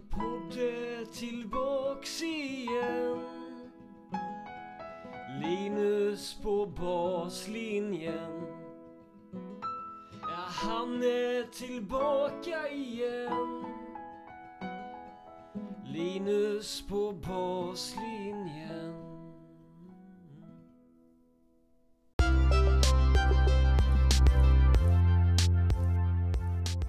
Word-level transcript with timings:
Min 0.00 0.08
podd 0.08 0.58
är 0.58 1.04
tillbaks 1.04 2.22
igen. 2.22 3.20
Linus 5.42 6.36
på 6.42 6.66
baslinjen. 6.66 8.42
Ja, 10.22 10.46
han 10.46 11.02
är 11.02 11.52
tillbaka 11.52 12.68
igen. 12.68 13.64
Linus 15.84 16.82
på 16.88 17.12
baslinjen. 17.12 19.10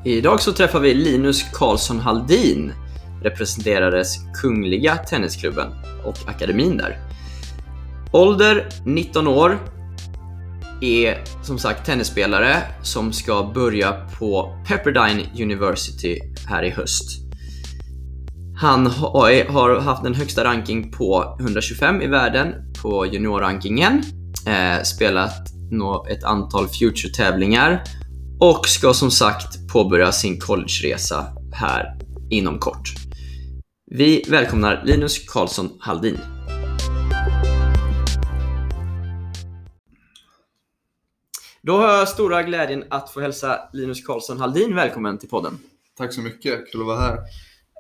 Idag 0.06 0.42
så 0.42 0.52
träffar 0.52 0.80
vi 0.80 0.94
Linus 0.94 1.44
Karlsson 1.54 2.00
Haldin, 2.00 2.74
representerades 3.24 4.16
Kungliga 4.42 4.96
Tennisklubben 4.96 5.68
och 6.04 6.18
akademin 6.28 6.78
där. 6.78 6.98
Ålder 8.12 8.70
19 8.86 9.28
år, 9.28 9.60
är 10.82 11.24
som 11.44 11.60
sagt 11.60 11.86
tennisspelare 11.86 12.58
som 12.82 13.14
ska 13.14 13.52
börja 13.54 13.92
på 14.20 14.58
Pepperdine 14.68 15.24
University 15.42 16.20
här 16.48 16.64
i 16.64 16.70
höst. 16.70 17.22
Han 18.58 18.88
har 18.88 19.80
haft 19.80 20.04
den 20.04 20.14
högsta 20.14 20.44
ranking 20.44 20.92
på 20.92 21.38
125 21.40 22.02
i 22.02 22.08
världen 22.08 22.54
på 22.82 23.06
juniorrankingen, 23.06 24.04
eh, 24.48 24.84
spelat 24.84 25.48
ett 26.10 26.24
antal 26.24 26.68
future-tävlingar 26.68 27.84
och 28.40 28.68
ska 28.68 28.94
som 28.94 29.12
sagt 29.12 29.68
påbörja 29.68 30.12
sin 30.12 30.40
collegeresa 30.40 31.26
här 31.54 31.98
inom 32.30 32.60
kort. 32.60 33.01
Vi 33.94 34.26
välkomnar 34.30 34.84
Linus 34.86 35.28
Karlsson 35.28 35.70
Haldin. 35.80 36.18
Då 41.62 41.78
har 41.78 41.88
jag 41.88 42.08
stora 42.08 42.44
glädjen 42.44 42.84
att 42.90 43.10
få 43.10 43.20
hälsa 43.20 43.60
Linus 43.74 44.06
Karlsson 44.06 44.40
Haldin 44.40 44.76
välkommen 44.76 45.18
till 45.18 45.30
podden. 45.30 45.58
Tack 45.98 46.14
så 46.14 46.22
mycket, 46.22 46.72
kul 46.72 46.82
att 46.82 46.88
vara 46.88 46.98
här. 47.00 47.18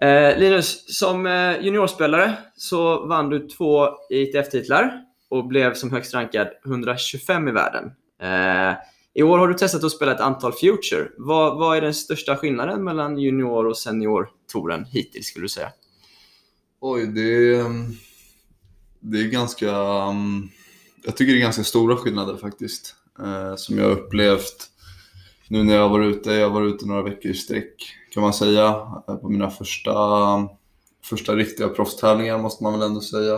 Eh, 0.01 0.39
Linus, 0.39 0.97
som 0.97 1.25
eh, 1.25 1.61
juniorspelare 1.61 2.37
så 2.55 3.05
vann 3.05 3.29
du 3.29 3.47
två 3.47 3.87
ITF-titlar 4.09 5.01
och 5.29 5.47
blev 5.47 5.73
som 5.73 5.91
högst 5.91 6.13
rankad 6.13 6.47
125 6.65 7.47
i 7.47 7.51
världen. 7.51 7.91
Eh, 8.21 8.77
I 9.13 9.23
år 9.23 9.37
har 9.37 9.47
du 9.47 9.53
testat 9.53 9.83
att 9.83 9.91
spela 9.91 10.11
ett 10.11 10.21
antal 10.21 10.53
Future. 10.53 11.07
Vad, 11.17 11.57
vad 11.57 11.77
är 11.77 11.81
den 11.81 11.93
största 11.93 12.37
skillnaden 12.37 12.83
mellan 12.83 13.17
junior 13.17 13.65
och 13.65 13.77
senior-touren 13.77 14.85
hittills 14.85 15.25
skulle 15.25 15.45
du 15.45 15.49
säga? 15.49 15.71
Oj, 16.83 17.07
det 17.07 17.21
är, 17.21 17.65
ehm, 17.65 17.95
det 18.99 19.19
är 19.21 19.27
ganska... 19.27 19.71
Ehm, 19.75 20.49
jag 21.03 21.17
tycker 21.17 21.33
det 21.33 21.39
är 21.39 21.41
ganska 21.41 21.63
stora 21.63 21.97
skillnader 21.97 22.37
faktiskt. 22.37 22.95
Eh, 23.19 23.55
som 23.55 23.77
jag 23.77 23.85
har 23.85 23.91
upplevt 23.91 24.69
nu 25.47 25.63
när 25.63 25.75
jag 25.75 25.81
har 25.81 25.89
varit 25.89 26.15
ute. 26.15 26.33
Jag 26.33 26.49
har 26.49 26.59
varit 26.59 26.75
ute 26.75 26.85
några 26.85 27.03
veckor 27.03 27.31
i 27.31 27.33
sträck 27.33 27.95
kan 28.13 28.23
man 28.23 28.33
säga. 28.33 28.65
Eh, 29.07 29.15
på 29.15 29.29
mina 29.29 29.49
första, 29.49 29.93
första 31.03 31.35
riktiga 31.35 31.67
proffstävlingar 31.67 32.37
måste 32.37 32.63
man 32.63 32.73
väl 32.73 32.89
ändå 32.89 33.01
säga. 33.01 33.35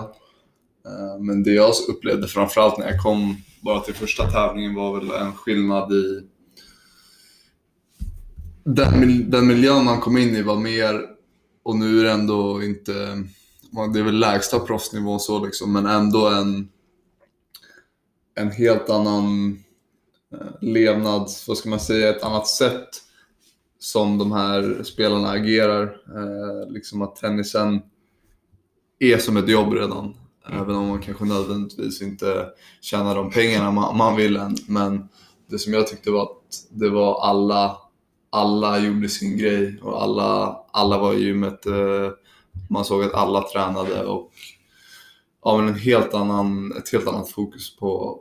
Eh, 0.86 1.20
Men 1.20 1.44
det 1.44 1.52
jag 1.52 1.74
upplevde 1.90 2.28
framförallt 2.28 2.78
när 2.78 2.92
jag 2.92 3.02
kom 3.02 3.38
bara 3.62 3.80
till 3.80 3.94
första 3.94 4.32
tävlingen 4.32 4.76
var 4.76 5.00
väl 5.00 5.12
en 5.12 5.34
skillnad 5.34 5.94
i 5.94 6.22
den, 8.64 9.30
den 9.32 9.48
miljön 9.48 9.86
man 9.86 10.00
kom 10.02 10.18
in 10.18 10.36
i 10.36 10.42
var 10.42 10.58
mer, 10.58 11.13
och 11.64 11.76
nu 11.76 12.00
är 12.00 12.04
det 12.04 12.12
ändå 12.12 12.64
inte, 12.64 12.94
det 13.94 14.00
är 14.00 14.04
väl 14.04 14.20
lägsta 14.20 14.60
proffsnivå 14.60 15.20
så 15.20 15.46
liksom, 15.46 15.74
men 15.74 15.86
ändå 15.86 16.28
en, 16.28 16.70
en 18.36 18.52
helt 18.52 18.90
annan 18.90 19.58
eh, 20.34 20.62
levnads, 20.62 21.48
vad 21.48 21.58
ska 21.58 21.70
man 21.70 21.80
säga, 21.80 22.10
ett 22.10 22.24
annat 22.24 22.48
sätt 22.48 22.90
som 23.84 24.18
de 24.18 24.32
här 24.32 24.84
spelarna 24.84 25.30
agerar. 25.30 25.84
Eh, 25.84 26.72
liksom 26.72 27.02
att 27.02 27.16
tennisen 27.16 27.82
är 29.00 29.18
som 29.18 29.38
ett 29.38 29.50
jobb 29.50 29.74
redan. 29.74 30.14
Även 30.50 30.76
om 30.76 30.88
man 30.88 31.02
kanske 31.02 31.26
nödvändigtvis 31.26 32.02
inte 32.02 32.48
tjänar 32.82 33.16
de 33.16 33.32
pengarna 33.32 33.72
man, 33.72 33.98
man 33.98 34.16
vill 34.16 34.38
än. 34.38 34.56
Men 34.68 35.10
det 35.50 35.60
som 35.60 35.74
jag 35.74 35.88
tyckte 35.88 36.12
var 36.12 36.24
att 36.24 36.68
det 36.70 36.90
var 36.90 37.22
alla, 37.22 37.78
alla 38.34 38.80
gjorde 38.80 39.10
sin 39.10 39.38
grej 39.38 39.80
och 39.82 40.04
alla, 40.04 40.58
alla 40.72 40.98
var 40.98 41.14
i 41.14 41.24
gymmet. 41.24 41.66
Eh, 41.66 42.12
man 42.70 42.86
såg 42.86 43.04
att 43.04 43.14
alla 43.14 43.42
tränade 43.42 44.06
och 44.06 44.32
ja, 45.44 45.58
men 45.58 45.68
en 45.68 45.80
helt 45.80 46.14
annan, 46.14 46.74
ett 46.78 46.92
helt 46.92 47.08
annat 47.08 47.30
fokus 47.30 47.76
på, 47.78 48.20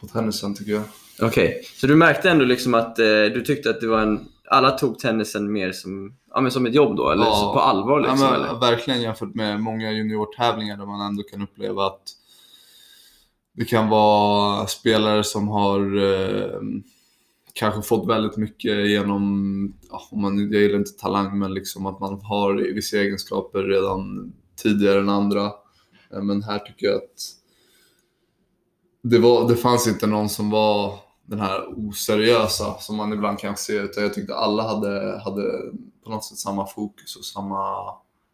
på 0.00 0.06
tennisen 0.06 0.54
tycker 0.54 0.72
jag. 0.72 0.82
Okej, 1.22 1.62
så 1.76 1.86
du 1.86 1.96
märkte 1.96 2.30
ändå 2.30 2.44
liksom 2.44 2.74
att 2.74 2.98
eh, 2.98 3.04
du 3.04 3.42
tyckte 3.46 3.70
att 3.70 3.80
det 3.80 3.86
var 3.86 4.00
en... 4.00 4.28
Alla 4.50 4.70
tog 4.70 4.98
tennisen 4.98 5.52
mer 5.52 5.72
som, 5.72 6.16
ja, 6.34 6.40
men 6.40 6.52
som 6.52 6.66
ett 6.66 6.74
jobb 6.74 6.96
då, 6.96 7.10
eller 7.10 7.24
Ja. 7.24 7.52
på 7.54 7.60
allvar 7.60 8.00
liksom? 8.00 8.18
ja, 8.20 8.30
men, 8.30 8.40
eller? 8.40 8.60
Verkligen 8.60 9.02
jämfört 9.02 9.34
med 9.34 9.60
många 9.60 9.92
juniortävlingar 9.92 10.76
där 10.76 10.86
man 10.86 11.00
ändå 11.00 11.22
kan 11.22 11.42
uppleva 11.42 11.86
att 11.86 12.02
det 13.52 13.64
kan 13.64 13.88
vara 13.88 14.66
spelare 14.66 15.24
som 15.24 15.48
har 15.48 15.80
eh, 15.80 16.60
kanske 17.52 17.82
fått 17.82 18.08
väldigt 18.08 18.36
mycket 18.36 18.90
genom, 18.90 19.74
ja, 19.90 20.16
man, 20.16 20.52
jag 20.52 20.62
gillar 20.62 20.78
inte 20.78 20.92
talang, 20.92 21.38
men 21.38 21.54
liksom 21.54 21.86
att 21.86 22.00
man 22.00 22.20
har 22.20 22.74
vissa 22.74 22.96
egenskaper 22.96 23.62
redan 23.62 24.32
tidigare 24.56 25.00
än 25.00 25.08
andra. 25.08 25.46
Eh, 26.12 26.22
men 26.22 26.42
här 26.42 26.58
tycker 26.58 26.86
jag 26.86 26.96
att 26.96 27.20
det, 29.02 29.18
var, 29.18 29.48
det 29.48 29.56
fanns 29.56 29.88
inte 29.88 30.06
någon 30.06 30.28
som 30.28 30.50
var 30.50 30.94
den 31.26 31.40
här 31.40 31.64
oseriösa 31.76 32.74
som 32.78 32.96
man 32.96 33.12
ibland 33.12 33.38
kan 33.38 33.56
se, 33.56 33.72
utan 33.72 34.02
jag 34.02 34.14
tyckte 34.14 34.34
alla 34.34 34.62
hade, 34.62 35.20
hade 35.24 35.42
på 36.04 36.10
något 36.10 36.24
sätt 36.24 36.38
samma 36.38 36.66
fokus 36.66 37.16
och 37.16 37.24
samma... 37.24 37.84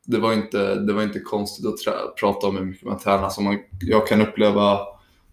Det 0.06 0.18
var 0.18 0.32
inte, 0.32 0.74
det 0.74 0.92
var 0.92 1.02
inte 1.02 1.20
konstigt 1.20 1.66
att 1.66 1.76
trä, 1.76 1.92
prata 2.20 2.46
om 2.46 2.56
hur 2.56 2.64
mycket 2.64 2.86
man 2.86 2.98
tränar. 2.98 3.28
Som 3.28 3.44
man, 3.44 3.58
jag 3.80 4.06
kan 4.06 4.20
uppleva, 4.20 4.78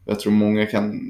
jag 0.06 0.20
tror 0.20 0.32
många 0.32 0.66
kan 0.66 1.02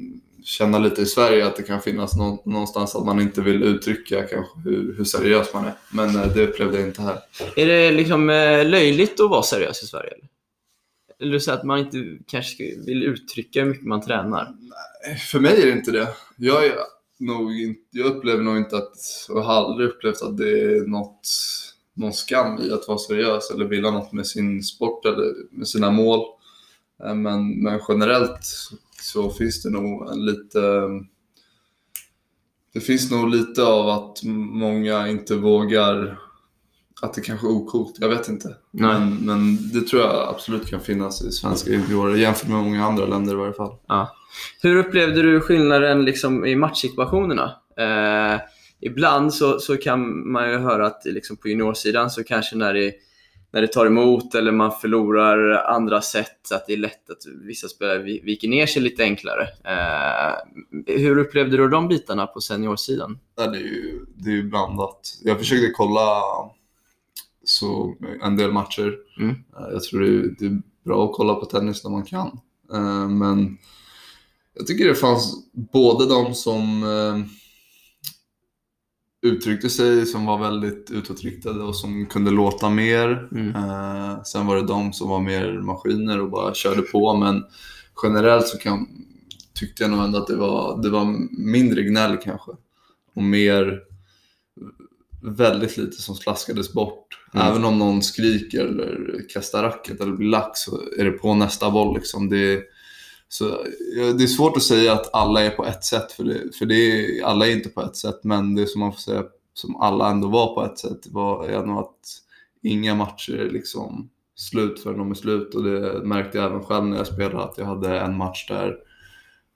känna 0.46 0.78
lite 0.78 1.02
i 1.02 1.06
Sverige 1.06 1.46
att 1.46 1.56
det 1.56 1.62
kan 1.62 1.82
finnas 1.82 2.16
nå, 2.16 2.42
någonstans 2.44 2.94
att 2.94 3.04
man 3.04 3.20
inte 3.20 3.40
vill 3.40 3.62
uttrycka 3.62 4.22
kanske 4.22 4.60
hur, 4.64 4.94
hur 4.96 5.04
seriös 5.04 5.54
man 5.54 5.64
är. 5.64 5.74
Men 5.90 6.16
eh, 6.16 6.34
det 6.34 6.46
upplevde 6.46 6.78
jag 6.78 6.88
inte 6.88 7.02
här. 7.02 7.18
Är 7.56 7.66
det 7.66 7.90
liksom 7.92 8.30
eh, 8.30 8.68
löjligt 8.68 9.20
att 9.20 9.30
vara 9.30 9.42
seriös 9.42 9.82
i 9.82 9.86
Sverige? 9.86 10.10
Eller, 10.10 10.28
eller 11.20 11.38
så 11.38 11.52
att 11.52 11.64
man 11.64 11.78
inte 11.78 12.18
kanske 12.26 12.64
vill 12.86 13.02
uttrycka 13.02 13.60
hur 13.60 13.68
mycket 13.68 13.86
man 13.86 14.00
tränar? 14.00 14.54
För 15.30 15.40
mig 15.40 15.62
är 15.62 15.66
det 15.66 15.72
inte 15.72 15.90
det. 15.90 16.08
Jag, 16.36 16.66
är 16.66 16.72
nog 17.18 17.60
inte, 17.60 17.80
jag 17.90 18.06
upplever 18.06 18.42
nog 18.42 18.56
inte 18.56 18.76
att, 18.76 18.96
och 19.28 19.42
har 19.42 19.54
aldrig 19.54 19.88
upplevt 19.88 20.22
att 20.22 20.36
det 20.36 20.50
är 20.50 20.86
något, 20.86 21.28
någon 21.94 22.12
skam 22.12 22.58
i 22.62 22.72
att 22.72 22.88
vara 22.88 22.98
seriös 22.98 23.50
eller 23.50 23.64
vilja 23.64 23.90
något 23.90 24.12
med 24.12 24.26
sin 24.26 24.62
sport 24.62 25.06
eller 25.06 25.32
med 25.50 25.68
sina 25.68 25.90
mål. 25.90 26.20
Eh, 27.04 27.14
Men, 27.14 27.62
men 27.62 27.80
generellt 27.88 28.46
så, 29.12 29.30
finns 29.30 29.62
det 29.62 29.70
nog 29.70 30.12
en 30.12 30.26
lite 30.26 30.60
det 32.72 32.80
finns 32.80 33.10
nog 33.10 33.28
lite 33.28 33.62
av 33.62 33.88
att 33.88 34.22
många 34.24 35.08
inte 35.08 35.34
vågar 35.34 36.18
att 37.02 37.14
det 37.14 37.20
kanske 37.20 37.46
är 37.46 37.50
ocoolt, 37.50 37.96
jag 38.00 38.08
vet 38.08 38.28
inte. 38.28 38.48
Nej. 38.70 39.00
Men, 39.00 39.16
men 39.16 39.56
det 39.72 39.80
tror 39.80 40.02
jag 40.02 40.28
absolut 40.28 40.66
kan 40.66 40.80
finnas 40.80 41.22
i 41.22 41.32
svenska 41.32 41.70
juniorer 41.70 42.16
jämfört 42.16 42.48
med 42.48 42.58
många 42.58 42.84
andra 42.84 43.06
länder 43.06 43.32
i 43.32 43.36
varje 43.36 43.52
fall. 43.52 43.72
Ja. 43.86 44.16
Hur 44.62 44.76
upplevde 44.76 45.22
du 45.22 45.40
skillnaden 45.40 46.04
liksom 46.04 46.46
i 46.46 46.56
matchsituationerna? 46.56 47.52
Eh, 47.78 48.40
ibland 48.80 49.34
så, 49.34 49.58
så 49.58 49.76
kan 49.76 50.30
man 50.32 50.50
ju 50.50 50.58
höra 50.58 50.86
att 50.86 51.02
liksom 51.04 51.36
på 51.36 51.48
juniorsidan 51.48 52.10
så 52.10 52.24
kanske 52.24 52.56
när 52.56 52.74
det, 52.74 52.92
när 53.56 53.62
det 53.62 53.68
tar 53.68 53.86
emot 53.86 54.34
eller 54.34 54.52
man 54.52 54.72
förlorar 54.72 55.64
andra 55.74 56.00
sätt, 56.02 56.52
att 56.52 56.66
det 56.66 56.72
är 56.72 56.76
lätt 56.76 57.10
att 57.10 57.22
vissa 57.42 57.68
spelare 57.68 57.98
vi- 57.98 58.20
viker 58.20 58.48
ner 58.48 58.66
sig 58.66 58.82
lite 58.82 59.02
enklare. 59.02 59.42
Eh, 59.64 60.34
hur 60.98 61.18
upplevde 61.18 61.56
du 61.56 61.68
de 61.68 61.88
bitarna 61.88 62.26
på 62.26 62.40
seniorsidan? 62.40 63.18
Ja, 63.36 63.46
det, 63.46 63.58
är 63.58 63.62
ju, 63.62 64.06
det 64.16 64.30
är 64.30 64.34
ju 64.34 64.42
blandat. 64.42 65.18
Jag 65.22 65.38
försökte 65.38 65.70
kolla 65.76 66.22
så 67.44 67.94
en 68.22 68.36
del 68.36 68.52
matcher. 68.52 68.94
Mm. 69.18 69.30
Eh, 69.30 69.66
Jag 69.72 69.82
tror 69.82 70.00
det 70.00 70.06
är, 70.08 70.34
det 70.38 70.46
är 70.46 70.62
bra 70.84 71.04
att 71.04 71.12
kolla 71.16 71.34
på 71.34 71.46
tennis 71.46 71.84
när 71.84 71.90
man 71.90 72.04
kan. 72.04 72.38
Eh, 72.72 73.08
Men 73.08 73.58
jag 74.54 74.66
tycker 74.66 74.88
det 74.88 74.94
fanns 74.94 75.34
både 75.52 76.06
de 76.06 76.34
som 76.34 76.82
eh, 76.82 77.26
uttryckte 79.26 79.70
sig 79.70 80.06
som 80.06 80.26
var 80.26 80.38
väldigt 80.38 80.90
utåtriktade 80.90 81.62
och 81.62 81.76
som 81.76 82.06
kunde 82.06 82.30
låta 82.30 82.70
mer. 82.70 83.28
Mm. 83.32 83.56
Eh, 83.56 84.22
Sen 84.22 84.46
var 84.46 84.56
det 84.56 84.66
de 84.66 84.92
som 84.92 85.08
var 85.08 85.20
mer 85.20 85.52
maskiner 85.52 86.20
och 86.20 86.30
bara 86.30 86.54
körde 86.54 86.82
på. 86.82 87.16
Men 87.16 87.44
generellt 88.02 88.46
så 88.46 88.58
kan, 88.58 88.88
tyckte 89.54 89.82
jag 89.82 89.90
nog 89.90 90.04
ändå 90.04 90.18
att 90.18 90.26
det 90.26 90.36
var, 90.36 90.82
det 90.82 90.90
var 90.90 91.04
mindre 91.30 91.82
gnäll 91.82 92.16
kanske. 92.16 92.52
Och 93.14 93.22
mer 93.22 93.80
väldigt 95.22 95.76
lite 95.76 96.02
som 96.02 96.14
slaskades 96.14 96.72
bort. 96.72 97.18
Mm. 97.34 97.46
Även 97.46 97.64
om 97.64 97.78
någon 97.78 98.02
skriker 98.02 98.64
eller 98.64 99.22
kastar 99.28 99.62
racket 99.62 100.00
eller 100.00 100.12
blir 100.12 100.28
lack 100.28 100.56
så 100.56 100.80
är 100.98 101.04
det 101.04 101.10
på 101.10 101.34
nästa 101.34 101.70
boll. 101.70 101.96
Liksom. 101.96 102.28
Det, 102.28 102.62
så, 103.28 103.44
det 103.94 104.22
är 104.22 104.26
svårt 104.26 104.56
att 104.56 104.62
säga 104.62 104.92
att 104.92 105.14
alla 105.14 105.40
är 105.40 105.50
på 105.50 105.64
ett 105.64 105.84
sätt, 105.84 106.12
för, 106.12 106.24
det, 106.24 106.56
för 106.56 106.66
det 106.66 106.74
är, 106.74 107.24
alla 107.24 107.46
är 107.46 107.52
inte 107.52 107.68
på 107.68 107.82
ett 107.82 107.96
sätt. 107.96 108.20
Men 108.22 108.54
det 108.54 108.66
som 108.66 108.80
man 108.80 108.92
får 108.92 109.00
säga, 109.00 109.24
som 109.54 109.76
alla 109.76 110.10
ändå 110.10 110.28
var 110.28 110.54
på 110.54 110.64
ett 110.64 110.78
sätt, 110.78 111.06
var 111.06 111.46
är 111.46 111.66
nog 111.66 111.78
att 111.78 112.22
inga 112.62 112.94
matcher 112.94 113.32
är 113.32 113.50
liksom 113.50 114.10
slut 114.34 114.82
förrän 114.82 114.98
de 114.98 115.10
är 115.10 115.14
slut. 115.14 115.54
Och 115.54 115.62
det 115.62 116.02
märkte 116.02 116.38
jag 116.38 116.46
även 116.46 116.62
själv 116.64 116.84
när 116.84 116.96
jag 116.96 117.06
spelade, 117.06 117.44
att 117.44 117.58
jag 117.58 117.66
hade 117.66 118.00
en 118.00 118.16
match 118.16 118.48
där, 118.48 118.76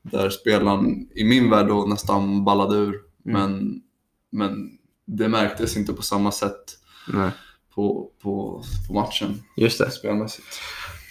där 0.02 0.30
spelaren 0.30 1.08
i 1.14 1.24
min 1.24 1.50
värld 1.50 1.68
då 1.68 1.86
nästan 1.86 2.44
ballade 2.44 2.76
ur. 2.76 2.94
Mm. 2.94 3.02
Men, 3.40 3.82
men 4.30 4.78
det 5.04 5.28
märktes 5.28 5.76
inte 5.76 5.92
på 5.92 6.02
samma 6.02 6.32
sätt 6.32 6.78
Nej. 7.12 7.30
på, 7.74 8.10
på, 8.22 8.62
på 8.88 8.94
matchen 8.94 9.42
Just 9.56 9.78
det. 9.78 9.90
spelmässigt. 9.90 10.60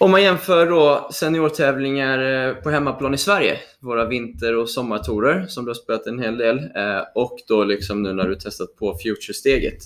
Om 0.01 0.11
man 0.11 0.23
jämför 0.23 0.69
då 0.69 1.09
seniortävlingar 1.13 2.47
eh, 2.47 2.55
på 2.55 2.69
hemmaplan 2.69 3.13
i 3.13 3.17
Sverige, 3.17 3.59
våra 3.79 4.05
vinter 4.05 4.55
och 4.55 4.69
sommartorer 4.69 5.47
som 5.47 5.65
du 5.65 5.69
har 5.69 5.75
spelat 5.75 6.07
en 6.07 6.19
hel 6.19 6.37
del, 6.37 6.57
eh, 6.57 7.01
och 7.15 7.39
då 7.47 7.63
liksom 7.63 8.03
nu 8.03 8.13
när 8.13 8.27
du 8.27 8.35
testat 8.35 8.75
på 8.75 8.97
Future-steget. 9.03 9.77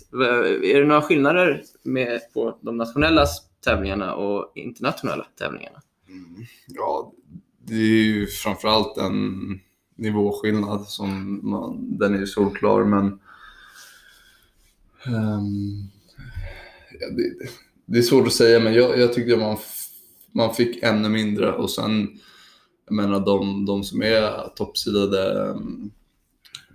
Är 0.63 0.79
det 0.79 0.85
några 0.85 1.01
skillnader 1.01 1.63
med 1.83 2.21
på 2.33 2.57
de 2.61 2.77
nationella 2.77 3.25
tävlingarna 3.63 4.15
och 4.15 4.51
internationella 4.55 5.25
tävlingarna? 5.39 5.81
Mm. 6.09 6.45
Ja, 6.67 7.13
det 7.67 7.75
är 7.75 8.03
ju 8.03 8.27
framförallt 8.27 8.97
en 8.97 9.59
nivåskillnad 9.95 10.87
som 10.87 11.39
man, 11.43 11.97
den 11.97 12.15
är 12.15 12.19
ju 12.19 12.27
solklar 12.27 12.83
men 12.83 13.05
um, 15.07 15.89
ja, 16.99 17.09
det, 17.09 17.49
det 17.85 17.97
är 17.97 18.01
svårt 18.01 18.27
att 18.27 18.33
säga 18.33 18.59
men 18.59 18.73
jag, 18.73 18.99
jag 18.99 19.13
tyckte 19.13 19.37
man, 19.37 19.57
man 20.33 20.53
fick 20.53 20.83
ännu 20.83 21.09
mindre 21.09 21.51
och 21.51 21.69
sen 21.69 22.19
jag 22.85 22.95
menar 22.95 23.19
de, 23.19 23.65
de 23.65 23.83
som 23.83 24.01
är 24.01 24.55
toppsidade 24.55 25.55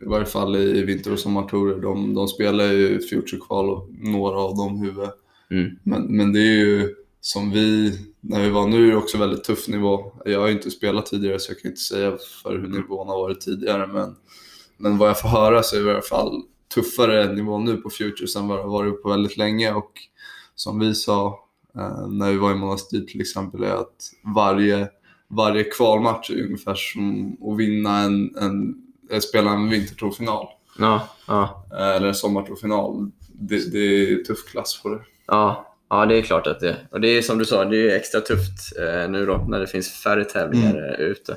i 0.03 0.05
varje 0.05 0.27
fall 0.27 0.57
i 0.57 0.83
vinter 0.83 1.13
och 1.13 1.19
sommartorer, 1.19 1.81
de, 1.81 2.15
de 2.15 2.29
spelar 2.29 2.65
ju 2.65 3.01
Future-kval 3.01 3.71
och 3.71 3.89
några 3.91 4.39
av 4.39 4.57
dem 4.57 4.81
huvud. 4.81 5.09
Mm. 5.51 5.79
Men, 5.83 6.17
men 6.17 6.33
det 6.33 6.41
är 6.41 6.57
ju 6.57 6.95
som 7.21 7.51
vi, 7.51 7.99
när 8.21 8.43
vi 8.43 8.49
var 8.49 8.69
nu, 8.69 8.87
är 8.87 8.91
det 8.91 8.97
också 8.97 9.19
väldigt 9.19 9.45
tuff 9.45 9.69
nivå. 9.69 10.13
Jag 10.25 10.41
har 10.41 10.47
ju 10.49 10.53
inte 10.53 10.71
spelat 10.71 11.07
tidigare 11.07 11.39
så 11.39 11.53
jag 11.53 11.61
kan 11.61 11.71
inte 11.71 11.81
säga 11.81 12.19
för 12.43 12.59
hur 12.59 12.69
nivån 12.69 13.09
har 13.09 13.19
varit 13.19 13.41
tidigare. 13.41 13.87
Men, 13.87 14.15
men 14.77 14.99
vad 14.99 15.09
jag 15.09 15.21
får 15.21 15.29
höra 15.29 15.63
så 15.63 15.77
är 15.77 15.81
det 15.81 15.91
i 15.91 15.93
alla 15.93 16.03
fall 16.03 16.43
tuffare 16.75 17.33
nivå 17.33 17.59
nu 17.59 17.77
på 17.77 17.91
Futures 17.91 18.37
än 18.37 18.49
vad 18.49 18.59
det 18.59 18.63
har 18.63 18.71
varit 18.71 19.03
på 19.03 19.09
väldigt 19.09 19.37
länge. 19.37 19.73
Och 19.73 19.93
som 20.55 20.79
vi 20.79 20.95
sa 20.95 21.48
när 22.09 22.31
vi 22.31 22.37
var 22.37 22.53
i 22.53 22.55
Monastir 22.55 23.01
till 23.01 23.21
exempel, 23.21 23.63
är 23.63 23.75
att 23.75 24.11
varje, 24.35 24.89
varje 25.29 25.65
kvalmatch 25.65 26.31
är 26.31 26.45
ungefär 26.45 26.75
som 26.75 27.37
att 27.43 27.59
vinna 27.59 27.99
en, 27.99 28.37
en, 28.37 28.75
eh, 29.11 29.21
spela 29.21 29.51
en 29.51 29.69
vintertourfinal. 29.69 30.47
Ja, 30.79 31.09
ja, 31.27 31.67
Eh, 31.73 31.97
eller 31.97 32.09
en 32.09 32.15
sommartourfinal. 32.15 33.11
Det, 33.33 33.73
det 33.73 33.79
är 33.79 34.17
tuff 34.25 34.45
klass 34.51 34.83
på 34.83 34.89
det. 34.89 35.01
ja. 35.27 35.65
Ja, 35.91 36.07
det 36.07 36.19
är 36.19 36.23
klart 36.23 36.47
att 36.47 36.61
det. 36.61 36.77
Och 36.91 37.01
det 37.01 37.09
är 37.09 37.23
som 37.23 37.39
du 37.39 37.45
sa, 37.45 37.65
det 37.65 37.91
är 37.91 37.97
extra 37.97 38.21
tufft 38.21 38.79
eh, 38.79 39.11
nu 39.11 39.27
då 39.27 39.47
när 39.49 39.61
det 39.61 39.67
finns 39.67 40.03
färre 40.03 40.25
tävlingar 40.25 40.97
eh, 40.99 41.07
ute. 41.07 41.37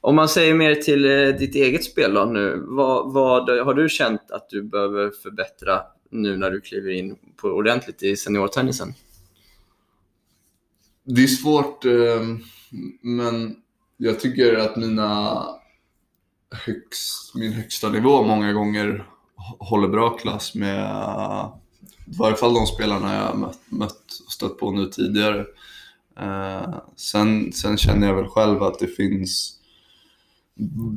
Om 0.00 0.16
man 0.16 0.28
säger 0.28 0.54
mer 0.54 0.74
till 0.74 1.04
eh, 1.04 1.28
ditt 1.38 1.54
eget 1.54 1.84
spel 1.84 2.14
då 2.14 2.24
nu. 2.24 2.64
Vad, 2.66 3.12
vad 3.12 3.50
har 3.50 3.74
du 3.74 3.88
känt 3.88 4.30
att 4.30 4.48
du 4.50 4.62
behöver 4.62 5.10
förbättra 5.22 5.82
nu 6.10 6.36
när 6.36 6.50
du 6.50 6.60
kliver 6.60 6.90
in 6.90 7.16
på 7.36 7.48
ordentligt 7.48 8.02
i 8.02 8.16
seniortennisen? 8.16 8.94
Det 11.04 11.22
är 11.22 11.26
svårt, 11.26 11.84
ehm, 11.84 12.40
men 13.02 13.56
jag 13.96 14.20
tycker 14.20 14.58
att 14.58 14.76
mina 14.76 15.44
högst, 16.66 17.34
min 17.34 17.52
högsta 17.52 17.88
nivå 17.88 18.22
många 18.22 18.52
gånger 18.52 19.06
håller 19.58 19.88
bra 19.88 20.10
klass 20.18 20.54
med 20.54 20.84
i 22.06 22.16
varje 22.18 22.36
fall 22.36 22.54
de 22.54 22.66
spelarna 22.66 23.14
jag 23.14 23.38
mött, 23.38 23.60
mött 23.68 24.04
och 24.26 24.32
stött 24.32 24.58
på 24.58 24.70
nu 24.70 24.86
tidigare. 24.86 25.46
Eh, 26.20 26.74
sen, 26.96 27.52
sen 27.52 27.76
känner 27.76 28.06
jag 28.06 28.14
väl 28.14 28.28
själv 28.28 28.62
att 28.62 28.78
det 28.78 28.86
finns 28.86 29.56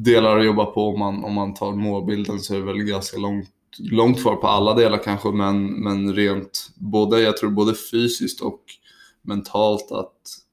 delar 0.04 0.38
att 0.38 0.46
jobba 0.46 0.66
på. 0.66 0.88
Om 0.88 1.00
man, 1.00 1.24
om 1.24 1.34
man 1.34 1.54
tar 1.54 1.72
målbilden 1.72 2.40
så 2.40 2.54
är 2.54 2.60
det 2.60 2.66
väl 2.66 2.84
ganska 2.84 3.18
långt, 3.18 3.50
långt 3.78 4.22
kvar 4.22 4.36
på 4.36 4.48
alla 4.48 4.74
delar 4.74 5.04
kanske, 5.04 5.32
men, 5.32 5.66
men 5.66 6.14
rent, 6.16 6.70
både, 6.76 7.22
jag 7.22 7.38
tror 7.38 7.50
både 7.50 7.74
fysiskt 7.92 8.42
och 8.42 8.62
mentalt 9.24 9.92
att 9.92 10.44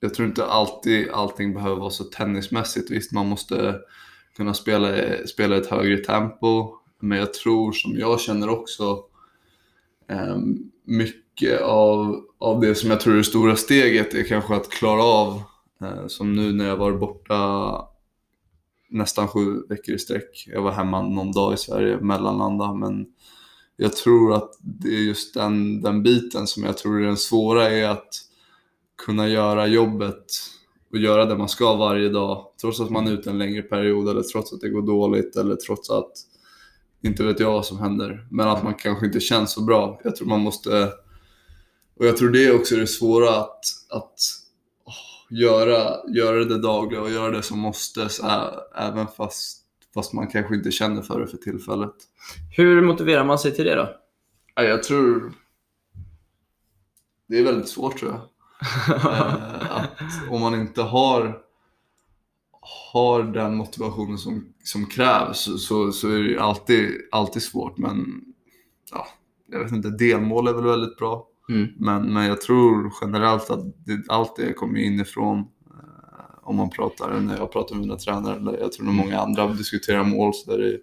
jag 0.00 0.14
tror 0.14 0.28
inte 0.28 0.46
alltid 0.46 1.10
allting 1.10 1.54
behöver 1.54 1.76
vara 1.76 1.90
så 1.90 2.04
tennismässigt. 2.04 2.90
Visst, 2.90 3.12
man 3.12 3.28
måste 3.28 3.80
kunna 4.36 4.54
spela, 4.54 4.88
spela 5.26 5.56
ett 5.56 5.66
högre 5.66 5.96
tempo, 5.96 6.74
men 7.00 7.18
jag 7.18 7.34
tror 7.34 7.72
som 7.72 7.98
jag 7.98 8.20
känner 8.20 8.48
också 8.48 9.04
eh, 10.08 10.36
mycket 10.84 11.60
av, 11.60 12.24
av 12.38 12.60
det 12.60 12.74
som 12.74 12.90
jag 12.90 13.00
tror 13.00 13.14
är 13.14 13.18
det 13.18 13.24
stora 13.24 13.56
steget 13.56 14.14
är 14.14 14.22
kanske 14.22 14.54
att 14.54 14.70
klara 14.70 15.02
av, 15.02 15.42
eh, 15.80 16.06
som 16.06 16.32
nu 16.32 16.52
när 16.52 16.68
jag 16.68 16.76
var 16.76 16.92
borta 16.92 17.72
nästan 18.90 19.28
sju 19.28 19.62
veckor 19.68 19.94
i 19.94 19.98
sträck. 19.98 20.44
Jag 20.46 20.62
var 20.62 20.72
hemma 20.72 21.02
någon 21.02 21.32
dag 21.32 21.54
i 21.54 21.56
Sverige, 21.56 21.96
mellanlanda, 22.00 22.72
men 22.72 23.06
jag 23.82 23.96
tror 23.96 24.34
att 24.34 24.50
det 24.60 24.88
är 24.88 25.00
just 25.00 25.34
den, 25.34 25.80
den 25.80 26.02
biten 26.02 26.46
som 26.46 26.64
jag 26.64 26.78
tror 26.78 27.02
är 27.02 27.06
den 27.06 27.16
svåra 27.16 27.70
är 27.70 27.88
att 27.88 28.08
kunna 29.04 29.28
göra 29.28 29.66
jobbet 29.66 30.24
och 30.92 30.98
göra 30.98 31.24
det 31.24 31.36
man 31.36 31.48
ska 31.48 31.74
varje 31.74 32.08
dag 32.08 32.46
trots 32.60 32.80
att 32.80 32.90
man 32.90 33.06
är 33.06 33.12
ute 33.12 33.30
en 33.30 33.38
längre 33.38 33.62
period 33.62 34.08
eller 34.08 34.22
trots 34.22 34.52
att 34.52 34.60
det 34.60 34.68
går 34.68 34.82
dåligt 34.82 35.36
eller 35.36 35.56
trots 35.56 35.90
att 35.90 36.10
inte 37.02 37.24
vet 37.24 37.40
jag 37.40 37.52
vad 37.52 37.66
som 37.66 37.78
händer 37.78 38.26
men 38.30 38.48
att 38.48 38.62
man 38.64 38.74
kanske 38.74 39.06
inte 39.06 39.20
känns 39.20 39.52
så 39.52 39.60
bra. 39.62 40.00
Jag 40.04 40.16
tror 40.16 40.28
man 40.28 40.40
måste 40.40 40.92
och 41.96 42.06
jag 42.06 42.16
tror 42.16 42.30
det 42.30 42.44
är 42.44 42.54
också 42.54 42.76
det 42.76 42.86
svåra 42.86 43.36
att, 43.36 43.64
att 43.90 44.14
oh, 44.84 45.38
göra, 45.38 45.96
göra 46.14 46.44
det 46.44 46.58
dagliga 46.58 47.00
och 47.00 47.10
göra 47.10 47.30
det 47.30 47.42
som 47.42 47.58
måste 47.58 48.08
så 48.08 48.26
även 48.76 49.06
fast, 49.16 49.61
fast 49.94 50.12
man 50.12 50.26
kanske 50.26 50.54
inte 50.54 50.70
känner 50.70 51.02
för 51.02 51.20
det 51.20 51.26
för 51.26 51.36
tillfället. 51.36 51.94
Hur 52.56 52.82
motiverar 52.82 53.24
man 53.24 53.38
sig 53.38 53.54
till 53.54 53.64
det 53.64 53.74
då? 53.74 53.88
Ja, 54.54 54.62
jag 54.62 54.82
tror 54.82 55.32
det 57.32 57.38
är 57.38 57.44
väldigt 57.44 57.68
svårt 57.68 57.98
tror 57.98 58.10
jag. 58.10 58.20
Eh, 58.88 59.76
att 59.76 60.30
om 60.30 60.40
man 60.40 60.54
inte 60.54 60.82
har, 60.82 61.38
har 62.92 63.22
den 63.22 63.56
motivationen 63.56 64.18
som, 64.18 64.54
som 64.64 64.86
krävs 64.86 65.48
så, 65.66 65.92
så, 65.92 66.08
är 66.08 66.22
det 66.22 66.38
alltid, 66.38 66.90
alltid 67.12 67.42
svårt. 67.42 67.78
Men 67.78 68.24
ja, 68.90 69.06
jag 69.46 69.58
vet 69.58 69.72
inte, 69.72 69.90
delmål 69.90 70.48
är 70.48 70.52
väl 70.52 70.64
väldigt 70.64 70.96
bra. 70.96 71.28
Mm. 71.48 71.68
Men, 71.76 72.12
men 72.12 72.26
jag 72.26 72.40
tror 72.40 72.92
generellt 73.00 73.50
att 73.50 73.64
det, 73.86 74.02
allt 74.08 74.36
det 74.36 74.52
kommer 74.52 74.80
inifrån. 74.80 75.44
Om 76.42 76.56
man 76.56 76.70
pratar, 76.70 77.20
när 77.20 77.36
jag 77.36 77.52
pratar 77.52 77.74
med 77.74 77.86
mina 77.86 77.96
tränare, 77.96 78.36
eller 78.36 78.58
jag 78.58 78.72
tror 78.72 78.86
nog 78.86 78.94
många 78.94 79.18
andra 79.18 79.48
diskuterar 79.48 80.04
mål 80.04 80.34
så 80.34 80.50
där 80.50 80.58
det, 80.58 80.78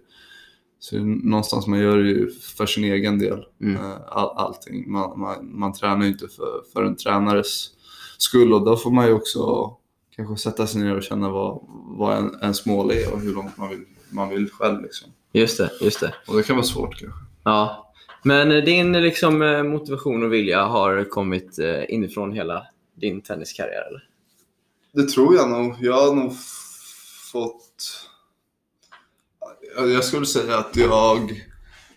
så 0.78 0.96
är 0.96 1.00
det 1.00 1.06
någonstans 1.06 1.66
man 1.66 1.78
gör 1.78 1.98
det 1.98 2.08
ju 2.08 2.30
för 2.30 2.66
sin 2.66 2.84
egen 2.84 3.18
del. 3.18 3.44
Mm. 3.60 3.76
Eh, 3.76 3.96
All, 4.08 4.36
allting. 4.36 4.92
Man, 4.92 5.20
man, 5.20 5.58
man 5.58 5.72
tränar 5.72 6.02
ju 6.02 6.08
inte 6.08 6.28
för, 6.28 6.62
för 6.72 6.84
en 6.84 6.96
tränares 6.96 7.70
skull 8.18 8.52
och 8.52 8.64
då 8.64 8.76
får 8.76 8.90
man 8.90 9.06
ju 9.06 9.12
också 9.12 9.72
kanske 10.16 10.50
sätta 10.50 10.66
sig 10.66 10.82
ner 10.82 10.96
och 10.96 11.02
känna 11.02 11.28
vad, 11.28 11.60
vad 11.68 12.18
en, 12.18 12.38
ens 12.42 12.66
mål 12.66 12.90
är 12.90 13.12
och 13.12 13.20
hur 13.20 13.34
långt 13.34 13.56
man 13.56 13.68
vill, 13.68 13.84
man 14.10 14.28
vill 14.28 14.50
själv. 14.50 14.82
Liksom. 14.82 15.08
Just 15.32 15.58
det, 15.58 15.70
just 15.80 16.00
det. 16.00 16.14
Och 16.28 16.36
det 16.36 16.42
kan 16.42 16.56
vara 16.56 16.66
svårt 16.66 17.00
kanske. 17.00 17.20
Ja. 17.44 17.92
Men 18.22 18.52
eh, 18.52 18.64
din 18.64 18.92
liksom, 18.92 19.42
eh, 19.42 19.62
motivation 19.62 20.22
och 20.22 20.32
vilja 20.32 20.64
har 20.64 21.04
kommit 21.04 21.58
inifrån 21.88 22.32
hela 22.32 22.66
din 22.94 23.20
tenniskarriär 23.20 23.88
eller? 23.88 24.09
Det 24.92 25.08
tror 25.08 25.34
jag 25.34 25.50
nog. 25.50 25.76
Jag 25.80 26.06
har 26.06 26.14
nog 26.14 26.32
fått... 27.32 28.06
Jag 29.76 30.04
skulle 30.04 30.26
säga 30.26 30.58
att 30.58 30.76
jag 30.76 31.46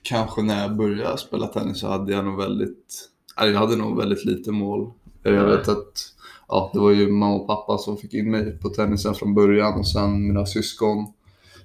kanske 0.01 0.41
när 0.41 0.61
jag 0.61 0.75
började 0.75 1.17
spela 1.17 1.47
tennis 1.47 1.79
så 1.79 1.87
hade 1.87 2.11
jag 2.11 2.25
nog 2.25 2.37
väldigt... 2.37 3.09
Jag 3.37 3.53
hade 3.53 3.75
nog 3.75 3.97
väldigt 3.97 4.25
lite 4.25 4.51
mål. 4.51 4.91
Jag 5.23 5.47
vet 5.47 5.67
att 5.67 6.13
ja, 6.47 6.69
det 6.73 6.79
var 6.79 6.91
ju 6.91 7.11
mamma 7.11 7.35
och 7.35 7.47
pappa 7.47 7.77
som 7.77 7.97
fick 7.97 8.13
in 8.13 8.31
mig 8.31 8.59
på 8.59 8.69
tennisen 8.69 9.15
från 9.15 9.33
början 9.33 9.79
och 9.79 9.87
sen 9.87 10.27
mina 10.27 10.45
syskon. 10.45 11.13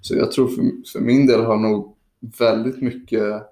Så 0.00 0.14
jag 0.14 0.32
tror 0.32 0.48
för, 0.48 0.90
för 0.92 1.00
min 1.00 1.26
del 1.26 1.44
har 1.44 1.56
nog 1.56 1.96
väldigt 2.38 2.82
mycket 2.82 3.42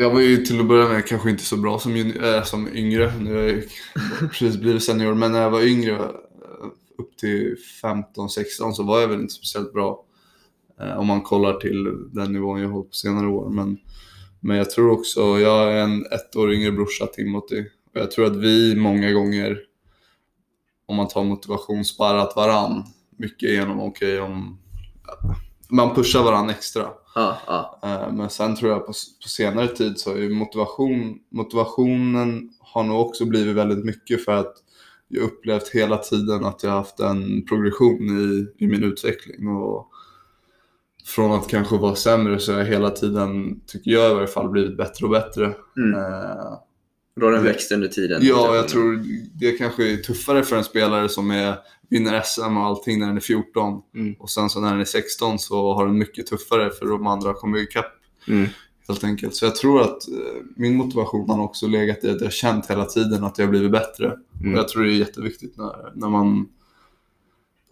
jag 0.00 0.10
var 0.10 0.20
ju 0.20 0.36
till 0.36 0.60
att 0.60 0.66
börja 0.66 0.88
med 0.88 1.06
kanske 1.06 1.30
inte 1.30 1.44
så 1.44 1.56
bra 1.56 1.78
som, 1.78 1.96
äh, 1.96 2.42
som 2.44 2.68
yngre. 2.76 3.12
Nu 3.20 3.34
har 3.34 3.42
jag 3.42 3.62
precis 4.30 4.56
blivit 4.56 4.82
senior. 4.82 5.14
Men 5.14 5.32
när 5.32 5.42
jag 5.42 5.50
var 5.50 5.62
yngre, 5.62 5.94
eh, 5.94 6.66
upp 6.98 7.16
till 7.16 7.56
15-16, 7.82 8.72
så 8.72 8.82
var 8.82 9.00
jag 9.00 9.08
väl 9.08 9.20
inte 9.20 9.34
speciellt 9.34 9.72
bra. 9.72 10.04
Eh, 10.80 10.98
om 10.98 11.06
man 11.06 11.20
kollar 11.20 11.54
till 11.54 12.08
den 12.12 12.32
nivån 12.32 12.60
jag 12.60 12.68
har 12.68 12.72
hållit 12.72 12.90
på 12.90 12.96
senare 12.96 13.26
år. 13.26 13.50
Men, 13.50 13.78
men 14.40 14.56
jag 14.56 14.70
tror 14.70 14.90
också, 14.90 15.20
jag 15.20 15.72
är 15.72 15.76
en 15.76 16.06
ett 16.06 16.36
år 16.36 16.52
yngre 16.52 16.72
brorsa, 16.72 17.06
Timothy. 17.06 17.60
Och 17.94 18.00
jag 18.00 18.10
tror 18.10 18.26
att 18.26 18.36
vi 18.36 18.76
många 18.76 19.12
gånger, 19.12 19.58
om 20.86 20.96
man 20.96 21.08
tar 21.08 21.24
motivation, 21.24 21.84
sparrat 21.84 22.36
varann. 22.36 22.84
Mycket 23.16 23.50
genom, 23.50 23.80
okej 23.80 24.20
om 24.20 24.58
man 25.68 25.94
pushar 25.94 26.22
varann 26.22 26.50
extra. 26.50 26.88
Ja, 27.14 27.38
ja. 27.46 27.78
Eh, 27.82 28.12
Men 28.12 28.30
sen 28.30 28.56
tror 28.56 28.70
jag 28.72 28.80
på, 28.80 28.92
på 29.22 29.28
senare 29.28 29.68
tid 29.68 29.98
så 29.98 30.16
är 30.16 30.28
motivation, 30.28 31.18
motivationen 31.30 32.50
har 32.60 32.82
nog 32.82 33.00
också 33.00 33.24
blivit 33.24 33.56
väldigt 33.56 33.84
mycket 33.84 34.24
för 34.24 34.32
att 34.32 34.54
jag 35.08 35.22
upplevt 35.22 35.68
hela 35.68 35.98
tiden 35.98 36.44
att 36.44 36.62
jag 36.62 36.70
haft 36.70 37.00
en 37.00 37.46
progression 37.46 38.08
i, 38.08 38.64
i 38.64 38.66
min 38.66 38.84
utveckling. 38.84 39.48
Och 39.48 39.86
från 41.06 41.32
att 41.32 41.48
kanske 41.48 41.76
vara 41.76 41.94
sämre 41.94 42.38
så 42.38 42.52
har 42.52 42.58
jag 42.58 42.66
hela 42.66 42.90
tiden, 42.90 43.60
tycker 43.66 43.90
jag 43.90 44.10
i 44.10 44.14
varje 44.14 44.26
fall, 44.26 44.48
blivit 44.48 44.76
bättre 44.76 45.06
och 45.06 45.10
bättre. 45.10 45.54
Mm. 45.76 45.94
Eh, 45.94 46.52
Då 47.16 47.26
har 47.26 47.32
den 47.32 47.44
växt 47.44 47.72
under 47.72 47.88
tiden. 47.88 48.20
Ja, 48.22 48.56
jag 48.56 48.68
tror 48.68 49.04
det 49.40 49.52
kanske 49.52 49.92
är 49.92 49.96
tuffare 49.96 50.42
för 50.42 50.56
en 50.56 50.64
spelare 50.64 51.08
som 51.08 51.30
är, 51.30 51.54
vinner 51.90 52.22
SM 52.24 52.56
och 52.56 52.64
allting 52.64 52.98
när 52.98 53.06
den 53.06 53.16
är 53.16 53.20
14. 53.20 53.80
Mm. 53.94 54.14
Och 54.18 54.30
sen 54.30 54.50
så 54.50 54.60
när 54.60 54.70
den 54.70 54.80
är 54.80 54.84
16 54.84 55.38
så 55.38 55.74
har 55.74 55.86
den 55.86 55.98
mycket 55.98 56.26
tuffare 56.26 56.70
för 56.70 56.86
de 56.86 57.06
andra 57.06 57.34
kommer 57.34 57.58
ikapp 57.58 57.96
Mm. 58.28 58.48
helt 58.88 59.04
enkelt. 59.04 59.34
Så 59.34 59.44
jag 59.44 59.56
tror 59.56 59.82
att 59.82 60.08
eh, 60.08 60.42
min 60.56 60.76
motivation 60.76 61.30
har 61.30 61.44
också 61.44 61.66
legat 61.66 62.04
i 62.04 62.10
att 62.10 62.20
jag 62.20 62.26
har 62.26 62.30
känt 62.30 62.70
hela 62.70 62.84
tiden 62.84 63.24
att 63.24 63.38
jag 63.38 63.46
har 63.46 63.50
blivit 63.50 63.72
bättre. 63.72 64.16
Mm. 64.40 64.52
Och 64.52 64.58
jag 64.58 64.68
tror 64.68 64.84
det 64.84 64.92
är 64.92 64.96
jätteviktigt 64.96 65.56
när, 65.56 65.92
när 65.94 66.08
man... 66.08 66.48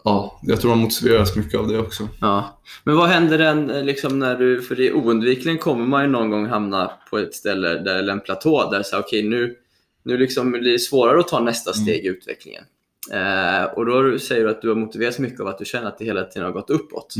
Ja, 0.03 0.39
jag 0.43 0.61
tror 0.61 0.69
man 0.69 0.79
motiveras 0.79 1.35
mycket 1.35 1.59
av 1.59 1.67
det 1.67 1.79
också. 1.79 2.07
Ja. 2.21 2.61
Men 2.83 2.95
vad 2.95 3.09
händer 3.09 3.37
den, 3.37 3.69
eh, 3.69 3.83
liksom, 3.83 4.19
när 4.19 4.35
du, 4.35 4.61
för 4.61 4.75
det 4.75 4.93
oundvikligen 4.93 5.57
kommer 5.57 5.85
man 5.85 6.01
ju 6.03 6.07
någon 6.09 6.29
gång 6.29 6.45
hamna 6.45 6.91
på 7.09 7.17
ett 7.17 7.33
ställe 7.35 7.69
där, 7.69 7.95
eller 7.95 8.13
en 8.13 8.19
platå 8.19 8.69
där 8.71 8.83
så 8.83 8.99
okej 8.99 9.23
nu, 9.29 9.55
nu 10.03 10.17
liksom 10.17 10.51
blir 10.51 10.71
det 10.71 10.79
svårare 10.79 11.19
att 11.19 11.27
ta 11.27 11.39
nästa 11.39 11.71
Mm. 11.71 11.83
steg 11.85 12.05
i 12.05 12.07
utvecklingen. 12.07 12.63
Eh, 13.11 13.63
och 13.63 13.85
då 13.85 14.19
säger 14.19 14.43
du 14.43 14.49
att 14.49 14.61
du 14.61 14.67
har 14.69 14.75
motiverats 14.75 15.19
mycket 15.19 15.39
av 15.39 15.47
att 15.47 15.57
du 15.57 15.65
känner 15.65 15.87
att 15.87 15.97
det 15.97 16.05
hela 16.05 16.23
tiden 16.23 16.45
har 16.45 16.51
gått 16.53 16.69
uppåt. 16.69 17.15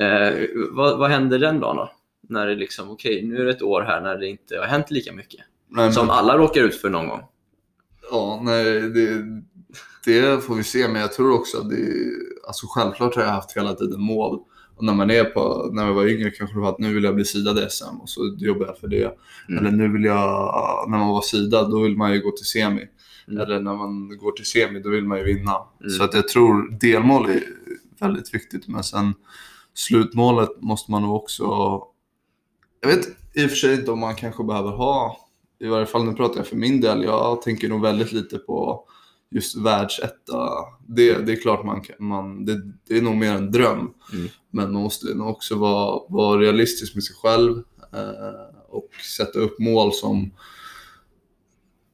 Eh, 0.00 0.32
vad, 0.70 0.98
vad 0.98 1.10
händer 1.10 1.38
den 1.38 1.60
dagen 1.60 1.76
då? 1.76 1.90
När 2.28 2.46
det 2.46 2.54
liksom, 2.54 2.90
okej 2.90 3.22
nu 3.26 3.40
är 3.40 3.44
det 3.44 3.50
ett 3.50 3.62
år 3.62 3.82
här 3.82 4.00
när 4.00 4.16
det 4.16 4.26
inte 4.28 4.56
har 4.58 4.66
hänt 4.66 4.90
lika 4.90 5.12
mycket. 5.12 5.40
Nej, 5.68 5.84
men- 5.84 5.92
Som 5.92 6.10
alla 6.10 6.38
råkar 6.38 6.62
ut 6.62 6.74
för 6.80 6.90
någon 6.90 7.08
gång. 7.08 7.20
Ja, 8.10 8.40
nej, 8.44 8.80
det, 8.80 9.08
det 10.04 10.44
får 10.44 10.54
vi 10.54 10.64
se. 10.64 10.88
Men 10.88 11.00
jag 11.00 11.12
tror 11.12 11.32
också 11.32 11.58
att 11.58 11.70
det... 11.70 11.76
Alltså 12.46 12.66
självklart 12.66 13.14
har 13.14 13.22
jag 13.22 13.30
haft 13.30 13.56
hela 13.56 13.74
tiden 13.74 14.00
mål. 14.00 14.40
Och 14.76 14.84
när 14.84 14.94
man 14.94 15.10
är 15.10 15.24
på... 15.24 15.70
När 15.72 15.86
jag 15.86 15.94
var 15.94 16.06
yngre 16.06 16.30
kanske 16.30 16.56
det 16.56 16.60
var 16.60 16.68
att 16.68 16.78
nu 16.78 16.94
vill 16.94 17.04
jag 17.04 17.14
bli 17.14 17.24
sidad 17.24 17.58
i 17.58 17.66
SM 17.70 18.00
och 18.00 18.08
så 18.08 18.36
jobbar 18.38 18.66
jag 18.66 18.78
för 18.78 18.88
det. 18.88 19.16
Mm. 19.48 19.58
Eller 19.58 19.76
nu 19.76 19.92
vill 19.92 20.04
jag... 20.04 20.90
När 20.90 20.98
man 20.98 21.08
var 21.08 21.22
sidad, 21.22 21.70
då 21.70 21.80
vill 21.80 21.96
man 21.96 22.12
ju 22.12 22.20
gå 22.20 22.30
till 22.30 22.46
semi. 22.46 22.88
Mm. 23.28 23.40
Eller 23.40 23.60
när 23.60 23.74
man 23.74 24.18
går 24.18 24.32
till 24.32 24.46
semi, 24.46 24.80
då 24.80 24.90
vill 24.90 25.04
man 25.04 25.18
ju 25.18 25.24
vinna. 25.24 25.56
Mm. 25.80 25.90
Så 25.90 26.04
att 26.04 26.14
jag 26.14 26.28
tror 26.28 26.78
delmål 26.80 27.30
är 27.30 27.42
väldigt 28.00 28.34
viktigt. 28.34 28.68
Men 28.68 28.84
sen 28.84 29.14
slutmålet 29.74 30.50
måste 30.60 30.90
man 30.90 31.02
nog 31.02 31.16
också... 31.16 31.44
Jag 32.80 32.88
vet 32.88 33.08
i 33.34 33.46
och 33.46 33.50
för 33.50 33.56
sig 33.56 33.74
inte 33.74 33.90
om 33.90 33.98
man 33.98 34.14
kanske 34.14 34.44
behöver 34.44 34.70
ha 34.70 35.16
i 35.62 35.66
varje 35.66 35.86
fall 35.86 36.04
nu 36.04 36.12
pratar 36.12 36.36
jag 36.36 36.46
för 36.46 36.56
min 36.56 36.80
del, 36.80 37.02
jag 37.02 37.42
tänker 37.42 37.68
nog 37.68 37.82
väldigt 37.82 38.12
lite 38.12 38.38
på 38.38 38.84
just 39.34 39.56
världsetta. 39.56 40.48
Det, 40.86 41.14
det 41.14 41.32
är 41.32 41.40
klart 41.40 41.64
man 41.64 41.80
kan, 41.80 41.96
man, 41.98 42.44
det, 42.44 42.62
det 42.88 42.98
är 42.98 43.02
nog 43.02 43.16
mer 43.16 43.32
en 43.32 43.50
dröm. 43.50 43.94
Mm. 44.12 44.28
Men 44.50 44.72
man 44.72 44.82
måste 44.82 45.14
nog 45.14 45.28
också 45.28 45.54
vara, 45.54 46.00
vara 46.08 46.40
realistisk 46.40 46.94
med 46.94 47.04
sig 47.04 47.16
själv 47.16 47.58
eh, 47.92 48.56
och 48.68 48.88
sätta 49.16 49.38
upp 49.38 49.58
mål 49.58 49.92
som 49.92 50.30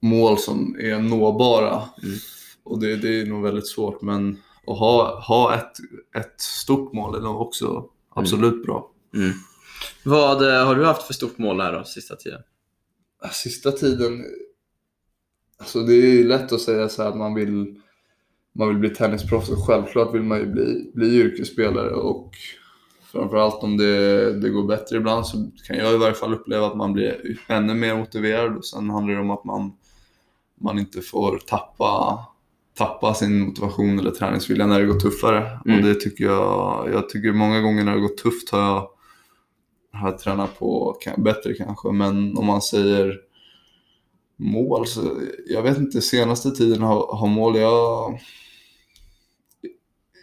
mål 0.02 0.38
som 0.38 0.76
är 0.80 0.99
nåbara. 0.99 1.83
Mm. 2.02 2.18
Och 2.62 2.80
det, 2.80 2.97
det 2.97 3.21
är 3.21 3.26
nog 3.26 3.42
väldigt 3.42 3.68
svårt 3.68 4.02
men 4.02 4.38
att 4.66 4.78
ha, 4.78 5.21
ha 5.21 5.54
ett, 5.54 5.73
ett 6.16 6.40
stort 6.40 6.92
mål 6.92 7.14
är 7.14 7.21
nog 7.21 7.40
också 7.40 7.85
absolut 8.14 8.62
bra. 8.62 8.90
Mm. 9.14 9.33
Vad 10.04 10.49
eh, 10.49 10.66
har 10.66 10.75
du 10.75 10.85
haft 10.85 11.02
för 11.02 11.14
stort 11.14 11.38
mål 11.38 11.61
här 11.61 11.73
då, 11.73 11.85
sista 11.85 12.16
tiden? 12.16 12.40
Sista 13.33 13.73
tiden, 13.73 14.25
alltså 15.59 15.81
det 15.81 15.93
är 15.93 16.12
ju 16.12 16.25
lätt 16.25 16.53
att 16.53 16.61
säga 16.61 16.88
så 16.88 17.03
här 17.03 17.09
att 17.09 17.17
man 17.17 17.35
vill, 17.35 17.81
man 18.53 18.69
vill 18.69 18.77
bli 18.79 18.91
tennisproffs 18.91 19.49
och 19.49 19.67
självklart 19.67 20.15
vill 20.15 20.23
man 20.23 20.38
ju 20.38 20.47
bli, 20.47 20.91
bli 20.95 21.17
yrkesspelare 21.17 21.91
och 21.91 22.31
framförallt 23.12 23.62
om 23.62 23.77
det, 23.77 24.33
det 24.41 24.50
går 24.50 24.67
bättre 24.67 24.97
ibland 24.97 25.27
så 25.27 25.50
kan 25.67 25.77
jag 25.77 25.95
i 25.95 25.97
varje 25.97 26.15
fall 26.15 26.35
uppleva 26.35 26.67
att 26.67 26.77
man 26.77 26.93
blir 26.93 27.38
ännu 27.47 27.75
mer 27.75 27.97
motiverad 27.97 28.57
och 28.57 28.65
sen 28.65 28.91
handlar 28.91 29.15
det 29.15 29.21
om 29.21 29.31
att 29.31 29.45
man, 29.45 29.73
man 30.61 30.79
inte 30.79 31.00
får 31.00 31.38
tappa, 31.38 32.19
tappa 32.79 33.15
sin 33.15 33.41
motivation 33.41 33.99
eller 33.99 34.11
träningsvilja 34.11 34.67
när 34.67 34.81
det 34.81 34.87
går 34.87 35.00
tuffare. 35.00 35.59
Mm. 35.65 35.79
Och 35.79 35.85
det 35.85 35.95
tycker 35.95 36.25
jag, 36.25 36.88
jag 36.93 37.09
tycker 37.09 37.33
många 37.33 37.61
gånger 37.61 37.85
när 37.85 37.95
det 37.95 38.00
går 38.00 38.09
tufft 38.09 38.50
har 38.50 38.61
jag 38.61 38.88
har 39.93 40.09
jag 40.11 40.19
tränat 40.19 40.59
på 40.59 40.97
bättre 41.17 41.55
kanske, 41.55 41.93
men 41.93 42.37
om 42.37 42.47
man 42.47 42.62
säger 42.62 43.21
mål 44.38 44.87
så 44.87 45.21
jag 45.47 45.62
vet 45.62 45.78
inte, 45.78 46.00
senaste 46.00 46.50
tiden 46.50 46.83
har, 46.83 47.16
har 47.16 47.26
mål, 47.26 47.57
jag, 47.57 48.21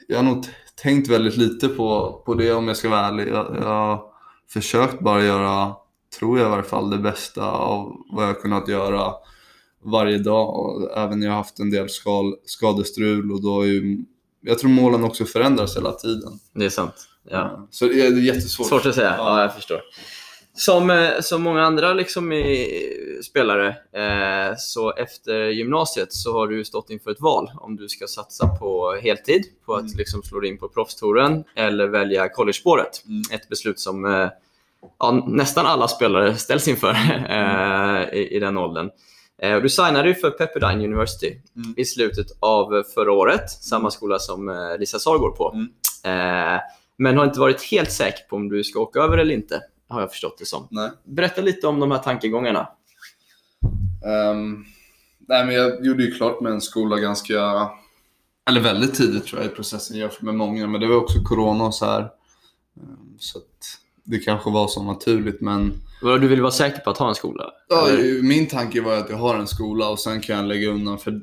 jag 0.08 0.18
har 0.18 0.24
nog 0.24 0.46
tänkt 0.76 1.10
väldigt 1.10 1.38
lite 1.38 1.68
på, 1.68 2.22
på 2.26 2.34
det 2.34 2.54
om 2.54 2.68
jag 2.68 2.78
ska 2.78 2.90
vara 2.90 3.06
ärlig. 3.06 3.28
Jag, 3.28 3.56
jag 3.56 3.68
har 3.68 4.02
försökt 4.50 5.00
bara 5.00 5.24
göra, 5.24 5.76
tror 6.20 6.40
jag 6.40 6.48
i 6.48 6.50
varje 6.50 6.64
fall, 6.64 6.90
det 6.90 6.98
bästa 6.98 7.52
av 7.52 7.96
vad 8.12 8.28
jag 8.28 8.42
kunnat 8.42 8.68
göra 8.68 9.14
varje 9.84 10.18
dag 10.18 10.60
och 10.60 10.98
även 10.98 11.20
när 11.20 11.26
jag 11.28 11.34
har 11.34 11.38
haft 11.38 11.60
en 11.60 11.72
del 11.72 11.90
skal, 11.90 12.36
skadestrul 12.46 13.32
och 13.32 13.42
då 13.42 13.54
har 13.54 13.64
ju, 13.64 14.06
jag 14.42 14.60
tror 14.60 14.70
målen 14.70 15.04
också 15.04 15.26
förändras 15.26 15.78
hela 15.78 15.92
tiden. 15.92 16.40
Det 16.54 16.66
är 16.66 16.70
sant. 16.70 17.08
Ja. 17.30 17.68
Så 17.72 17.86
det 17.86 18.02
är 18.02 18.12
är 18.12 18.22
jättesvårt. 18.22 18.68
Svårt 18.68 18.86
att 18.86 18.96
säga. 18.96 19.16
Ja. 19.18 19.42
jag 19.42 19.56
förstår. 19.56 19.82
Som, 20.58 20.90
eh, 20.90 21.10
som 21.22 21.42
många 21.42 21.64
andra 21.64 21.94
liksom 21.94 22.32
i, 22.32 22.68
spelare, 23.24 23.68
eh, 23.94 24.56
så 24.58 24.94
efter 24.94 25.46
gymnasiet 25.50 26.14
så 26.14 26.34
har 26.34 26.48
du 26.48 26.66
stått 26.66 26.90
inför 26.90 27.12
ett 27.12 27.22
val 27.22 27.52
om 27.56 27.76
du 27.76 27.90
ska 27.90 28.08
satsa 28.08 28.48
på 28.48 29.00
heltid, 29.04 29.44
på 29.66 29.74
att 29.76 29.82
Mm. 29.82 29.98
liksom 29.98 30.24
slå 30.24 30.40
dig 30.40 30.50
in 30.50 30.58
på 30.58 30.68
proffstouren 30.70 31.44
eller 31.56 31.88
välja 31.88 32.30
college-spåret. 32.30 33.04
Mm. 33.08 33.22
Ett 33.32 33.50
beslut 33.50 33.80
som 33.80 34.06
eh, 34.06 34.30
ja, 35.00 35.24
nästan 35.28 35.66
alla 35.66 35.88
spelare 35.88 36.36
ställs 36.36 36.68
inför 36.68 36.90
eh, 37.30 38.18
i, 38.20 38.28
i 38.36 38.40
den 38.40 38.58
åldern. 38.58 38.90
Eh, 39.42 39.62
du 39.62 39.70
signade 39.70 40.08
ju 40.08 40.16
för 40.16 40.30
Pepperdine 40.32 40.86
University 40.86 41.42
Mm. 41.56 41.74
i 41.78 41.86
slutet 41.86 42.28
av 42.40 42.84
förra 42.96 43.12
året, 43.12 43.50
samma 43.50 43.92
skola 43.92 44.20
som 44.20 44.50
eh, 44.50 44.78
Lisa 44.80 45.00
Saar 45.00 45.18
går 45.18 45.32
på. 45.32 45.52
Mm. 45.54 45.70
Men 46.98 47.18
har 47.18 47.26
inte 47.26 47.40
varit 47.40 47.64
helt 47.64 47.92
säker 47.92 48.24
på 48.30 48.36
om 48.36 48.50
du 48.50 48.64
ska 48.64 48.80
åka 48.80 49.00
över 49.00 49.18
eller 49.18 49.34
inte, 49.34 49.62
har 49.88 50.02
jag 50.02 50.12
förstått 50.12 50.38
det 50.38 50.46
som. 50.46 50.68
Nej. 50.72 50.90
Berätta 51.04 51.42
lite 51.42 51.68
om 51.68 51.80
de 51.80 51.92
här 51.92 52.00
tankegångarna. 52.00 52.68
Ehm, 54.06 54.66
nej, 55.28 55.46
men 55.46 55.56
jag 55.56 55.86
gjorde 55.86 56.04
ju 56.04 56.12
klart 56.12 56.42
med 56.42 56.52
en 56.52 56.62
skola 56.62 57.00
ganska, 57.00 57.70
eller 58.50 58.62
väldigt 58.62 58.94
tidigt 58.96 59.26
tror 59.26 59.42
jag 59.42 59.52
i 59.52 59.56
processen 59.56 59.98
jämfört 59.98 60.22
med 60.22 60.36
många, 60.36 60.68
men 60.68 60.82
det 60.82 60.88
var 60.88 60.96
också 60.96 61.20
corona 61.24 61.64
och 61.64 61.76
så 61.76 61.86
här. 61.86 62.02
Ehm, 62.02 63.16
så 63.20 63.38
att 63.38 63.46
det 64.04 64.20
kanske 64.20 64.50
var 64.52 64.68
så 64.68 64.84
naturligt, 64.84 65.42
men 65.42 65.74
Du 66.02 66.28
vill 66.28 66.42
vara 66.42 66.52
säker 66.52 66.80
på 66.80 66.90
att 66.90 66.98
ha 66.98 67.10
en 67.10 67.16
skola? 67.16 67.44
ja, 67.70 67.88
Eller? 67.90 68.22
min 68.22 68.48
tanke 68.48 68.82
var 68.82 68.98
att 68.98 69.10
jag 69.10 69.18
har 69.18 69.36
en 69.36 69.48
skola 69.48 69.90
och 69.90 70.00
sen 70.00 70.22
kan 70.22 70.36
jag 70.36 70.46
lägga 70.46 70.70
undan 70.70 70.98
för 70.98 71.22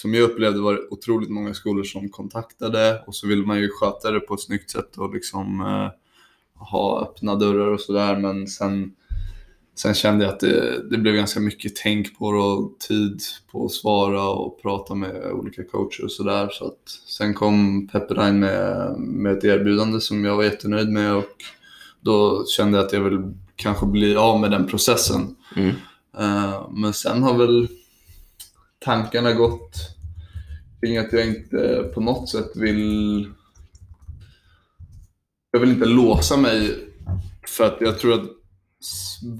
som 0.00 0.14
jag 0.14 0.22
upplevde 0.22 0.60
var 0.60 0.72
det 0.74 0.80
otroligt 0.90 1.30
många 1.30 1.54
skolor 1.54 1.84
som 1.84 2.08
kontaktade 2.08 3.02
och 3.06 3.14
så 3.14 3.26
vill 3.26 3.46
man 3.46 3.58
ju 3.60 3.68
sköta 3.68 4.10
det 4.10 4.20
på 4.20 4.34
ett 4.34 4.40
snyggt 4.40 4.70
sätt 4.70 4.96
och 4.96 5.14
liksom 5.14 5.60
eh, 5.60 5.90
ha 6.70 7.02
öppna 7.02 7.34
dörrar 7.34 7.68
och 7.68 7.80
sådär 7.80 8.16
men 8.16 8.46
sen 8.46 8.92
Sen 9.74 9.94
kände 9.94 10.24
jag 10.24 10.34
att 10.34 10.40
det, 10.40 10.88
det 10.90 10.98
blev 10.98 11.14
ganska 11.14 11.40
mycket 11.40 11.76
tänk 11.76 12.18
på 12.18 12.32
det 12.32 12.38
och 12.38 12.78
tid 12.78 13.20
på 13.52 13.64
att 13.64 13.72
svara 13.72 14.28
och 14.28 14.62
prata 14.62 14.94
med 14.94 15.32
olika 15.32 15.64
coacher 15.64 16.04
och 16.04 16.12
sådär. 16.12 16.48
Så 16.52 16.66
att 16.66 16.90
sen 17.08 17.34
kom 17.34 17.88
Pepperdine 17.88 18.32
med, 18.32 18.94
med 18.98 19.32
ett 19.32 19.44
erbjudande 19.44 20.00
som 20.00 20.24
jag 20.24 20.36
var 20.36 20.44
jättenöjd 20.44 20.88
med 20.88 21.14
och 21.14 21.36
då 22.00 22.44
kände 22.46 22.78
jag 22.78 22.86
att 22.86 22.92
jag 22.92 23.00
vill 23.00 23.34
kanske 23.56 23.86
bli 23.86 24.16
av 24.16 24.40
med 24.40 24.50
den 24.50 24.66
processen. 24.66 25.36
Mm. 25.56 25.74
Eh, 26.18 26.70
men 26.70 26.92
sen 26.92 27.22
har 27.22 27.38
väl 27.38 27.68
tankarna 28.78 29.32
gått 29.32 29.76
kring 30.80 30.98
att 30.98 31.12
jag 31.12 31.26
inte 31.26 31.90
på 31.94 32.00
något 32.00 32.28
sätt 32.28 32.50
vill... 32.56 33.28
Jag 35.52 35.60
vill 35.60 35.70
inte 35.70 35.86
låsa 35.86 36.36
mig 36.36 36.88
för 37.46 37.64
att 37.64 37.76
jag 37.80 37.98
tror 37.98 38.14
att 38.14 38.30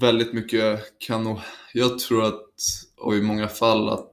väldigt 0.01 0.33
mycket 0.33 0.79
kan 0.99 1.23
nog... 1.23 1.39
Jag 1.73 1.99
tror 1.99 2.25
att, 2.25 2.41
och 2.97 3.15
i 3.15 3.21
många 3.21 3.47
fall, 3.47 3.89
att 3.89 4.09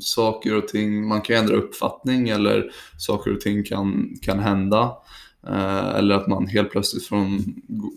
saker 0.00 0.56
och 0.56 0.68
ting, 0.68 1.08
man 1.08 1.20
kan 1.22 1.36
ändra 1.36 1.56
uppfattning 1.56 2.28
eller 2.28 2.70
saker 2.98 3.34
och 3.34 3.40
ting 3.40 3.64
kan, 3.64 4.14
kan 4.22 4.38
hända. 4.38 4.92
Eh, 5.46 5.88
eller 5.94 6.14
att 6.14 6.26
man 6.26 6.46
helt 6.46 6.70
plötsligt 6.70 7.06
från 7.06 7.38
gå- 7.68 7.92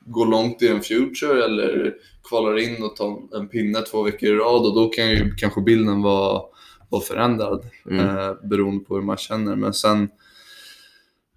går 0.00 0.26
långt 0.26 0.62
i 0.62 0.68
en 0.68 0.80
future 0.82 1.44
eller 1.44 1.94
kvalar 2.28 2.58
in 2.58 2.82
och 2.82 2.96
tar 2.96 3.36
en 3.36 3.48
pinne 3.48 3.80
två 3.80 4.02
veckor 4.02 4.28
i 4.28 4.32
rad 4.34 4.66
och 4.66 4.74
då 4.74 4.88
kan 4.88 5.10
ju 5.10 5.34
kanske 5.34 5.60
bilden 5.60 6.02
vara, 6.02 6.42
vara 6.88 7.02
förändrad 7.02 7.64
Mm. 7.90 8.06
eh, 8.18 8.34
beroende 8.48 8.84
på 8.84 8.94
hur 8.94 9.02
man 9.02 9.16
känner. 9.16 9.56
Men 9.56 9.74
sen, 9.74 10.08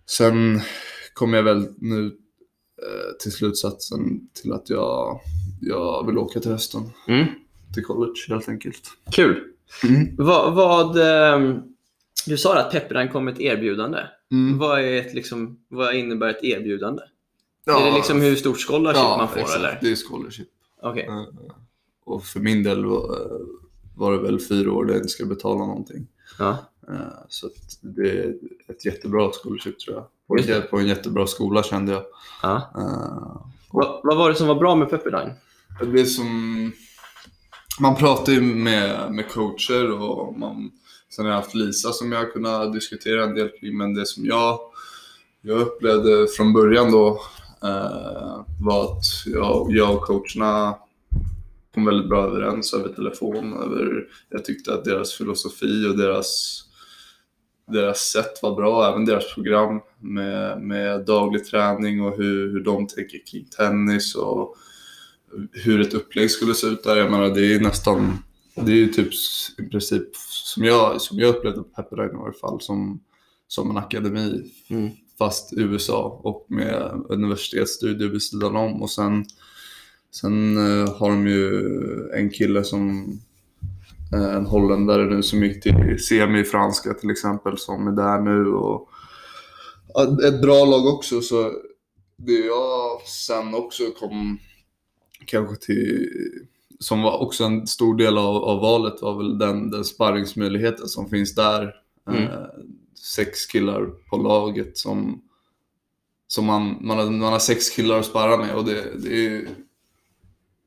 sen 0.05 0.61
kom 1.21 1.33
jag 1.33 1.43
väl 1.43 1.67
nu 1.77 2.05
eh, 2.07 3.17
till 3.19 3.31
slutsatsen 3.31 4.29
till 4.33 4.53
att 4.53 4.69
jag, 4.69 5.19
jag 5.61 6.05
vill 6.07 6.17
åka 6.17 6.39
till 6.39 6.51
hösten, 6.51 6.81
Mm. 7.07 7.25
till 7.73 7.83
college 7.83 8.13
helt 8.27 8.49
enkelt. 8.49 8.81
Kul. 9.11 9.43
Mm. 9.83 10.15
Vad, 10.17 10.53
vad, 10.53 10.97
ehm, 10.97 11.59
du 12.25 12.37
sa 12.37 12.57
att 12.59 12.71
Pepperdine 12.71 13.07
kom 13.11 13.27
ett 13.27 13.39
erbjudande. 13.39 13.99
Mm. 14.31 14.57
Vad, 14.57 14.79
är 14.81 14.93
ett, 15.01 15.13
liksom, 15.13 15.59
vad 15.67 15.95
innebär 15.95 16.29
ett 16.29 16.43
erbjudande? 16.43 17.01
Ja, 17.65 17.81
Är 17.81 17.85
det 17.91 17.95
liksom 17.97 18.21
hur 18.21 18.35
stort 18.35 18.57
scholarship 18.57 18.97
ja, 19.03 19.17
man 19.17 19.27
får? 19.27 19.39
exakt. 19.39 19.59
Eller? 19.59 19.79
Det 19.81 19.91
är 19.91 19.95
scholarship. 19.95 20.47
Okej. 20.81 21.05
Eh, 21.05 21.23
Och 22.05 22.23
för 22.25 22.39
min 22.39 22.63
del 22.63 22.85
var, 22.85 23.17
var 23.95 24.11
det 24.11 24.17
väl 24.19 24.39
fyra 24.39 24.71
år 24.71 24.85
där 24.85 24.93
jag 24.93 24.99
inte 24.99 25.09
ska 25.09 25.25
betala 25.25 25.59
någonting. 25.65 26.07
Ja. 26.39 26.57
Eh, 26.89 26.95
Så 27.29 27.49
det 27.81 28.09
är 28.09 28.33
ett 28.67 28.85
jättebra 28.85 29.31
scholarship 29.43 29.79
tror 29.79 29.95
jag. 29.95 30.05
En- 30.49 30.67
på 30.69 30.77
en 30.79 30.87
jättebra 30.87 31.27
skola 31.27 31.63
kände 31.63 31.91
jag. 31.91 32.03
Ja. 32.41 32.55
Eh, 32.75 33.41
Vad, 33.71 33.99
vad 34.03 34.17
var 34.17 34.29
det 34.29 34.35
som 34.35 34.47
var 34.47 34.55
bra 34.55 34.75
med 34.75 34.89
Pepperdine? 34.89 35.33
Det 35.93 36.05
som... 36.05 36.71
Man 37.79 37.95
pratar 37.95 38.31
ju 38.33 38.41
med, 38.41 39.11
med 39.13 39.31
coacher 39.31 39.91
och 39.91 40.39
man, 40.39 40.71
sen 41.15 41.25
har 41.25 41.31
jag 41.31 41.41
haft 41.41 41.55
Lisa 41.55 41.91
som 41.91 42.11
jag 42.11 42.19
har 42.19 42.31
kunnat 42.31 42.73
diskutera 42.73 43.23
en 43.23 43.35
del 43.35 43.49
kring. 43.59 43.77
Men 43.77 43.93
det 43.93 44.05
som 44.05 44.25
jag, 44.25 44.59
jag 45.41 45.61
upplevde 45.61 46.27
från 46.37 46.53
början 46.53 46.91
då 46.91 47.21
eh, 47.63 48.41
var 48.61 48.83
att 48.83 49.03
jag, 49.25 49.67
jag 49.71 49.95
och 49.95 50.01
coacherna 50.01 50.75
kom 51.73 51.85
väldigt 51.85 52.09
bra 52.09 52.23
överens 52.23 52.73
över 52.73 52.89
telefon. 52.89 53.53
Över, 53.53 54.07
jag 54.29 54.45
tyckte 54.45 54.73
att 54.73 54.85
deras 54.85 55.13
filosofi 55.13 55.87
och 55.87 55.97
deras, 55.97 56.61
deras 57.71 57.99
sätt 57.99 58.39
var 58.41 58.55
bra, 58.55 58.89
även 58.89 59.05
deras 59.05 59.33
program 59.33 59.81
med, 59.99 60.61
med 60.61 61.05
daglig 61.05 61.45
träning 61.45 62.01
och 62.01 62.17
hur, 62.17 62.51
hur 62.51 62.63
de 62.63 62.87
tänker 62.87 63.25
kring 63.31 63.45
tennis 63.45 64.15
och 64.15 64.55
hur 65.51 65.81
ett 65.81 65.93
upplägg 65.93 66.31
skulle 66.31 66.53
se 66.53 66.67
ut 66.67 66.83
där. 66.83 66.97
Jag 66.97 67.11
menar, 67.11 67.29
det 67.29 67.53
är 67.55 67.59
nästan, 67.59 68.17
det 68.55 68.71
är 68.71 68.75
ju 68.75 68.87
typ 68.87 69.09
i 69.57 69.69
princip 69.69 70.15
som 70.15 70.63
jag, 70.63 71.01
som 71.01 71.19
jag 71.19 71.35
upplevde 71.35 71.63
Pepperdine 71.63 72.13
i 72.13 72.17
varje 72.17 72.39
fall, 72.39 72.61
som, 72.61 72.99
som 73.47 73.69
en 73.69 73.77
akademi. 73.77 74.51
Mm. 74.69 74.89
Fast 75.17 75.53
i 75.53 75.61
USA 75.61 76.19
och 76.23 76.45
med 76.49 77.01
universitetsstudier 77.09 78.09
vid 78.09 78.21
sidan 78.21 78.55
om. 78.55 78.81
Och 78.81 78.89
sen, 78.89 79.25
sen 80.11 80.57
eh, 80.57 80.93
har 80.97 81.09
de 81.09 81.27
ju 81.27 82.09
en 82.13 82.29
kille 82.29 82.63
som 82.63 83.13
eh, 84.13 84.35
en 84.35 84.45
holländare 84.45 85.05
nu 85.05 85.23
som 85.23 85.43
gick 85.43 85.63
till 85.63 86.03
semi 86.03 86.39
i 86.39 86.43
franska 86.43 86.93
till 86.93 87.09
exempel 87.09 87.57
som 87.57 87.87
är 87.87 87.91
där 87.91 88.21
nu. 88.21 88.47
Och, 88.47 88.89
ett 90.23 90.41
bra 90.41 90.65
lag 90.65 90.85
också 90.85 91.21
så 91.21 91.51
det 92.17 92.33
jag 92.33 93.01
sen 93.07 93.55
också 93.55 93.83
kom 93.99 94.39
kanske 95.25 95.55
till 95.55 96.09
som 96.79 97.01
var 97.01 97.17
också 97.17 97.43
en 97.43 97.67
stor 97.67 97.95
del 97.95 98.17
av, 98.17 98.35
av 98.35 98.61
valet 98.61 99.01
var 99.01 99.17
väl 99.17 99.37
den, 99.37 99.71
den 99.71 99.85
sparringsmöjligheten 99.85 100.87
som 100.87 101.09
finns 101.09 101.35
där. 101.35 101.75
Mm. 102.09 102.23
Eh, 102.23 102.45
sex 103.15 103.45
killar 103.45 103.85
på 104.09 104.17
laget 104.17 104.77
som, 104.77 105.21
som 106.27 106.45
man, 106.45 106.77
man, 106.81 106.97
har, 106.97 107.05
man 107.05 107.31
har 107.31 107.39
sex 107.39 107.69
killar 107.69 107.99
att 107.99 108.05
sparra 108.05 108.37
med 108.37 108.55
och 108.55 108.65
det, 108.65 108.83
det 109.03 109.25
är 109.25 109.47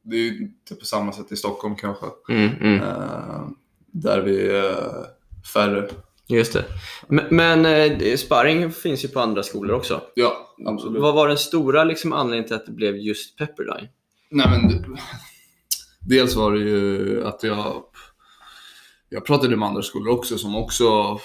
det 0.04 0.16
är 0.16 0.20
ju 0.20 0.50
typ 0.68 0.80
på 0.80 0.86
samma 0.86 1.12
sätt 1.12 1.32
i 1.32 1.36
Stockholm 1.36 1.76
kanske. 1.76 2.06
Mm, 2.28 2.50
mm. 2.60 2.82
Eh, 2.82 3.48
där 3.86 4.20
vi 4.20 4.48
är 4.48 4.76
färre. 5.52 5.88
Just 6.28 6.52
det. 6.52 6.64
Men, 7.08 7.24
men 7.30 7.66
eh, 7.66 8.16
sparring 8.16 8.72
finns 8.72 9.04
ju 9.04 9.08
på 9.08 9.20
andra 9.20 9.42
skolor 9.42 9.76
också. 9.76 10.02
Ja, 10.14 10.54
absolut. 10.66 11.02
Vad 11.02 11.14
var 11.14 11.28
den 11.28 11.38
stora 11.38 11.84
liksom, 11.84 12.12
anledningen 12.12 12.46
till 12.46 12.56
att 12.56 12.66
det 12.66 12.72
blev 12.72 12.96
just 12.96 13.36
Pepperdine? 13.38 13.88
Nej, 14.30 14.46
men 14.50 14.84
dels 16.00 16.36
var 16.36 16.52
det 16.52 16.60
ju 16.60 17.26
att 17.26 17.42
jag, 17.42 17.84
jag 19.08 19.24
pratade 19.24 19.56
med 19.56 19.68
andra 19.68 19.82
skolor 19.82 20.14
också 20.14 20.38
som 20.38 20.56
också 20.56 21.18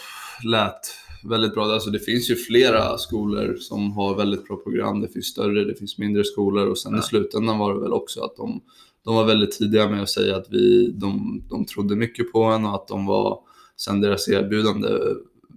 lät 0.44 0.80
väldigt 1.24 1.54
bra. 1.54 1.66
Alltså 1.66 1.90
det 1.90 2.00
finns 2.00 2.30
ju 2.30 2.36
flera 2.36 2.98
skolor 2.98 3.56
som 3.56 3.92
har 3.92 4.16
väldigt 4.16 4.48
bra 4.48 4.58
program. 4.58 5.02
Det 5.02 5.08
finns 5.08 5.26
större, 5.26 5.66
det 5.66 5.76
finns 5.76 5.98
mindre 5.98 6.24
skolor 6.24 6.68
och 6.68 6.78
sen 6.78 6.94
Ja. 6.94 7.00
i 7.00 7.02
slutändan 7.02 7.58
var 7.58 7.74
det 7.74 7.80
väl 7.80 7.94
också 7.94 8.22
att 8.22 8.36
de, 8.36 8.62
de 9.04 9.16
var 9.16 9.26
väldigt 9.26 9.52
tidiga 9.52 9.90
med 9.90 10.02
att 10.02 10.10
säga 10.10 10.38
att 10.38 10.48
vi, 10.50 10.92
de, 10.92 11.44
de 11.50 11.66
trodde 11.66 11.96
mycket 11.96 12.32
på 12.32 12.44
en 12.44 12.66
och 12.66 12.76
att 12.76 12.88
de 12.88 13.06
var, 13.06 13.40
sen 13.78 14.02
deras 14.02 14.30
erbjudande 14.30 14.90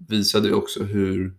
visade 0.09 0.49
ju 0.49 0.55
också 0.55 0.83
hur 0.83 1.35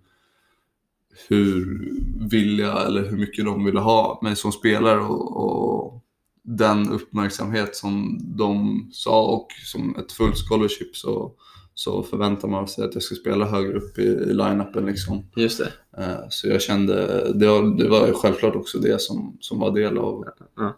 hur 1.28 1.90
villiga 2.30 2.74
eller 2.74 3.10
hur 3.10 3.18
mycket 3.18 3.46
de 3.46 3.66
ville 3.66 3.80
ha 3.80 4.20
mig 4.24 4.36
som 4.36 4.52
spelare 4.52 5.00
och, 5.00 5.38
och 5.38 6.04
den 6.44 6.90
uppmärksamhet 6.90 7.76
som 7.76 8.20
de 8.38 8.88
sa 8.94 9.26
och 9.26 9.48
som 9.66 9.96
ett 9.96 10.12
fullt 10.12 10.50
scholarship 10.50 10.96
så, 10.96 11.32
så 11.76 12.04
förväntar 12.04 12.48
man 12.48 12.68
sig 12.68 12.84
att 12.86 12.94
jag 12.94 13.04
ska 13.04 13.16
spela 13.16 13.46
högre 13.46 13.78
upp 13.78 14.00
i, 14.00 14.02
i 14.02 14.34
line-upen. 14.34 14.86
Liksom. 14.86 15.26
Just 15.36 15.58
det. 15.60 16.02
Eh, 16.04 16.20
Så 16.30 16.48
jag 16.48 16.62
kände, 16.62 16.96
det 17.34 17.48
var, 17.48 17.78
det 17.78 17.90
var 17.90 18.14
självklart 18.14 18.56
också 18.56 18.78
det 18.80 19.02
som, 19.02 19.38
som 19.40 19.60
var 19.60 19.72
del 19.72 19.98
av 19.98 20.26
Ja. 20.56 20.78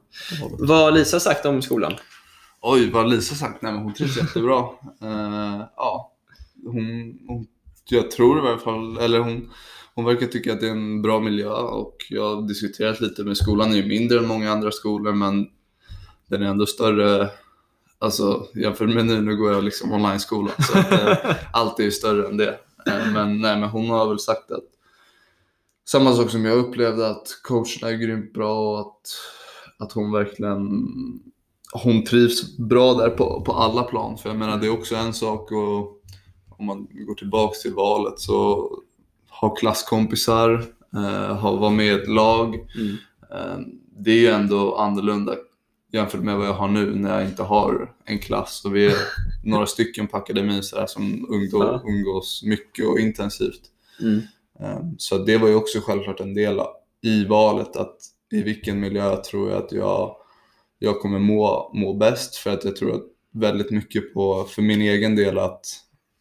Vad 0.59 0.77
har 0.83 0.91
Lisa 0.91 1.19
sagt 1.19 1.45
om 1.45 1.61
skolan? 1.61 1.93
Oj, 2.61 2.91
vad 2.91 3.03
har 3.03 3.09
Lisa 3.09 3.35
sagt? 3.35 3.61
Nej, 3.61 3.73
men 3.73 3.81
hon 3.81 3.93
trivs 3.93 4.17
jättebra. 4.17 4.59
Eh, 5.01 5.61
ja, 5.75 6.11
hon, 6.65 7.17
hon, 7.27 7.47
jag 7.89 8.11
tror 8.11 8.37
i 8.37 8.41
varje 8.41 8.57
fall, 8.57 8.97
eller 8.97 9.19
hon, 9.19 9.49
hon 9.95 10.05
verkar 10.05 10.27
tycka 10.27 10.53
att 10.53 10.59
det 10.59 10.67
är 10.67 10.71
en 10.71 11.01
bra 11.01 11.19
miljö 11.19 11.49
och 11.49 11.95
jag 12.09 12.35
har 12.35 12.47
diskuterat 12.47 13.01
lite 13.01 13.23
med 13.23 13.37
skolan. 13.37 13.69
Den 13.69 13.77
är 13.79 13.83
ju 13.83 13.89
mindre 13.89 14.17
än 14.17 14.27
många 14.27 14.51
andra 14.51 14.71
skolor, 14.71 15.13
men 15.13 15.47
den 16.29 16.43
är 16.43 16.47
ändå 16.47 16.65
större. 16.65 17.29
Alltså 18.05 18.47
jämfört 18.55 18.89
med 18.89 19.05
nu, 19.05 19.21
nu 19.21 19.35
går 19.35 19.51
jag 19.51 19.63
liksom 19.63 19.91
online-skola, 19.91 20.51
så 20.59 20.77
att, 20.77 20.91
eh, 20.91 21.35
allt 21.53 21.79
är 21.79 21.83
ju 21.83 21.91
större 21.91 22.27
än 22.27 22.37
det. 22.37 22.59
Eh, 22.87 23.11
men, 23.13 23.41
nej, 23.41 23.59
men 23.59 23.69
hon 23.69 23.89
har 23.89 24.09
väl 24.09 24.19
sagt 24.19 24.51
att 24.51 24.63
samma 25.87 26.13
sak 26.13 26.29
som 26.29 26.45
jag 26.45 26.57
upplevde 26.57 27.09
att 27.09 27.27
coacherna 27.43 27.89
är 27.89 27.97
grymt 27.97 28.33
bra 28.33 28.59
och 28.59 28.79
att, 28.79 29.01
att 29.79 29.91
hon 29.91 30.11
verkligen 30.11 30.67
hon 31.73 32.03
trivs 32.03 32.57
bra 32.57 32.93
där 32.93 33.09
på, 33.09 33.41
på 33.41 33.51
alla 33.51 33.83
plan. 33.83 34.17
För 34.17 34.29
jag 34.29 34.37
menar, 34.37 34.57
det 34.57 34.67
är 34.67 34.73
också 34.73 34.95
en 34.95 35.13
sak 35.13 35.51
och 35.51 36.01
om 36.57 36.65
man 36.65 36.87
går 36.91 37.15
tillbaks 37.15 37.61
till 37.61 37.73
valet 37.73 38.19
så 38.19 38.69
ha 39.29 39.55
klasskompisar, 39.55 40.65
eh, 40.95 41.35
ha, 41.35 41.55
vara 41.55 41.71
med 41.71 41.85
i 41.85 41.89
ett 41.89 42.09
lag. 42.09 42.55
Mm. 42.55 42.95
Eh, 43.31 43.59
det 43.97 44.11
är 44.11 44.19
ju 44.19 44.27
ändå 44.27 44.75
annorlunda 44.75 45.35
jämfört 45.95 46.21
med 46.21 46.37
vad 46.37 46.47
jag 46.47 46.53
har 46.53 46.67
nu 46.67 46.95
när 46.95 47.19
jag 47.19 47.29
inte 47.29 47.43
har 47.43 47.91
en 48.05 48.19
klass 48.19 48.65
och 48.65 48.75
vi 48.75 48.85
är 48.85 48.93
några 49.43 49.65
stycken 49.65 50.07
på 50.07 50.17
akademin 50.17 50.63
så 50.63 50.85
som 50.87 51.25
Ja. 51.51 51.81
umgås 51.87 52.43
mycket 52.43 52.87
och 52.87 52.99
intensivt. 52.99 53.61
Mm. 54.01 54.21
Eh, 54.59 54.79
Så 54.97 55.17
det 55.17 55.37
var 55.37 55.47
ju 55.47 55.55
också 55.55 55.79
självklart 55.81 56.19
en 56.19 56.33
del 56.33 56.59
i 57.01 57.25
valet 57.25 57.75
att 57.75 57.95
i 58.31 58.41
vilken 58.41 58.79
miljö 58.79 59.15
tror 59.15 59.49
jag 59.51 59.63
att 59.63 59.71
jag, 59.71 60.15
jag 60.79 60.99
kommer 60.99 61.19
må, 61.19 61.71
må 61.73 61.93
bäst 61.93 62.35
för 62.35 62.49
att 62.53 62.63
jag 62.65 62.75
tror 62.75 62.95
att 62.95 63.03
väldigt 63.33 63.71
mycket 63.71 64.13
på, 64.13 64.43
för 64.43 64.61
min 64.61 64.81
egen 64.81 65.15
del 65.15 65.37
att 65.39 65.65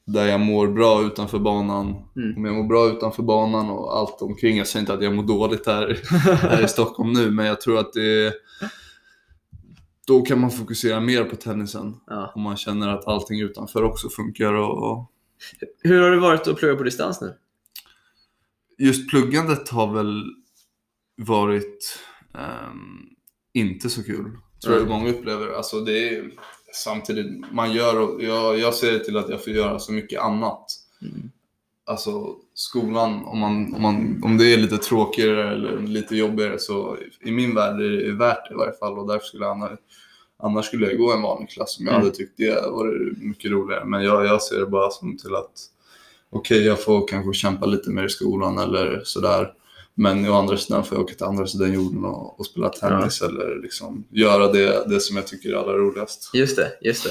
där 0.06 0.26
jag 0.26 0.40
mår 0.40 0.66
bra 0.68 1.02
utanför 1.02 1.38
banan, 1.38 1.86
Mm. 2.16 2.36
om 2.36 2.44
jag 2.44 2.54
mår 2.54 2.64
bra 2.64 2.86
utanför 2.86 3.22
banan 3.22 3.70
och 3.70 3.98
allt 3.98 4.22
omkring, 4.22 4.56
jag 4.58 4.66
säger 4.66 4.80
inte 4.80 4.94
att 4.94 5.02
jag 5.02 5.14
mår 5.14 5.22
dåligt 5.22 5.66
här, 5.66 6.00
här 6.36 6.64
i 6.64 6.68
Stockholm 6.76 7.12
nu 7.12 7.30
men 7.30 7.46
jag 7.46 7.60
tror 7.60 7.78
att 7.78 7.92
det 7.92 8.32
då 10.06 10.22
kan 10.22 10.40
man 10.40 10.50
fokusera 10.50 11.00
mer 11.00 11.24
på 11.24 11.36
tennisen 11.36 11.96
Ja. 12.06 12.32
om 12.34 12.42
man 12.42 12.56
känner 12.56 12.88
att 12.88 13.06
allting 13.06 13.40
utanför 13.40 13.82
också 13.82 14.08
funkar 14.08 14.52
och, 14.52 14.90
och 14.92 15.10
Hur 15.82 16.00
har 16.02 16.10
det 16.10 16.20
varit 16.20 16.48
att 16.48 16.56
plugga 16.56 16.76
på 16.76 16.82
distans 16.82 17.20
nu? 17.20 17.34
just 18.78 19.10
pluggandet 19.10 19.68
har 19.68 19.94
väl 19.94 20.24
varit 21.16 21.98
ehm, 22.34 23.06
inte 23.52 23.90
så 23.90 24.02
kul. 24.04 24.30
Tror 24.64 24.76
jag 24.78 24.88
många 24.88 25.10
upplever. 25.10 25.48
Alltså 25.56 25.80
det 25.80 26.08
är 26.08 26.30
samtidigt, 26.84 27.52
man 27.52 27.72
gör, 27.72 28.00
och 28.00 28.22
jag, 28.22 28.58
jag 28.58 28.74
ser 28.74 28.98
till 28.98 29.16
att 29.16 29.28
jag 29.28 29.44
får 29.44 29.52
göra 29.52 29.78
så 29.78 29.92
mycket 29.92 30.20
annat. 30.20 30.66
Mm. 31.02 31.30
Alltså 31.86 32.26
skolan, 32.54 33.24
om, 33.24 33.38
man, 33.38 33.74
om, 33.74 33.82
man, 33.82 34.20
om 34.24 34.38
det 34.38 34.52
är 34.52 34.56
lite 34.56 34.78
tråkigare 34.78 35.52
eller 35.52 35.78
lite 35.78 36.16
jobbigare 36.16 36.58
så 36.58 36.96
i 37.20 37.30
min 37.30 37.54
värld 37.54 37.80
är 37.80 37.90
det 38.06 38.12
värt 38.12 38.48
det 38.48 38.54
i 38.54 38.56
varje 38.58 38.72
fall 38.72 38.98
och 38.98 39.08
därför 39.08 39.26
skulle 39.26 39.44
jag 39.44 39.78
annars, 40.42 40.66
skulle 40.66 40.86
jag 40.86 40.98
gå 40.98 41.12
en 41.12 41.22
vanlig 41.22 41.50
klass 41.50 41.78
om 41.80 41.86
jag 41.86 41.94
Mm. 41.94 42.04
hade 42.04 42.16
tyckt 42.16 42.36
det 42.36 42.50
var 42.54 43.14
mycket 43.24 43.50
roligare. 43.50 43.84
Men 43.84 44.02
jag, 44.04 44.24
jag 44.26 44.42
ser 44.42 44.58
det 44.60 44.66
bara 44.66 44.90
som 44.90 45.16
till 45.18 45.34
att 45.34 45.52
okej, 46.32 46.66
jag 46.66 46.82
får 46.84 47.08
kanske 47.08 47.32
kämpa 47.32 47.66
lite 47.66 47.90
mer 47.90 48.04
i 48.04 48.08
skolan 48.08 48.58
eller 48.58 49.00
sådär. 49.04 49.52
Men 49.94 50.28
å 50.28 50.34
andra 50.34 50.56
sidan 50.56 50.84
får 50.84 50.98
jag 50.98 51.04
åka 51.04 51.14
till 51.14 51.24
andra 51.26 51.46
sidan 51.46 51.72
jorden 51.72 52.04
och, 52.04 52.40
och 52.40 52.46
spela 52.46 52.68
tennis 52.68 53.22
eller 53.22 53.62
liksom 53.62 54.04
göra 54.10 54.52
det, 54.52 54.88
det 54.88 55.00
som 55.00 55.16
jag 55.16 55.26
tycker 55.26 55.48
är 55.52 55.54
allra 55.56 55.76
roligast. 55.76 56.30
Just 56.34 56.56
det, 56.56 56.72
just 56.80 57.04
det. 57.04 57.10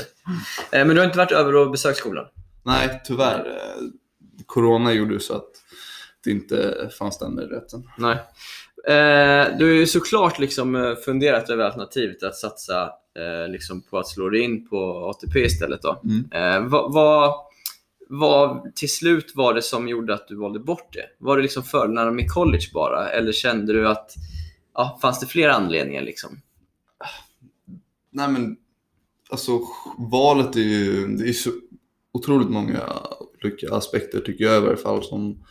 Eh, 0.79 0.85
men 0.85 0.95
du 0.95 1.01
har 1.01 1.05
inte 1.05 1.17
varit 1.17 1.31
över 1.31 1.55
och 1.55 1.71
besökt 1.71 1.97
skolan? 1.97 2.25
Nej, 2.63 3.01
tyvärr. 3.05 3.47
Corona 4.45 4.93
gjorde 4.93 5.19
så 5.19 5.35
att 5.35 5.49
det 6.23 6.31
inte 6.31 6.89
fanns 6.99 7.19
den 7.19 7.35
möjligheten. 7.35 7.89
Nej. 7.97 8.17
Eh, 8.87 9.57
du 9.57 9.65
har 9.65 9.73
ju 9.73 9.87
såklart 9.87 10.39
liksom 10.39 10.75
eh, 10.75 10.95
funderat 10.95 11.49
över 11.49 11.63
alternativet 11.63 12.23
att 12.23 12.35
satsa 12.35 12.83
eh, 13.19 13.51
liksom 13.51 13.81
på 13.81 13.99
att 13.99 14.07
slå 14.07 14.29
dig 14.29 14.41
in 14.41 14.67
på 14.69 15.09
ATP 15.09 15.39
istället. 15.39 15.81
Då. 15.81 16.01
Mm. 16.03 16.31
Eh, 16.31 16.69
vad, 16.69 16.93
vad, 16.93 17.33
vad 18.09 18.75
till 18.75 18.93
slut 18.93 19.31
var 19.35 19.53
det 19.53 19.61
som 19.61 19.87
gjorde 19.87 20.13
att 20.13 20.27
du 20.27 20.35
valde 20.35 20.59
bort 20.59 20.93
det? 20.93 21.05
Var 21.17 21.37
det 21.37 21.43
liksom 21.43 21.63
fördelarna 21.63 22.11
med 22.11 22.31
college 22.31 22.65
bara? 22.73 23.09
Eller 23.09 23.31
kände 23.31 23.73
du 23.73 23.87
att 23.87 24.11
ja, 24.73 24.99
fanns 25.01 25.19
det 25.19 25.25
fler 25.25 25.49
anledningar? 25.49 26.01
Liksom? 26.01 26.41
Nej 28.11 28.27
men, 28.27 28.57
alltså 29.29 29.59
valet 29.97 30.55
är 30.55 30.59
ju, 30.59 31.07
det 31.07 31.29
är 31.29 31.33
så 31.33 31.49
otroligt 32.11 32.49
många 32.49 32.81
olika 33.43 33.75
aspekter 33.75 34.19
tycker 34.19 34.43
jag 34.43 34.57
i 34.57 34.65
varje 34.65 34.77
fall 34.77 35.03
som 35.03 35.43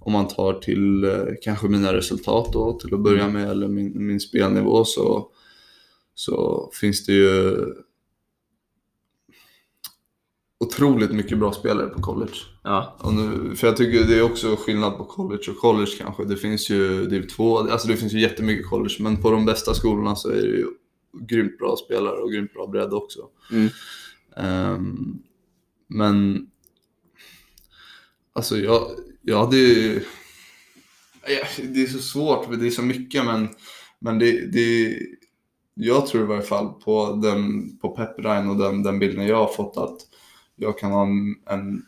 om 0.00 0.12
man 0.12 0.28
tar 0.28 0.52
till 0.52 1.04
eh, 1.04 1.24
kanske 1.42 1.68
mina 1.68 1.92
resultat 1.92 2.52
då 2.52 2.78
till 2.78 2.94
att 2.94 3.00
börja 3.00 3.28
med 3.28 3.50
eller 3.50 3.68
min, 3.68 4.06
min 4.06 4.20
spelnivå 4.20 4.84
så, 4.84 5.28
så 6.14 6.70
finns 6.80 7.06
det 7.06 7.12
ju 7.12 7.56
otroligt 10.64 11.12
mycket 11.12 11.38
bra 11.38 11.52
spelare 11.52 11.86
på 11.86 12.02
college. 12.02 12.34
Ja, 12.62 12.96
Och 13.00 13.14
nu, 13.14 13.56
för 13.56 13.66
jag 13.66 13.76
tycker 13.76 14.04
det 14.04 14.18
är 14.18 14.22
också 14.22 14.56
skillnad 14.56 14.96
på 14.96 15.04
college 15.04 15.50
och 15.50 15.56
college 15.56 15.90
kanske. 15.98 16.24
Det 16.24 16.36
finns 16.36 16.70
ju 16.70 17.06
div 17.06 17.26
2, 17.28 17.58
alltså 17.58 17.88
det 17.88 17.96
finns 17.96 18.12
ju 18.12 18.20
jättemycket 18.20 18.66
college 18.66 18.96
men 19.00 19.16
på 19.16 19.30
de 19.30 19.46
bästa 19.46 19.74
skolorna 19.74 20.16
så 20.16 20.28
är 20.28 20.42
det 20.42 20.56
ju 20.56 20.66
grymt 21.20 21.58
bra 21.58 21.76
spelare 21.76 22.16
och 22.16 22.32
grymt 22.32 22.52
bra 22.52 22.66
bredd 22.66 22.92
också. 22.92 23.20
Mm. 23.52 23.68
Ehm, 24.36 25.18
men 25.88 26.46
alltså 28.40 28.58
jag, 28.58 28.90
jag 29.22 29.44
hade 29.44 29.56
ju... 29.56 30.04
Det 31.56 31.82
är 31.82 31.86
så 31.86 31.98
svårt, 31.98 32.44
för 32.44 32.56
det 32.56 32.66
är 32.66 32.70
så 32.70 32.82
mycket 32.82 33.24
men, 33.24 33.48
men 33.98 34.18
det, 34.18 34.52
det, 34.52 34.98
jag 35.74 36.06
tror 36.06 36.22
i 36.22 36.26
varje 36.26 36.42
fall 36.42 36.72
på, 36.72 37.20
den, 37.22 37.70
på 37.78 37.88
Pepperine 37.88 38.50
och 38.50 38.56
den, 38.56 38.82
den 38.82 38.98
bilden 38.98 39.26
jag 39.26 39.36
har 39.36 39.52
fått 39.52 39.76
att 39.76 39.96
jag 40.56 40.78
kan 40.78 40.92
ha 40.92 41.02
en, 41.02 41.36
en 41.50 41.82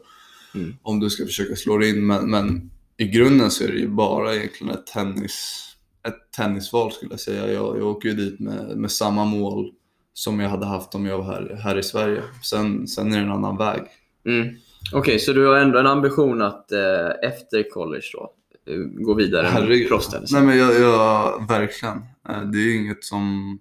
Mm. 0.55 0.75
om 0.81 0.99
du 0.99 1.09
ska 1.09 1.25
försöka 1.25 1.55
slå 1.55 1.77
dig 1.77 1.89
in. 1.89 2.07
Men, 2.07 2.29
men 2.31 2.71
i 2.97 3.05
grunden 3.07 3.51
så 3.51 3.63
är 3.63 3.67
det 3.67 3.79
ju 3.79 3.87
bara 3.87 4.35
egentligen 4.35 4.73
ett 4.73 4.87
tennis 4.87 5.65
ett 6.07 6.31
tennisval 6.37 6.91
skulle 6.91 7.11
jag 7.11 7.19
säga. 7.19 7.47
Jag, 7.53 7.77
jag 7.77 7.87
åker 7.87 8.09
ju 8.09 8.15
dit 8.15 8.39
med, 8.39 8.77
med 8.77 8.91
samma 8.91 9.25
mål 9.25 9.71
som 10.13 10.39
jag 10.39 10.49
hade 10.49 10.65
haft 10.65 10.95
om 10.95 11.05
jag 11.05 11.17
var 11.17 11.25
här, 11.25 11.59
här 11.63 11.77
i 11.77 11.83
Sverige. 11.83 12.21
Sen, 12.43 12.87
sen 12.87 13.13
är 13.13 13.17
det 13.17 13.23
en 13.23 13.31
annan 13.31 13.57
väg. 13.57 13.81
Mm. 14.25 14.55
Okej, 14.93 15.19
så 15.19 15.33
du 15.33 15.47
har 15.47 15.55
ändå 15.57 15.79
en 15.79 15.87
ambition 15.87 16.41
att 16.41 16.71
eh, 16.71 17.29
efter 17.29 17.69
college 17.69 18.03
då, 18.13 18.33
eh, 18.73 18.77
gå 18.79 19.13
vidare 19.13 19.43
med 19.43 19.51
Herregud. 19.51 19.87
proffstennis? 19.87 20.31
Nej 20.31 20.41
men 20.41 20.57
jag, 20.57 20.79
jag, 20.79 21.47
verkligen. 21.47 21.97
Eh, 22.29 22.41
Det 22.41 22.57
är 22.57 22.75
inget 22.75 23.03
som, 23.03 23.59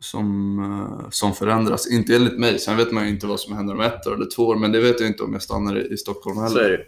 som, 0.00 0.58
eh, 0.58 1.10
som 1.10 1.34
förändras. 1.34 1.90
Inte 1.90 2.14
enligt 2.14 2.38
mig. 2.38 2.58
Sen 2.58 2.76
vet 2.76 2.92
man 2.92 3.04
ju 3.04 3.10
inte 3.10 3.26
vad 3.26 3.40
som 3.40 3.56
händer 3.56 3.74
om 3.74 3.80
ett 3.80 4.06
år 4.06 4.14
eller 4.14 4.30
två 4.36 4.42
år. 4.42 4.56
Men 4.56 4.72
det 4.72 4.80
vet 4.80 5.00
jag 5.00 5.08
inte 5.08 5.22
om 5.22 5.32
jag 5.32 5.42
stannar 5.42 5.92
i, 5.92 5.96
Stockholm 5.96 6.36
heller. 6.36 6.50
Så 6.50 6.58
är 6.58 6.70
det 6.70 6.76
ju. 6.76 6.84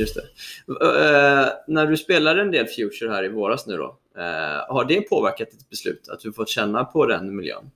Just 0.00 0.14
det. 0.14 0.22
Eh, 0.68 1.48
när 1.68 1.86
du 1.86 1.96
spelade 1.96 2.42
en 2.42 2.50
del 2.50 2.66
Future 2.66 3.10
här 3.10 3.24
i 3.24 3.28
våras 3.28 3.66
nu 3.66 3.76
då, 3.76 3.98
eh, 4.16 4.74
har 4.74 4.84
det 4.84 5.00
påverkat 5.00 5.50
ditt 5.50 5.70
beslut? 5.70 6.08
Att 6.08 6.20
du 6.20 6.32
fått 6.32 6.48
känna 6.48 6.84
på 6.84 7.06
den 7.06 7.36
miljön? 7.36 7.70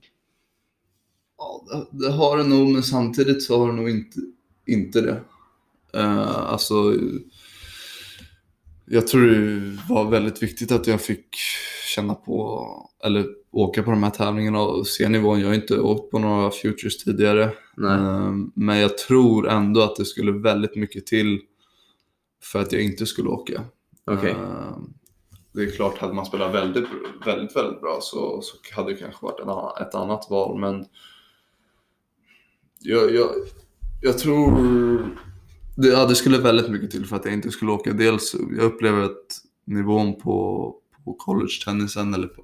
Ja, 1.37 1.65
det, 1.91 2.05
det 2.05 2.11
har 2.11 2.37
det 2.37 2.43
nog, 2.43 2.69
men 2.69 2.83
samtidigt 2.83 3.43
så 3.43 3.59
har 3.59 3.67
det 3.67 3.73
nog 3.73 3.89
inte, 3.89 4.19
inte 4.67 5.01
det. 5.01 5.21
Uh, 5.97 6.51
alltså, 6.51 6.95
jag 8.85 9.07
tror 9.07 9.25
det 9.25 9.77
var 9.89 10.09
väldigt 10.09 10.43
viktigt 10.43 10.71
att 10.71 10.87
jag 10.87 11.01
fick 11.01 11.37
känna 11.89 12.15
på, 12.15 12.65
eller 13.03 13.25
åka 13.51 13.83
på 13.83 13.91
de 13.91 14.03
här 14.03 14.09
tävlingarna 14.09 14.61
och 14.61 14.87
se 14.87 15.09
nivån. 15.09 15.39
Jag 15.39 15.47
har 15.47 15.55
inte 15.55 15.79
åkt 15.79 16.11
på 16.11 16.19
några 16.19 16.51
futures 16.51 17.03
tidigare. 17.03 17.51
Nej. 17.77 17.99
Eh, 17.99 18.33
men 18.55 18.77
jag 18.77 18.97
tror 18.97 19.49
ändå 19.49 19.81
att 19.81 19.95
det 19.95 20.05
skulle 20.05 20.31
väldigt 20.31 20.75
mycket 20.75 21.05
till 21.05 21.41
för 22.43 22.59
att 22.59 22.71
jag 22.71 22.81
inte 22.81 23.05
skulle 23.05 23.29
åka. 23.29 23.63
Okej. 24.05 24.31
Eh, 24.31 24.77
det 25.53 25.61
är 25.61 25.71
klart, 25.71 25.97
hade 25.97 26.13
man 26.13 26.25
spelat 26.25 26.53
väldigt, 26.53 26.85
väldigt, 27.25 27.55
väldigt 27.55 27.81
bra 27.81 27.99
så, 28.01 28.41
så 28.41 28.57
hade 28.75 28.91
det 28.91 28.97
kanske 28.97 29.25
varit 29.25 29.39
en 29.39 29.87
ett 29.87 29.95
annat 29.95 30.27
val. 30.29 30.59
Men 30.59 30.85
jag, 32.79 33.15
jag, 33.15 33.29
jag 34.01 34.17
tror 34.17 34.51
det, 35.77 35.87
ja, 35.87 36.05
det 36.05 36.15
skulle 36.15 36.37
väldigt 36.37 36.69
mycket 36.69 36.91
till 36.91 37.05
för 37.05 37.15
att 37.15 37.25
jag 37.25 37.33
inte 37.33 37.51
skulle 37.51 37.71
åka. 37.71 37.93
Dels, 37.93 38.35
jag 38.57 38.65
upplever 38.65 39.01
att 39.01 39.27
nivån 39.65 40.19
på, 40.19 40.75
på 41.09 41.15
college-tennisen, 41.15 42.13
eller 42.13 42.27
på, 42.27 42.43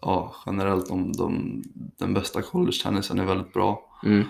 ja, 0.00 0.36
generellt 0.46 0.88
de, 0.88 1.12
de, 1.12 1.62
den 1.98 2.14
bästa 2.14 2.42
college-tennisen 2.42 3.18
är 3.18 3.24
väldigt 3.24 3.52
bra. 3.52 4.00
Mm. 4.04 4.24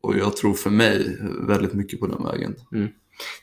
Och 0.00 0.16
jag 0.16 0.36
tror 0.36 0.54
för 0.54 0.70
mig 0.70 1.18
väldigt 1.40 1.72
mycket 1.72 2.00
på 2.00 2.06
den 2.06 2.24
vägen. 2.24 2.56
Det 2.70 2.88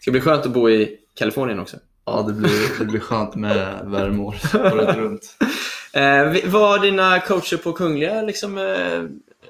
ska 0.02 0.12
bli 0.12 0.22
skönt 0.22 0.46
att 0.46 0.54
bo 0.54 0.70
i 0.70 0.98
Kalifornien 1.14 1.60
också. 1.60 1.78
Ja, 2.06 2.22
det 2.28 2.34
blir, 2.34 2.80
det 2.80 2.86
blir 2.86 3.00
skönt 3.00 3.36
med 3.36 3.86
värme 3.86 4.24
året 4.24 4.96
runt. 4.96 5.38
Eh, 5.94 6.52
vad 6.52 6.70
har 6.70 6.80
dina 6.80 7.20
coacher 7.20 7.58
på 7.58 7.74
Kungliga 7.74 8.22
liksom, 8.22 8.58
eh, 8.58 9.04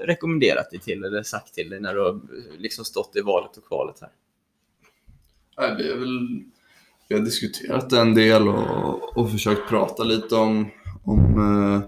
rekommenderat 0.05 0.71
dig 0.71 0.79
till 0.79 1.03
eller 1.03 1.23
sagt 1.23 1.53
till 1.53 1.69
dig 1.69 1.79
när 1.79 1.93
du 1.93 2.01
har 2.01 2.19
liksom 2.57 2.85
stått 2.85 3.15
i 3.15 3.21
valet 3.21 3.57
och 3.57 3.67
kvalet 3.67 3.95
här? 4.01 4.09
Nej, 5.57 5.75
vi, 5.77 5.91
är 5.91 5.97
väl, 5.97 6.43
vi 7.09 7.15
har 7.15 7.21
diskuterat 7.21 7.93
en 7.93 8.13
del 8.13 8.47
och, 8.47 9.17
och 9.17 9.31
försökt 9.31 9.69
prata 9.69 10.03
lite 10.03 10.35
om, 10.35 10.69
om 11.03 11.19
eh, 11.19 11.81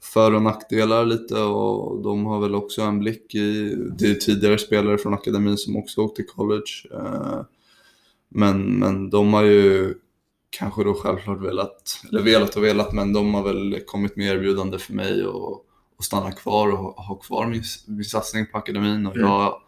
för 0.00 0.34
och 0.34 0.42
nackdelar 0.42 1.06
lite 1.06 1.40
och 1.40 2.02
de 2.02 2.26
har 2.26 2.40
väl 2.40 2.54
också 2.54 2.82
en 2.82 2.98
blick 2.98 3.34
i, 3.34 3.74
det 3.98 4.06
är 4.06 4.14
tidigare 4.14 4.58
spelare 4.58 4.98
från 4.98 5.14
akademin 5.14 5.56
som 5.56 5.76
också 5.76 6.00
åkt 6.00 6.16
till 6.16 6.26
college. 6.26 6.70
Eh, 6.92 7.40
men, 8.28 8.78
men 8.78 9.10
de 9.10 9.34
har 9.34 9.42
ju 9.42 9.94
kanske 10.50 10.84
då 10.84 10.94
självklart 10.94 11.40
velat, 11.40 12.00
eller 12.10 12.22
velat 12.22 12.56
och 12.56 12.64
velat, 12.64 12.92
men 12.92 13.12
de 13.12 13.34
har 13.34 13.42
väl 13.42 13.80
kommit 13.86 14.16
med 14.16 14.26
erbjudande 14.26 14.78
för 14.78 14.92
mig 14.92 15.26
och, 15.26 15.52
och 15.96 16.04
stanna 16.04 16.32
kvar 16.32 16.72
och 16.72 16.78
ha, 16.78 17.02
ha 17.02 17.14
kvar 17.14 17.46
min, 17.46 17.62
min 17.86 18.04
satsning 18.04 18.46
på 18.46 18.58
akademin 18.58 19.06
och 19.06 19.16
Mm. 19.16 19.28
jag 19.28 19.60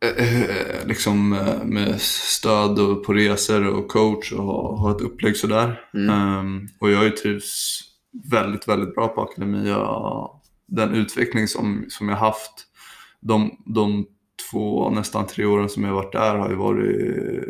eh, 0.00 0.86
liksom 0.86 1.32
eh, 1.32 1.64
med 1.64 2.00
stöd 2.00 2.78
och 2.78 3.04
på 3.04 3.12
resor 3.12 3.66
och 3.66 3.88
coach 3.88 4.32
och 4.32 4.44
ha, 4.44 4.76
ha 4.76 4.90
ett 4.90 5.00
upplägg 5.00 5.36
sådär. 5.36 5.80
Mm. 5.94 6.10
Ehm, 6.10 6.68
och 6.78 6.90
jag 6.90 6.96
har 6.96 7.04
ju 7.04 7.10
trivs 7.10 7.80
väldigt, 8.30 8.68
väldigt 8.68 8.94
bra 8.94 9.08
på 9.08 9.22
akademi. 9.22 9.68
Jag, 9.68 10.30
den 10.66 10.94
utveckling 10.94 11.48
som, 11.48 11.84
som 11.88 12.08
jag 12.08 12.16
haft 12.16 12.52
de, 13.20 13.50
de 13.74 14.06
två, 14.50 14.90
nästan 14.90 15.26
tre 15.26 15.44
åren 15.44 15.68
som 15.68 15.84
jag 15.84 15.92
varit 15.92 16.12
där 16.12 16.36
har 16.36 16.50
ju 16.50 16.56
varit 16.56 17.44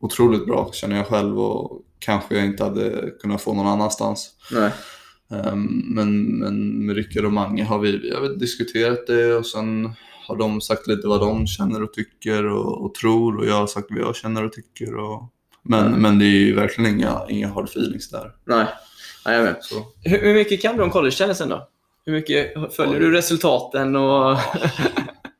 otroligt 0.00 0.46
bra 0.46 0.70
känner 0.72 0.96
jag 0.96 1.06
själv 1.06 1.38
och 1.38 1.82
kanske 1.98 2.36
jag 2.36 2.46
inte 2.46 2.64
hade 2.64 3.10
kunnat 3.22 3.42
få 3.42 3.54
någon 3.54 3.66
annanstans. 3.66 4.30
Nej. 4.52 4.72
Ehm, 5.30 5.82
Men, 5.94 6.38
men 6.38 6.86
med 6.86 6.96
Rickard 6.96 7.24
och 7.24 7.32
Mange 7.32 7.64
har 7.64 7.78
vi, 7.78 7.96
vi 7.98 8.14
har 8.14 8.38
diskuterat 8.38 9.06
det 9.06 9.34
och 9.34 9.46
sen 9.46 9.90
har 10.28 10.36
de 10.36 10.60
sagt 10.60 10.86
lite 10.86 11.08
vad 11.08 11.20
de 11.20 11.46
känner 11.46 11.82
och 11.82 11.92
tycker 11.92 12.46
och, 12.46 12.84
och 12.84 12.94
tror 12.94 13.36
och 13.38 13.46
jag 13.46 13.54
har 13.54 13.66
sagt 13.66 13.86
vad 13.90 14.00
jag 14.00 14.16
känner 14.16 14.44
och 14.44 14.52
tycker. 14.52 14.94
Och, 14.96 15.22
men, 15.62 15.86
Mm. 15.86 16.02
men 16.02 16.18
det 16.18 16.24
är 16.24 16.28
ju 16.46 16.54
verkligen 16.54 16.94
inga, 16.98 17.20
inga 17.28 17.48
hard 17.48 17.64
feelings 17.64 18.10
där. 18.10 18.32
Nej. 18.44 18.66
Nej, 19.26 19.40
jag. 19.44 19.64
Så. 19.64 19.74
Hur, 20.04 20.18
hur 20.18 20.34
mycket 20.34 20.62
kan 20.62 20.76
du 20.76 20.82
om 20.82 20.90
college-tennisen 20.90 21.48
då? 21.48 21.68
Hur 22.04 22.12
mycket 22.12 22.74
följer 22.76 23.00
du 23.00 23.12
resultaten? 23.12 23.96
Och... 23.96 24.36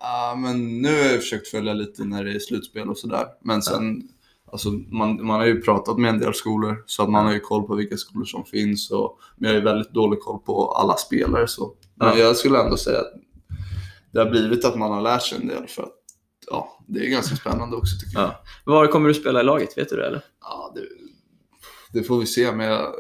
Ja, 0.01 0.35
men 0.39 0.83
nu 0.83 0.89
har 0.89 1.11
jag 1.11 1.21
försökt 1.21 1.49
följa 1.49 1.73
lite 1.75 2.05
när 2.05 2.25
det 2.25 2.33
är 2.35 2.39
slutspel 2.39 2.89
och 2.91 2.99
sådär. 2.99 3.25
Men 3.45 3.63
sen, 3.63 4.03
alltså, 4.53 4.69
man, 4.71 5.27
man 5.27 5.41
har 5.41 5.47
ju 5.47 5.61
pratat 5.63 5.99
med 5.99 6.11
en 6.11 6.19
del 6.19 6.35
skolor 6.35 6.83
så 6.87 7.03
att 7.03 7.11
man 7.11 7.27
har 7.27 7.33
ju 7.33 7.41
koll 7.41 7.63
på 7.67 7.75
vilka 7.75 7.97
skolor 7.97 8.25
som 8.25 8.45
finns. 8.45 8.91
Och, 8.91 9.19
men 9.37 9.49
jag 9.51 9.55
har 9.57 9.61
ju 9.61 9.65
väldigt 9.65 9.91
dålig 9.95 10.21
koll 10.21 10.39
på 10.39 10.71
alla 10.71 10.97
spelare. 10.97 11.49
Så. 11.49 11.73
Men 11.95 12.09
Ja. 12.09 12.17
jag 12.19 12.37
skulle 12.37 12.59
ändå 12.61 12.77
säga 12.77 12.99
att 13.01 13.13
det 14.17 14.23
har 14.23 14.31
blivit 14.31 14.65
att 14.65 14.79
man 14.79 14.91
har 14.91 15.03
lärt 15.03 15.23
sig 15.23 15.39
en 15.39 15.49
del 15.49 15.67
för 15.67 15.83
att 15.83 15.95
ja, 16.51 16.85
det 16.89 17.07
är 17.07 17.11
ganska 17.11 17.37
spännande 17.37 17.77
också 17.77 17.97
tycker 18.01 18.21
jag. 18.21 18.29
Ja. 18.29 18.43
Var 18.65 18.87
kommer 18.87 19.09
du 19.09 19.15
spela 19.15 19.41
i 19.41 19.45
laget? 19.45 19.79
Vet 19.79 19.89
du 19.89 19.97
det 19.97 20.07
eller? 20.07 20.23
Ja, 20.41 20.73
det, 20.75 20.83
det 21.99 22.05
får 22.05 22.19
vi 22.19 22.27
se, 22.27 22.53
men 22.53 22.67
jag, 22.67 22.95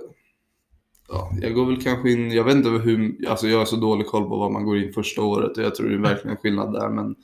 ja, 1.09 1.33
jag 1.43 1.55
går 1.55 1.67
väl 1.67 1.83
kanske 1.83 2.11
in, 2.11 2.31
jag 2.31 2.45
vet 2.45 2.55
inte 2.55 2.69
hur, 2.69 3.29
alltså 3.29 3.49
jag 3.49 3.59
har 3.59 3.65
så 3.65 3.77
dålig 3.77 4.07
koll 4.07 4.29
på 4.29 4.37
vad 4.37 4.53
man 4.53 4.65
går 4.65 4.79
in 4.79 4.93
första 4.93 5.23
året 5.23 5.59
och 5.59 5.65
jag 5.65 5.75
tror 5.75 5.89
det 5.89 5.95
är 5.95 5.99
verkligen 5.99 6.37
skillnad 6.37 6.73
där, 6.73 6.89
men 6.89 7.15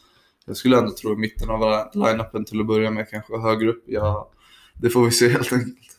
jag 0.47 0.57
skulle 0.57 0.79
ändå 0.79 0.91
tro 0.91 1.13
i 1.13 1.17
mitten 1.17 1.51
av 1.51 1.61
line-upen 1.95 2.45
till 2.45 2.61
att 2.61 2.67
börja 2.67 2.91
med, 2.91 3.11
kanske 3.11 3.39
högre 3.39 3.69
upp. 3.69 3.85
Ja, 3.87 4.31
det 4.75 4.91
får 4.91 5.05
vi 5.05 5.11
se 5.11 5.29
helt 5.29 5.53
enkelt. 5.53 5.92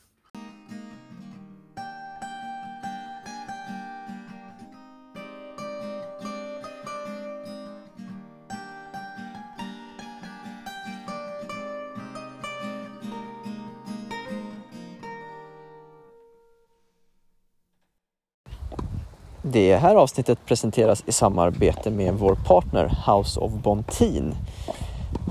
Det 19.53 19.75
här 19.75 19.95
avsnittet 19.95 20.45
presenteras 20.45 21.03
i 21.07 21.11
samarbete 21.11 21.91
med 21.91 22.13
vår 22.13 22.35
partner 22.35 22.97
House 23.07 23.39
of 23.39 23.51
Bontin. 23.51 24.35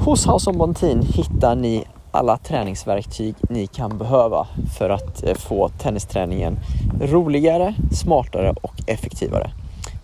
Hos 0.04 0.26
House 0.26 0.50
of 0.50 0.56
Bontin 0.56 1.02
hittar 1.02 1.54
ni 1.54 1.84
alla 2.10 2.36
träningsverktyg 2.36 3.34
ni 3.40 3.66
kan 3.66 3.98
behöva 3.98 4.46
för 4.78 4.90
att 4.90 5.24
eh, 5.24 5.34
få 5.34 5.68
tennisträningen 5.68 6.58
roligare, 7.00 7.74
smartare 7.92 8.54
och 8.62 8.74
effektivare. 8.86 9.50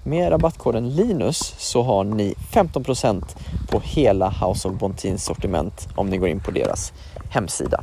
Med 0.03 0.33
rabattkoden 0.33 0.91
LINUS 0.91 1.55
så 1.59 1.83
har 1.83 2.05
ni 2.05 2.35
15% 2.53 3.25
på 3.71 3.81
hela 3.85 4.31
House 4.31 4.69
of 4.69 4.75
Bontins 4.75 5.25
sortiment 5.25 5.89
om 5.95 6.11
ni 6.11 6.17
går 6.17 6.29
in 6.29 6.41
på 6.41 6.51
deras 6.51 6.93
hemsida. 7.31 7.81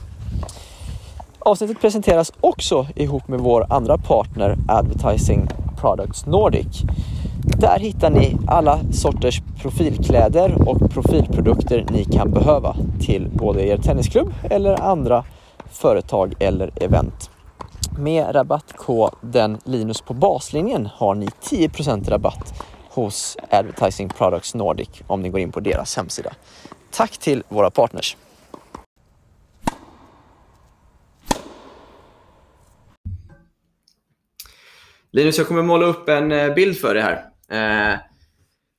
Avsnittet 1.40 1.82
presenteras 1.82 2.32
också 2.42 2.88
ihop 2.96 3.28
med 3.28 3.40
vår 3.40 3.66
andra 3.70 3.98
partner 3.98 4.58
Advertising 4.68 5.48
Products 5.78 6.26
Nordic. 6.26 6.84
Där 7.44 7.80
hittar 7.80 8.10
ni 8.10 8.38
alla 8.48 8.80
sorters 8.92 9.42
profilkläder 9.62 10.70
och 10.70 10.92
profilprodukter 10.92 11.86
ni 11.90 12.06
kan 12.06 12.32
behöva 12.32 12.76
till 13.00 13.30
både 13.34 13.68
er 13.68 13.78
tennisklubb 13.78 14.34
eller 14.50 14.82
andra 14.82 15.24
företag 15.72 16.34
eller 16.40 16.84
event. 16.84 17.30
Med 17.98 18.36
rabattkoden 18.36 19.58
Linus 19.64 20.02
på 20.02 20.14
baslinjen 20.14 20.90
har 20.94 21.16
ni 21.16 21.26
10% 21.26 22.10
rabatt 22.10 22.64
hos 22.90 23.38
Advertising 23.50 24.10
Products 24.10 24.56
Nordic 24.56 24.90
om 25.08 25.22
ni 25.22 25.30
går 25.30 25.40
in 25.40 25.52
på 25.52 25.60
deras 25.60 25.98
hemsida. 25.98 26.34
Tack 26.92 27.18
till 27.18 27.44
våra 27.50 27.70
partners. 27.70 28.18
Linus, 35.16 35.38
jag 35.38 35.48
kommer 35.48 35.62
måla 35.62 35.86
upp 35.86 36.10
en 36.10 36.32
eh, 36.32 36.54
bild 36.54 36.78
för 36.78 36.94
dig 36.94 37.04
här. 37.04 37.94
Eh, 37.94 38.00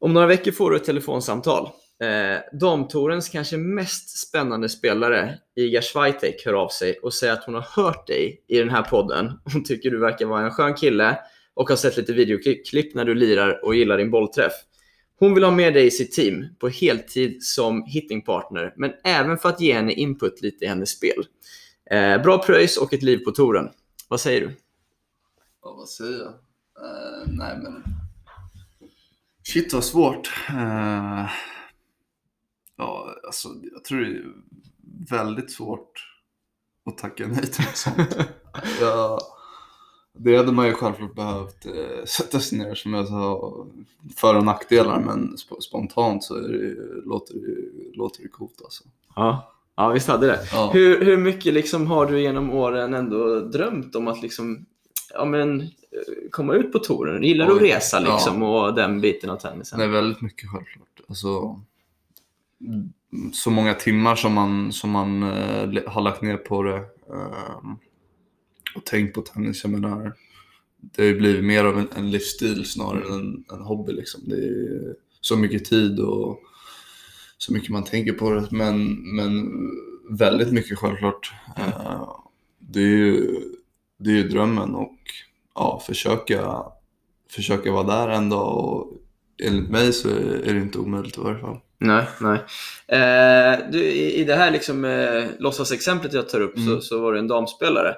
om 0.01 0.15
några 0.15 0.27
veckor 0.27 0.53
får 0.53 0.71
du 0.71 0.77
ett 0.77 0.85
telefonsamtal. 0.85 1.69
Eh, 2.03 2.59
Damtorens 2.61 3.29
kanske 3.29 3.57
mest 3.57 4.19
spännande 4.19 4.69
spelare, 4.69 5.35
Iga 5.57 5.83
Swiatek, 5.83 6.43
hör 6.47 6.53
av 6.53 6.69
sig 6.69 6.99
och 7.03 7.15
säger 7.15 7.33
att 7.33 7.45
hon 7.45 7.55
har 7.55 7.67
hört 7.71 8.07
dig 8.07 8.45
i 8.49 8.59
den 8.59 8.71
här 8.71 8.83
podden. 8.83 9.33
Hon 9.53 9.65
tycker 9.65 9.91
du 9.91 9.99
verkar 9.99 10.27
vara 10.27 10.45
en 10.45 10.51
skön 10.51 10.75
kille 10.75 11.19
och 11.55 11.69
har 11.69 11.77
sett 11.77 11.97
lite 11.97 12.13
videoklipp 12.13 12.95
när 12.95 13.05
du 13.05 13.15
lirar 13.15 13.65
och 13.65 13.75
gillar 13.75 13.99
din 13.99 14.11
bollträff. 14.11 14.53
Hon 15.19 15.35
vill 15.35 15.45
ha 15.45 15.51
med 15.51 15.75
dig 15.75 15.87
i 15.87 15.91
sitt 15.91 16.13
team 16.13 16.45
på 16.59 16.69
heltid 16.69 17.43
som 17.43 17.85
hittingpartner, 17.85 18.75
men 18.77 18.93
även 19.05 19.39
för 19.39 19.49
att 19.49 19.61
ge 19.61 19.73
henne 19.73 19.93
input 19.93 20.43
lite 20.43 20.65
i 20.65 20.69
hennes 20.69 20.91
spel. 20.91 21.27
Eh, 21.91 22.23
bra 22.23 22.39
pröjs 22.39 22.77
och 22.77 22.95
ett 22.95 23.03
liv 23.03 23.19
på 23.19 23.31
touren. 23.31 23.69
Vad 24.09 24.21
säger 24.21 24.41
du? 24.41 24.51
Ja, 25.67 25.73
vad 25.73 25.89
säger 25.89 26.19
jag? 26.19 26.33
Eh, 26.85 27.27
nej, 27.27 27.59
men... 27.63 27.85
Shit 29.43 29.73
vad 29.73 29.85
svårt. 29.85 30.31
Eh, 30.49 31.27
ja, 32.77 33.15
alltså 33.27 33.49
jag 33.73 33.85
tror 33.85 34.01
det 34.01 34.07
är 34.07 34.33
väldigt 35.11 35.51
svårt 35.51 35.93
att 36.85 36.99
tacka 36.99 37.27
nej 37.27 37.47
till 37.47 37.65
något 37.65 37.77
sånt. 37.77 38.17
ja, 38.81 39.19
det 40.13 40.37
hade 40.37 40.53
man 40.53 40.67
ju 40.67 40.73
självklart 40.73 41.15
behövt 41.15 41.67
eh, 41.67 42.05
sätta 42.05 42.41
sig 42.41 42.59
ner 42.59 42.75
som 42.75 42.95
jag 42.95 43.09
sa, 43.09 43.67
för 44.17 44.37
och 44.37 44.45
nackdelar, 44.45 45.01
men 45.01 45.37
sp- 45.37 45.61
spontant 45.61 46.25
så 46.25 46.35
är 46.35 46.49
det, 46.49 46.75
låter, 47.05 47.35
det, 47.35 47.97
låter 47.97 48.23
det 48.23 48.29
coolt 48.29 48.61
alltså. 48.65 48.85
Ja, 49.17 49.53
ja 49.77 49.89
visst 49.89 50.09
hade 50.09 50.27
det. 50.27 50.49
Ja. 50.53 50.71
Hur, 50.73 51.05
hur 51.05 51.17
mycket 51.17 51.55
liksom 51.55 51.87
har 51.87 52.07
du 52.07 52.21
genom 52.21 52.51
åren 52.51 52.95
ändå 52.95 53.41
drömt 53.41 53.97
om 53.97 54.09
att 54.09 54.23
liksom, 54.23 54.67
ja, 55.19 55.25
men, 55.25 55.61
eh, 55.61 55.67
komma 56.31 56.55
ut 56.55 56.73
på 56.73 56.79
touren? 56.79 57.23
Gillar 57.23 57.47
du 57.47 57.57
att 57.57 57.63
resa 57.63 58.01
liksom, 58.01 58.43
och 58.43 58.75
den 58.75 59.01
biten 59.01 59.31
av 59.31 59.37
tennisen? 59.37 59.79
Nej, 59.79 59.89
väldigt 59.89 60.21
mycket 60.21 60.51
självklart. 60.51 61.01
Alltså, 61.09 61.61
mm, 62.61 62.93
så 63.33 63.51
många 63.51 63.75
timmar 63.75 64.17
som 64.17 64.33
man, 64.33 64.73
som 64.73 64.91
man 64.91 65.21
le- 65.73 65.87
har 65.87 66.03
lagt 66.03 66.23
ner 66.23 66.37
på 66.37 66.63
det 66.63 66.77
ehm, 66.77 67.77
och 68.77 68.85
tänkt 68.85 69.15
på 69.15 69.23
tennis. 69.23 69.65
Jag 69.65 69.71
menar, 69.71 70.13
det 70.77 71.03
har 71.03 71.07
ju 71.07 71.19
blivit 71.19 71.45
mer 71.45 71.65
av 71.65 71.79
en, 71.79 71.89
en 71.97 72.11
livsstil 72.11 72.65
snarare 72.65 73.15
än 73.15 73.45
en 73.53 73.61
hobby. 73.61 73.93
Liksom. 73.93 74.21
Det 74.25 74.37
är 74.37 74.95
så 75.21 75.37
mycket 75.37 75.65
tid 75.65 76.01
och 76.01 76.41
så 77.39 77.53
mycket 77.53 77.71
man 77.71 77.85
tänker 77.85 78.13
på 78.13 78.31
det. 78.31 78.49
Men, 78.51 78.95
men 79.17 79.51
väldigt 80.11 80.53
mycket 80.53 80.79
självklart. 80.79 81.33
Eh, 81.57 82.11
det, 82.59 82.81
är 82.81 82.85
ju, 82.87 83.41
det 83.99 84.11
är 84.11 84.15
ju 84.15 84.29
drömmen 84.29 84.75
och 84.75 84.99
ja, 85.55 85.83
försöka, 85.87 86.63
försöka 87.31 87.73
vara 87.73 87.83
där 88.07 88.09
en 88.09 88.29
dag. 88.29 88.59
Och 88.59 88.93
enligt 89.43 89.71
mig 89.71 89.93
så 89.93 90.09
är 90.09 90.55
det 90.55 90.61
inte 90.61 90.79
omöjligt 90.79 91.19
i 91.19 91.21
varje 91.21 91.39
fall. 91.41 91.59
Nej, 91.79 92.05
nej. 92.21 92.39
Eh, 92.89 93.59
du, 93.73 93.79
i, 93.85 94.21
I 94.21 94.25
det 94.25 94.35
här 94.35 94.51
liksom, 94.51 94.85
eh, 94.85 95.25
låtsasexemplet 95.39 96.13
jag 96.13 96.29
tar 96.29 96.41
upp 96.41 96.55
så, 96.55 96.61
Mm. 96.71 96.81
så 96.81 97.01
var 97.01 97.13
det 97.13 97.19
en 97.19 97.29
damspelare. 97.29 97.95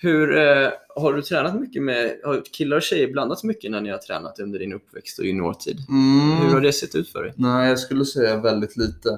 Hur, 0.00 0.38
eh, 0.38 0.68
har 0.96 1.12
du 1.12 1.22
tränat 1.22 1.60
mycket 1.60 1.82
med, 1.82 2.20
har 2.24 2.42
killar 2.52 2.76
och 2.76 2.82
tjejer 2.82 3.12
blandats 3.12 3.44
mycket 3.44 3.70
när 3.70 3.80
ni 3.80 3.90
har 3.90 3.98
tränat 3.98 4.38
under 4.40 4.58
din 4.58 4.72
uppväxt 4.72 5.18
och 5.18 5.24
juniortid? 5.24 5.78
Mm. 5.88 6.36
Hur 6.46 6.54
har 6.54 6.60
det 6.60 6.72
sett 6.72 6.94
ut 6.94 7.08
för 7.08 7.22
dig? 7.22 7.32
Nej, 7.36 7.68
jag 7.68 7.78
skulle 7.78 8.04
säga 8.04 8.36
väldigt 8.36 8.76
lite. 8.76 9.10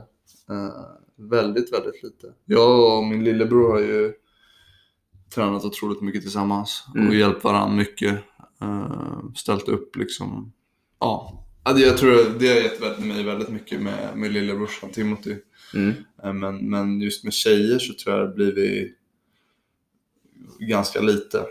Eh, 0.50 0.84
väldigt, 1.16 1.72
väldigt 1.72 2.02
lite. 2.02 2.26
Jag 2.44 2.96
och 2.98 3.04
min 3.04 3.24
lillebror 3.24 3.70
har 3.72 3.80
ju 3.80 4.12
tränat 5.34 5.64
otroligt 5.64 6.00
mycket 6.00 6.22
tillsammans 6.22 6.84
Mm. 6.94 7.08
och 7.08 7.14
hjälpt 7.14 7.44
varandra 7.44 7.76
mycket. 7.76 8.18
Eh, 8.62 9.18
ställt 9.36 9.68
upp 9.68 9.96
liksom. 9.96 10.52
Ja, 11.00 11.44
jag 11.64 11.98
tror 11.98 12.38
det 12.38 12.48
har 12.48 12.54
gett 12.54 12.98
mig 13.04 13.22
väldigt 13.24 13.48
mycket 13.48 13.80
med, 13.82 14.16
med 14.16 14.32
lillebrorsan 14.32 14.90
Timothy. 14.90 15.36
Mm. 15.74 15.92
Eh, 16.22 16.32
men, 16.32 16.70
men 16.70 17.00
just 17.00 17.24
med 17.24 17.32
tjejer 17.32 17.78
så 17.78 17.92
tror 17.94 18.16
jag 18.18 18.28
det 18.28 18.34
blir 18.34 18.52
vi 18.54 18.94
ganska 20.66 21.00
lite. 21.00 21.44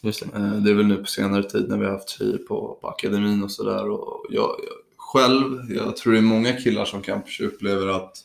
Just 0.00 0.20
det. 0.20 0.36
Eh, 0.38 0.52
Det 0.52 0.70
är 0.70 0.74
väl 0.74 0.86
nu 0.86 0.96
på 0.96 1.06
senare 1.06 1.42
tid 1.42 1.68
när 1.68 1.78
vi 1.78 1.84
har 1.84 1.92
haft 1.92 2.08
tjejer 2.18 2.38
på, 2.38 2.78
på 2.82 2.88
akademin 2.88 3.42
och 3.42 3.50
sådär. 3.50 3.86
Jag, 3.86 4.26
jag, 4.30 4.50
själv, 4.96 5.72
jag 5.72 5.96
tror 5.96 6.12
det 6.12 6.18
är 6.18 6.22
många 6.22 6.52
killar 6.52 6.84
som 6.84 7.02
kanske 7.02 7.44
upplever 7.44 7.86
att, 7.86 8.16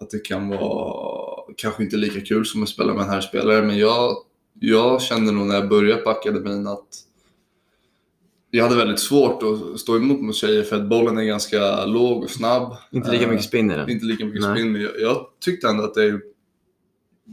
att 0.00 0.10
det 0.10 0.18
kan 0.24 0.48
vara 0.48 1.27
kanske 1.56 1.82
inte 1.82 1.96
lika 1.96 2.20
kul 2.20 2.46
som 2.46 2.62
att 2.62 2.68
spela 2.68 2.94
med 2.94 3.02
en 3.02 3.08
här 3.10 3.20
spelare. 3.20 3.62
Men 3.62 3.78
jag, 3.78 4.16
jag 4.60 5.02
kände 5.02 5.32
nog 5.32 5.46
när 5.46 5.54
jag 5.54 5.68
började 5.68 6.02
på 6.02 6.10
akademin 6.10 6.66
att 6.66 6.86
jag 8.50 8.64
hade 8.64 8.76
väldigt 8.76 9.00
svårt 9.00 9.42
att 9.42 9.80
stå 9.80 9.96
emot 9.96 10.20
mot 10.20 10.34
tjejer 10.36 10.62
för 10.62 10.76
att 10.76 10.88
bollen 10.88 11.18
är 11.18 11.24
ganska 11.24 11.84
låg 11.84 12.22
och 12.24 12.30
snabb. 12.30 12.76
Inte 12.92 13.10
lika 13.10 13.24
Eh, 13.24 13.30
mycket 13.30 13.44
spinn 13.44 13.70
i 13.70 13.74
den? 13.74 13.90
inte 13.90 14.04
lika 14.06 14.24
mycket 14.24 14.40
Nej. 14.42 14.56
spinn. 14.56 14.72
men 14.72 14.82
Jag, 14.82 15.00
jag 15.00 15.26
tyckte 15.44 15.68
ändå 15.68 15.84
att 15.84 15.94
det 15.94 16.04
är 16.04 16.20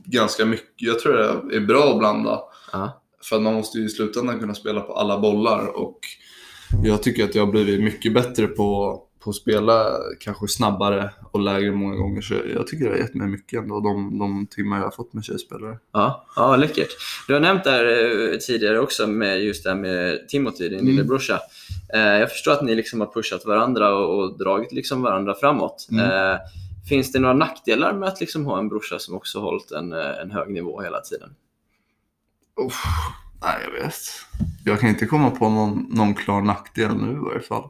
ganska 0.05 0.45
mycket. 0.45 0.67
Jag 0.75 0.99
tror 0.99 1.13
det 1.49 1.55
är 1.55 1.61
bra 1.61 1.91
att 1.91 1.99
blanda. 1.99 2.39
Ja. 2.71 3.01
För 3.23 3.35
att 3.35 3.41
man 3.41 3.53
måste 3.53 3.77
ju 3.77 3.85
i 3.85 3.89
slutändan 3.89 4.39
kunna 4.39 4.53
spela 4.55 4.81
på 4.81 4.93
alla 4.93 5.19
bollar. 5.19 5.77
Och 5.77 5.99
jag 6.83 7.03
tycker 7.03 7.23
att 7.23 7.35
jag 7.35 7.45
har 7.45 7.51
blivit 7.51 7.83
mycket 7.83 8.13
bättre 8.13 8.47
på, 8.47 8.99
på 9.25 9.29
att 9.29 9.35
spela 9.35 9.85
kanske 10.19 10.47
snabbare 10.47 11.09
och 11.31 11.39
lägre 11.39 11.71
många 11.71 11.95
gånger. 11.95 12.21
Så 12.21 12.33
jag 12.55 12.67
tycker 12.67 12.85
det 12.85 12.91
har 12.91 12.97
gett 12.97 13.13
mig 13.13 13.27
mycket 13.27 13.61
ändå, 13.63 13.79
de, 13.79 14.19
de 14.19 14.47
timmar 14.47 14.77
jag 14.77 14.83
har 14.83 14.91
fått 14.91 15.13
med 15.13 15.23
tjejspelare. 15.23 15.79
Ja, 15.93 16.25
ja, 16.35 16.55
läckert. 16.55 16.89
Du 17.27 17.33
har 17.33 17.39
nämnt 17.39 17.63
det 17.63 17.71
här 17.71 17.85
eh, 18.33 18.37
tidigare 18.37 18.79
också 18.79 19.07
med 19.07 19.43
just 19.43 19.63
det 19.63 19.69
här 19.69 19.77
med 19.77 20.27
Timothy, 20.29 20.69
din 20.69 20.79
Mm. 20.79 20.85
lillebrorsa. 20.91 21.39
Eh, 21.93 21.99
jag 22.01 22.31
förstår 22.31 22.51
att 22.51 22.61
ni 22.63 22.75
liksom 22.75 22.99
har 22.99 23.07
pushat 23.07 23.45
varandra 23.45 23.95
och, 23.95 24.19
och 24.19 24.37
dragit 24.37 24.71
liksom 24.71 25.01
varandra 25.01 25.35
framåt. 25.39 25.87
Mm. 25.91 26.11
Eh, 26.11 26.37
finns 26.89 27.11
det 27.11 27.19
några 27.19 27.33
nackdelar 27.35 27.93
med 27.93 28.09
att 28.09 28.19
liksom 28.19 28.45
ha 28.45 28.59
en 28.59 28.69
brorsa 28.69 28.99
som 28.99 29.15
också 29.15 29.39
hållit 29.39 29.71
en, 29.71 29.93
en 29.93 30.31
hög 30.31 30.49
nivå 30.49 30.81
hela 30.81 30.99
tiden? 31.01 31.29
Uff, 32.65 32.83
nej, 33.41 33.53
jag 33.65 33.83
vet. 33.83 33.95
Jag 34.65 34.79
kan 34.79 34.89
inte 34.89 35.05
komma 35.05 35.31
på 35.31 35.49
någon, 35.49 35.87
någon 35.89 36.13
klar 36.15 36.41
nackdel 36.41 36.95
nu 36.95 37.11
i 37.11 37.15
varje 37.15 37.39
fall. 37.41 37.69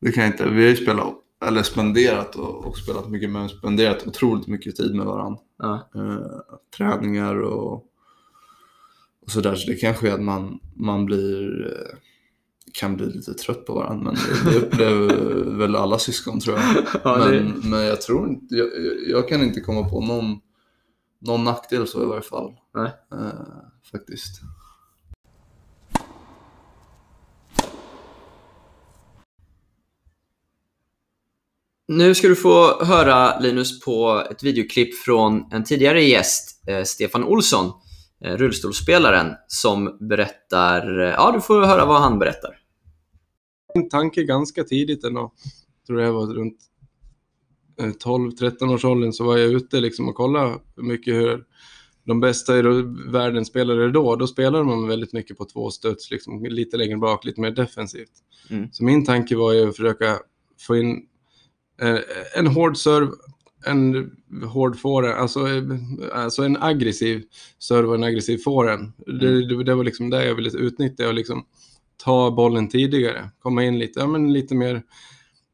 Det 0.00 0.12
kan 0.12 0.24
jag 0.24 0.32
inte. 0.32 0.48
Vi 0.48 0.62
har 0.62 0.70
ju 0.70 0.76
spelat, 0.76 1.14
eller 1.46 1.62
spenderat 1.62 2.36
och, 2.36 2.66
och 2.66 2.76
spelat 2.78 3.10
mycket 3.10 3.30
med 3.30 3.50
spenderat 3.50 4.06
otroligt 4.06 4.46
mycket 4.46 4.76
tid 4.76 4.94
med 4.94 5.06
varandra. 5.06 5.40
Ja. 5.58 5.90
Eh, 5.94 6.40
träningar 6.76 7.40
och, 7.40 7.72
och 9.22 9.30
sådär. 9.30 9.54
Så 9.54 9.70
det 9.70 9.76
kanske 9.76 10.08
är 10.08 10.12
att 10.14 10.22
man, 10.22 10.60
man 10.76 11.04
blir, 11.04 11.66
eh, 11.66 11.96
kan 12.72 12.96
bli 12.96 13.06
lite 13.06 13.34
trött 13.34 13.66
på 13.66 13.74
varandra. 13.74 14.04
Men 14.04 14.14
det, 14.44 14.50
det 14.58 14.66
upplever 14.66 15.34
väl 15.58 15.76
alla 15.76 15.98
syskon 15.98 16.40
tror 16.40 16.56
jag. 16.58 16.64
Ja, 17.04 17.16
det- 17.26 17.42
men, 17.42 17.70
men 17.70 17.84
jag 17.84 18.00
tror 18.00 18.28
inte, 18.28 18.54
jag, 18.54 18.68
jag 19.08 19.28
kan 19.28 19.42
inte 19.42 19.60
komma 19.60 19.88
på 19.88 20.00
någon, 20.00 20.38
någon 21.20 21.44
nackdel 21.44 21.86
så 21.86 22.02
i 22.02 22.06
varje 22.06 22.22
fall. 22.22 22.52
Nej. 22.74 22.90
Eh, 23.12 23.28
faktiskt. 23.92 24.40
Nu 31.88 32.14
ska 32.14 32.28
du 32.28 32.36
få 32.36 32.84
höra 32.84 33.38
Linus 33.40 33.80
på 33.80 34.26
ett 34.30 34.42
videoklipp 34.42 34.94
från 34.94 35.44
en 35.52 35.64
tidigare 35.64 36.02
gäst, 36.04 36.68
eh, 36.68 36.82
Stefan 36.84 37.24
Olsson, 37.24 37.72
eh, 38.24 38.36
rullstolsspelaren, 38.36 39.34
som 39.46 39.98
berättar... 40.08 41.00
eh, 41.00 41.08
Ja, 41.08 41.32
du 41.32 41.40
får 41.40 41.60
höra 41.66 41.84
vad 41.84 42.00
han 42.00 42.18
berättar. 42.18 42.58
min 43.74 43.88
tanke 43.88 44.22
ganska 44.24 44.64
tidigt 44.64 45.04
ändå. 45.04 45.32
Tror 45.86 46.00
jag 46.02 46.12
var 46.12 46.26
runt 46.26 46.58
eh, 47.80 47.86
12-13 47.86 48.74
års 48.74 48.84
åldern 48.84 49.12
så 49.12 49.24
var 49.24 49.36
jag 49.36 49.50
ute 49.52 49.80
liksom 49.80 50.08
och 50.08 50.14
kollade 50.14 50.58
mycket 50.76 51.14
hur 51.14 51.44
de 52.04 52.20
bästa 52.20 52.58
i 52.58 52.62
världen 53.08 53.44
spelade 53.44 53.90
då. 53.92 54.16
Då 54.16 54.26
spelade 54.26 54.64
man 54.64 54.88
väldigt 54.88 55.12
mycket 55.12 55.38
på 55.38 55.44
två 55.44 55.70
studs, 55.70 56.10
liksom, 56.10 56.44
lite 56.44 56.76
längre 56.76 56.96
bak, 56.96 57.24
lite 57.24 57.40
mer 57.40 57.50
defensivt. 57.50 58.12
Mm. 58.50 58.68
Så 58.72 58.84
min 58.84 59.04
tanke 59.04 59.36
var 59.36 59.52
ju 59.52 59.68
att 59.68 59.76
försöka 59.76 60.18
få 60.66 60.76
in 60.76 61.07
en 62.34 62.46
hård 62.46 62.76
serve, 62.76 63.12
en 63.66 64.10
hård 64.44 64.78
forehand, 64.78 65.18
alltså, 65.18 65.48
eh, 65.48 65.62
alltså 66.12 66.42
en 66.42 66.56
aggressiv 66.62 67.24
serve 67.58 67.88
och 67.88 67.94
en 67.94 68.04
aggressiv 68.04 68.38
forehand. 68.38 68.92
Det, 69.06 69.48
det, 69.48 69.64
det 69.64 69.74
var 69.74 69.84
liksom 69.84 70.10
det 70.10 70.26
jag 70.26 70.34
ville 70.34 70.50
utnyttja 70.50 71.08
och 71.08 71.14
liksom 71.14 71.44
ta 72.04 72.30
bollen 72.30 72.68
tidigare. 72.68 73.30
Komma 73.38 73.64
in 73.64 73.78
lite, 73.78 74.00
ja, 74.00 74.06
men 74.06 74.32
lite 74.32 74.54
mer 74.54 74.82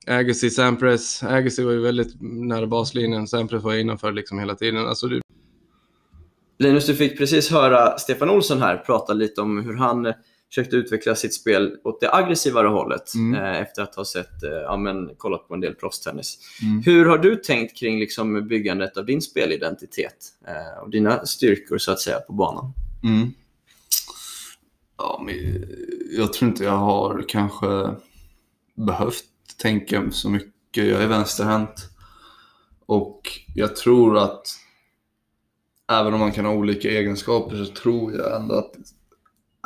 Agassi, 0.06 0.50
Sampras. 0.50 1.22
Agassi 1.22 1.64
var 1.64 1.72
ju 1.72 1.80
väldigt 1.80 2.14
nära 2.20 2.66
baslinjen, 2.66 3.28
Sampras 3.28 3.62
var 3.62 3.74
innanför 3.74 4.12
liksom 4.12 4.38
hela 4.38 4.54
tiden. 4.54 4.86
Alltså 4.86 5.06
det, 5.06 5.20
Linus, 6.58 6.86
du 6.86 6.94
fick 6.94 7.18
precis 7.18 7.50
höra 7.50 7.98
Stefan 7.98 8.30
Olsson 8.30 8.58
här 8.62 8.76
prata 8.76 9.12
lite 9.12 9.40
om 9.40 9.64
hur 9.64 9.74
han 9.74 10.06
eh, 10.06 10.14
försökte 10.48 10.76
utveckla 10.76 11.14
sitt 11.14 11.34
spel 11.34 11.76
åt 11.84 12.00
det 12.00 12.14
aggressivare 12.14 12.68
hållet 12.68 13.14
Mm. 13.14 13.42
eh, 13.42 13.60
efter 13.60 13.82
att 13.82 13.94
ha 13.94 14.04
sett, 14.04 14.42
eh, 14.42 14.50
ja, 14.50 14.76
men, 14.76 15.14
kollat 15.16 15.48
på 15.48 15.54
en 15.54 15.60
del 15.60 15.74
proffstennis. 15.74 16.38
Mm. 16.62 16.82
Hur 16.82 17.06
har 17.06 17.18
du 17.18 17.36
tänkt 17.36 17.76
kring 17.76 17.98
liksom, 18.00 18.48
byggandet 18.48 18.96
av 18.96 19.06
din 19.06 19.22
spelidentitet 19.22 20.16
eh, 20.46 20.82
och 20.82 20.90
dina 20.90 21.26
styrkor 21.26 21.78
så 21.78 21.92
att 21.92 22.00
säga 22.00 22.20
på 22.20 22.32
banan? 22.32 22.72
Mm. 23.04 23.32
Ja, 24.98 25.22
men 25.26 25.34
jag 26.16 26.32
tror 26.32 26.48
inte 26.50 26.64
jag 26.64 26.76
har 26.76 27.24
kanske 27.28 27.94
behövt 28.74 29.24
tänka 29.58 30.10
så 30.10 30.30
mycket. 30.30 30.86
Jag 30.86 31.02
är 31.02 31.06
vänsterhänt. 31.06 31.88
Och 32.86 33.20
jag 33.54 33.76
tror 33.76 34.18
att 34.18 34.46
även 35.92 36.14
om 36.14 36.20
man 36.20 36.32
kan 36.32 36.44
ha 36.44 36.52
olika 36.52 36.88
egenskaper 36.88 37.64
så 37.64 37.72
tror 37.72 38.12
jag 38.12 38.36
ändå 38.40 38.54
att 38.54 38.72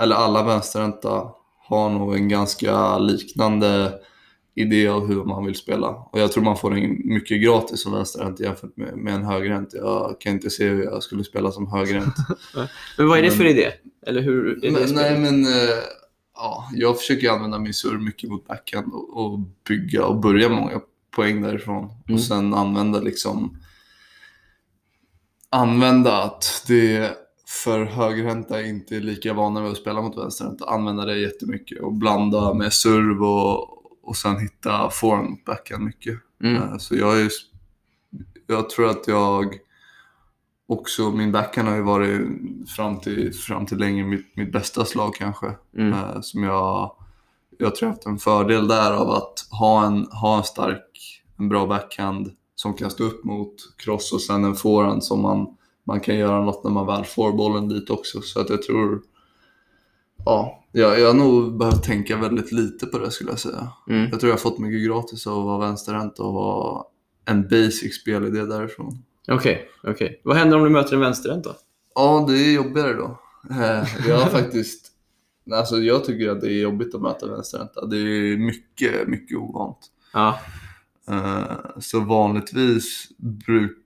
eller 0.01 0.17
alla 0.17 0.43
vänsterhänta 0.43 1.31
har 1.69 1.91
nog 1.91 2.15
en 2.15 2.29
ganska 2.29 2.99
liknande 2.99 3.93
idé 4.55 4.89
av 4.89 5.07
hur 5.07 5.25
man 5.25 5.45
vill 5.45 5.55
spela. 5.55 5.89
Och 5.89 6.21
jag 6.21 6.33
tror 6.33 6.45
man 6.45 6.57
får 6.57 6.75
en 6.75 7.01
mycket 7.05 7.43
gratis 7.43 7.83
som 7.83 7.93
vänsterhänt 7.93 8.41
jämfört 8.41 8.77
med, 8.77 8.97
med 8.97 9.15
en 9.15 9.25
högerhänt. 9.25 9.69
Jag 9.75 10.17
kan 10.21 10.33
inte 10.33 10.51
se 10.51 10.69
hur 10.69 10.85
jag 10.85 11.03
skulle 11.03 11.25
spela 11.25 11.53
som 11.53 11.67
högerhänt. 11.73 12.15
Men 12.99 13.09
vad 13.09 13.19
är 13.19 13.23
det 13.23 13.29
Men- 13.29 13.37
för 13.39 13.45
idé? 13.45 13.73
Eller 14.07 14.23
hur 14.23 14.61
Men, 14.63 14.95
nej, 14.95 15.19
men 15.19 15.45
eh, 15.45 15.79
ja, 16.35 16.69
jag 16.73 16.99
försöker 16.99 17.31
använda 17.31 17.59
min 17.59 17.75
surr 17.75 17.99
mycket 17.99 18.31
mot 18.31 18.47
backhand 18.47 18.93
och, 18.93 19.17
och 19.17 19.41
bygga 19.69 20.07
och 20.07 20.21
börja 20.21 20.49
många 20.49 20.81
poäng 21.11 21.43
därifrån. 21.43 21.85
Mm. 21.85 22.15
Och 22.15 22.21
sen 22.21 22.55
använda 22.55 23.01
liksom 23.01 23.57
använda 25.51 26.23
att 26.23 26.65
det 26.67 27.11
för 27.49 27.85
högerhänta 27.85 28.63
inte 28.63 28.97
är 28.97 29.01
lika 29.01 29.35
vana 29.35 29.63
vid 29.63 29.71
att 29.71 29.77
spela 29.77 30.03
mot 30.03 30.19
vänsterhänta. 30.19 30.65
Använda 30.65 31.05
det 31.05 31.19
jättemycket 31.19 31.83
och 31.83 31.93
blanda 31.93 32.55
med 32.55 32.73
serv 32.73 33.23
och, 33.23 33.69
och 34.09 34.17
sen 34.17 34.39
hitta 34.39 34.91
form 34.91 35.31
mot 35.31 35.45
backhand 35.45 35.85
mycket. 35.85 36.19
Mm. 36.43 36.57
Eh, 36.57 36.79
Så 36.79 36.97
jag, 36.97 37.21
är, 37.21 37.31
jag 38.47 38.71
tror 38.71 38.91
att 38.91 39.09
jag 39.09 39.55
också, 40.67 41.11
min 41.11 41.33
backhand 41.33 41.69
har 41.69 41.77
ju 41.77 41.83
varit 41.83 42.21
fram 42.77 43.01
till, 43.01 43.35
fram 43.35 43.67
till 43.67 43.79
länge 43.79 44.05
mitt, 44.05 44.37
mitt 44.37 44.53
bästa 44.53 44.85
slag 44.85 45.15
kanske. 45.15 45.53
Mm. 45.77 45.93
Eh, 45.93 46.21
Som 46.21 46.43
jag, 46.43 46.97
jag 47.59 47.75
tror 47.75 47.89
jag 47.89 47.95
haft 47.95 48.07
en 48.07 48.19
fördel 48.19 48.69
där 48.69 48.93
av 48.93 49.11
att 49.11 49.47
ha 49.51 49.87
en, 49.87 50.07
ha 50.07 50.37
en 50.37 50.45
stark, 50.45 51.23
en 51.39 51.49
bra 51.49 51.67
backhand 51.67 52.33
som 52.55 52.75
kan 52.75 52.91
stå 52.91 53.05
upp 53.05 53.25
mot 53.25 53.55
cross 53.77 54.13
och 54.13 54.21
sen 54.21 54.45
en 54.45 54.55
forehand 54.55 55.05
som 55.05 55.23
man, 55.23 55.57
man 55.89 56.01
kan 56.01 56.17
göra 56.17 56.45
något 56.45 56.65
när 56.65 56.71
man 56.71 56.87
väl 56.87 57.05
får 57.05 57.33
bollen 57.33 57.69
dit 57.69 57.91
också. 57.91 58.21
Så 58.21 58.41
att 58.41 58.51
jag 58.51 58.63
tror, 58.63 59.03
ja, 60.25 60.65
jag, 60.73 61.01
jag 61.01 61.07
har 61.07 61.15
nog 61.15 61.59
behövt 61.59 61.83
tänka 61.85 62.17
väldigt 62.17 62.53
lite 62.53 62.87
på 62.87 62.99
det 62.99 63.11
skulle 63.11 63.31
jag 63.31 63.39
säga. 63.39 63.73
Mm. 63.89 64.09
Jag 64.11 64.21
tror 64.21 64.31
jag 64.31 64.35
har 64.37 64.41
fått 64.41 64.59
mycket 64.59 64.87
gratis 64.89 65.27
av 65.27 65.39
att 65.39 65.45
vara 65.45 65.59
vänsterhänt 65.59 66.19
och 66.19 66.33
ha 66.33 66.91
en 67.25 67.43
basic 67.49 68.01
spelidé 68.01 68.45
därifrån. 68.45 69.03
Okej, 69.29 69.69
okej. 69.83 70.21
Vad 70.25 70.37
händer 70.37 70.57
om 70.57 70.65
du 70.65 70.71
möter 70.71 70.95
en 70.95 71.01
vänsterhänt 71.01 71.45
då? 71.45 71.55
Ja, 71.95 72.25
det 72.29 72.35
är 72.39 72.53
jobbigare 72.55 72.93
då. 72.93 73.19
Eh, 73.51 73.85
Jag 74.09 74.17
har 74.19 74.31
faktiskt, 74.41 74.87
alltså 75.53 75.77
jag 75.77 76.05
tycker 76.05 76.31
att 76.31 76.41
det 76.41 76.47
är 76.53 76.63
jobbigt 76.63 76.95
att 76.95 77.03
möta 77.03 77.27
vänsterhänta. 77.27 77.87
Det 77.87 77.97
är 77.97 78.37
mycket, 78.37 79.09
mycket 79.09 79.39
ovant. 79.39 79.79
Ja, 80.13 80.39
Eh, 81.11 81.57
Så 81.81 82.01
vanligtvis 82.01 83.09
bruk, 83.47 83.79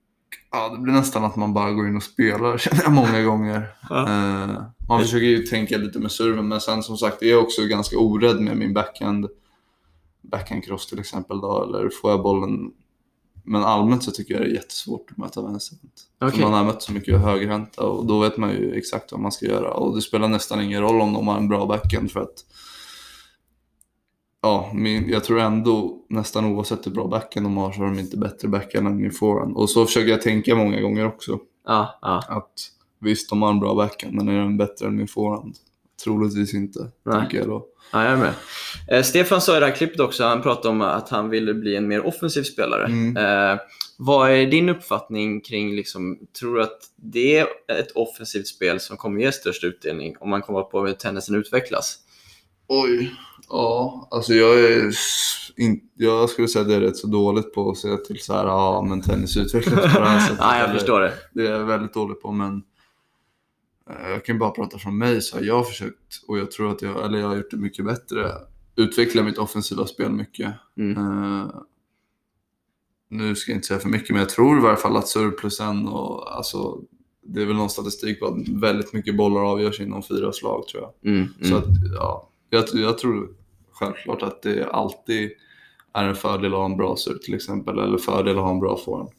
ja 0.51 0.69
det 0.69 0.79
blir 0.79 0.93
nästan 0.93 1.25
att 1.25 1.37
man 1.37 1.55
bara 1.55 1.71
går 1.73 1.89
in 1.89 1.97
och 1.97 2.03
spelar 2.03 2.59
känner 2.59 2.83
jag 2.83 2.93
många 2.93 3.23
gånger. 3.23 3.69
Ja. 3.91 4.03
Eh, 4.09 4.63
Man 4.89 5.01
försöker 5.01 5.27
ju 5.27 5.39
tänka 5.43 5.77
lite 5.77 5.99
med 5.99 6.13
serven 6.13 6.49
men 6.49 6.61
sen 6.61 6.83
som 6.83 6.97
sagt 6.97 7.23
är 7.23 7.27
jag 7.31 7.43
också 7.43 7.63
ganska 7.67 7.99
orädd 7.99 8.41
med 8.41 8.57
min 8.57 8.75
backhand. 8.75 9.27
Backhand 10.21 10.65
cross 10.65 10.87
till 10.87 10.99
exempel 10.99 11.41
då, 11.41 11.65
eller 11.65 11.91
får 12.03 12.11
jag 12.11 12.23
bollen. 12.23 12.71
Men 13.45 13.65
allmänt 13.65 14.05
så 14.05 14.11
tycker 14.11 14.35
jag 14.35 14.43
det 14.43 14.47
är 14.49 14.55
jättesvårt 14.55 15.11
att 15.11 15.17
möta 15.17 15.43
vänsterhänt. 15.43 16.03
För 16.19 16.29
Okej. 16.29 16.41
Man 16.41 16.53
har 16.53 16.65
mött 16.65 16.83
så 16.83 16.93
mycket 16.93 17.21
högerhänta 17.21 17.83
och 17.83 18.07
då 18.07 18.19
vet 18.21 18.37
man 18.37 18.51
ju 18.51 18.75
exakt 18.75 19.13
vad 19.13 19.21
man 19.21 19.33
ska 19.33 19.47
göra. 19.47 19.75
Och 19.75 19.95
det 19.95 20.03
spelar 20.03 20.29
nästan 20.29 20.61
ingen 20.61 20.81
roll 20.83 21.01
om 21.01 21.13
de 21.13 21.29
har 21.29 21.37
en 21.37 21.49
bra 21.49 21.67
backhand 21.67 22.11
för 22.11 22.21
att 22.21 22.45
Ja, 24.43 24.71
min, 24.75 25.09
jag 25.09 25.25
tror 25.25 25.41
ändå 25.41 25.99
nästan 26.09 26.45
oavsett 26.45 26.87
hur 26.87 26.91
bra 26.93 27.07
backhand 27.07 27.47
de 27.47 27.57
har 27.57 27.73
så 27.73 27.79
har 27.79 27.87
de 27.87 27.99
inte 27.99 28.17
bättre 28.17 28.49
backhand 28.49 28.87
än 28.87 28.97
min 28.97 29.11
forehand. 29.11 29.57
Och 29.57 29.71
så 29.71 29.87
försöker 29.87 30.09
jag 30.09 30.23
tänka 30.23 30.55
många 30.55 30.81
gånger 30.81 31.07
också. 31.07 31.39
ja, 31.67 31.99
ja. 32.03 32.25
Att 32.29 32.53
visst, 33.01 33.31
de 33.31 33.43
har 33.43 33.51
en 33.51 33.61
bra 33.61 33.75
backhand, 33.75 34.15
men 34.15 34.29
är 34.29 34.39
den 34.39 34.57
bättre 34.57 34.87
än 34.87 34.97
min 34.97 35.09
forehand? 35.09 35.57
Troligtvis 36.05 36.55
inte, 36.55 36.91
Nej. 37.03 37.21
tänker 37.21 37.39
jag 37.39 37.47
då. 37.49 37.67
Ja, 37.93 38.05
jag 38.05 38.13
är 38.13 38.17
med. 38.17 38.35
Eh, 38.89 39.03
Stefan 39.03 39.41
sa 39.41 39.57
i 39.57 39.61
det 39.61 39.67
här 39.67 39.75
klippet 39.75 40.01
också, 40.01 40.25
han 40.25 40.43
pratade 40.43 40.69
om 40.69 40.81
att 40.81 41.09
han 41.09 41.31
ville 41.31 41.55
bli 41.55 41.77
en 41.77 41.89
mer 41.89 42.07
offensiv 42.07 42.43
spelare. 42.43 42.85
Mm. 42.85 43.17
Eh, 43.17 43.61
vad 43.99 44.31
är 44.31 44.47
din 44.47 44.69
uppfattning 44.69 45.41
kring, 45.41 45.75
liksom, 45.75 46.19
tror 46.41 46.55
du 46.55 46.63
att 46.63 46.79
det 46.97 47.39
är 47.39 47.47
ett 47.79 47.91
offensivt 47.95 48.47
spel 48.47 48.81
som 48.81 48.97
kommer 48.97 49.21
ge 49.21 49.33
störst 49.33 49.65
utdelning 49.65 50.17
om 50.21 50.31
man 50.31 50.43
kommer 50.43 50.63
på 50.63 50.87
hur 50.87 50.93
tennisen 50.93 51.35
utvecklas? 51.35 51.99
Oj. 52.69 53.13
Ja, 53.53 54.09
alltså 54.11 54.35
jag 54.35 54.61
är... 54.61 54.95
In, 55.57 55.81
jag 55.95 56.31
skulle 56.31 56.49
säga 56.49 56.63
att 56.63 56.69
det 56.69 56.75
är 56.75 56.81
rätt 56.81 56.97
så 56.97 57.07
dåligt 57.07 57.55
på 57.55 57.71
att 57.71 57.77
säga 57.77 57.97
till 57.97 58.21
så 58.21 58.33
här, 58.33 58.47
ja 58.47 58.83
men 58.89 59.01
tennis 59.01 59.37
utvecklas 59.37 59.95
på 59.95 60.01
det 60.01 60.09
här 60.09 60.21
sättet. 60.29 60.39
Ja, 60.41 60.59
jag 60.59 60.73
förstår 60.73 61.01
det. 61.01 61.13
Det 61.33 61.47
är 61.47 61.51
jag 61.51 61.65
väldigt 61.65 61.95
dålig 61.95 62.21
på, 62.21 62.33
men 62.33 62.63
eh, 63.91 64.11
jag 64.11 64.25
kan 64.25 64.39
bara 64.39 64.51
prata 64.51 64.79
från 64.79 64.99
mig 64.99 65.23
så 65.23 65.37
har 65.37 65.45
jag 65.45 65.69
försökt, 65.69 66.25
och 66.29 66.39
jag 66.39 66.51
tror 66.51 66.71
att 66.71 66.83
jag, 66.83 67.05
eller 67.05 67.19
jag 67.19 67.29
har 67.29 67.37
gjort 67.37 67.51
det 67.51 67.57
mycket 67.57 67.85
bättre, 67.85 68.33
utveckla 68.77 69.23
mitt 69.23 69.39
offensiva 69.39 69.87
spel 69.87 70.11
mycket. 70.13 70.55
Mm. 70.77 70.97
Eh, 70.97 71.51
nu 73.09 73.35
ska 73.35 73.53
jag 73.53 73.57
inte 73.57 73.67
säga 73.69 73.81
för 73.81 73.89
mycket, 73.89 74.11
men 74.11 74.19
jag 74.19 74.29
tror 74.29 74.59
i 74.59 74.61
varje 74.61 74.77
fall 74.77 74.97
att 74.97 75.09
serve 75.09 75.31
plus 75.31 75.61
en 75.61 75.89
och 75.89 76.37
alltså, 76.37 76.81
det 77.27 77.43
är 77.43 77.47
väl 77.47 77.57
någon 77.57 77.71
statistik 77.71 78.21
på 78.21 78.27
att 78.27 78.49
väldigt 78.49 78.93
mycket 78.93 79.17
bollar 79.17 79.41
avgörs 79.41 79.81
inom 79.81 80.03
fyra 80.03 80.33
slag 80.33 80.69
tror 80.69 80.83
jag. 80.83 81.13
Mm, 81.13 81.29
Så 81.43 81.57
mm. 81.57 81.59
att, 81.59 81.69
ja, 81.95 82.29
jag, 82.51 82.65
jag 82.73 82.99
tror 82.99 83.42
självklart 83.73 84.23
att 84.23 84.43
det 84.43 84.69
alltid 84.73 85.31
är 85.95 86.05
en 86.05 86.15
fördel 86.15 86.53
att 86.53 86.59
ha 86.59 86.65
en 86.65 86.77
bra 86.77 86.97
sur 86.97 87.19
till 87.19 87.35
exempel, 87.35 87.79
eller 87.79 87.99
fördel 87.99 88.37
att 88.39 88.45
ha 88.45 88.51
en 88.51 88.61
bra 88.61 88.77
forehand. 88.85 89.11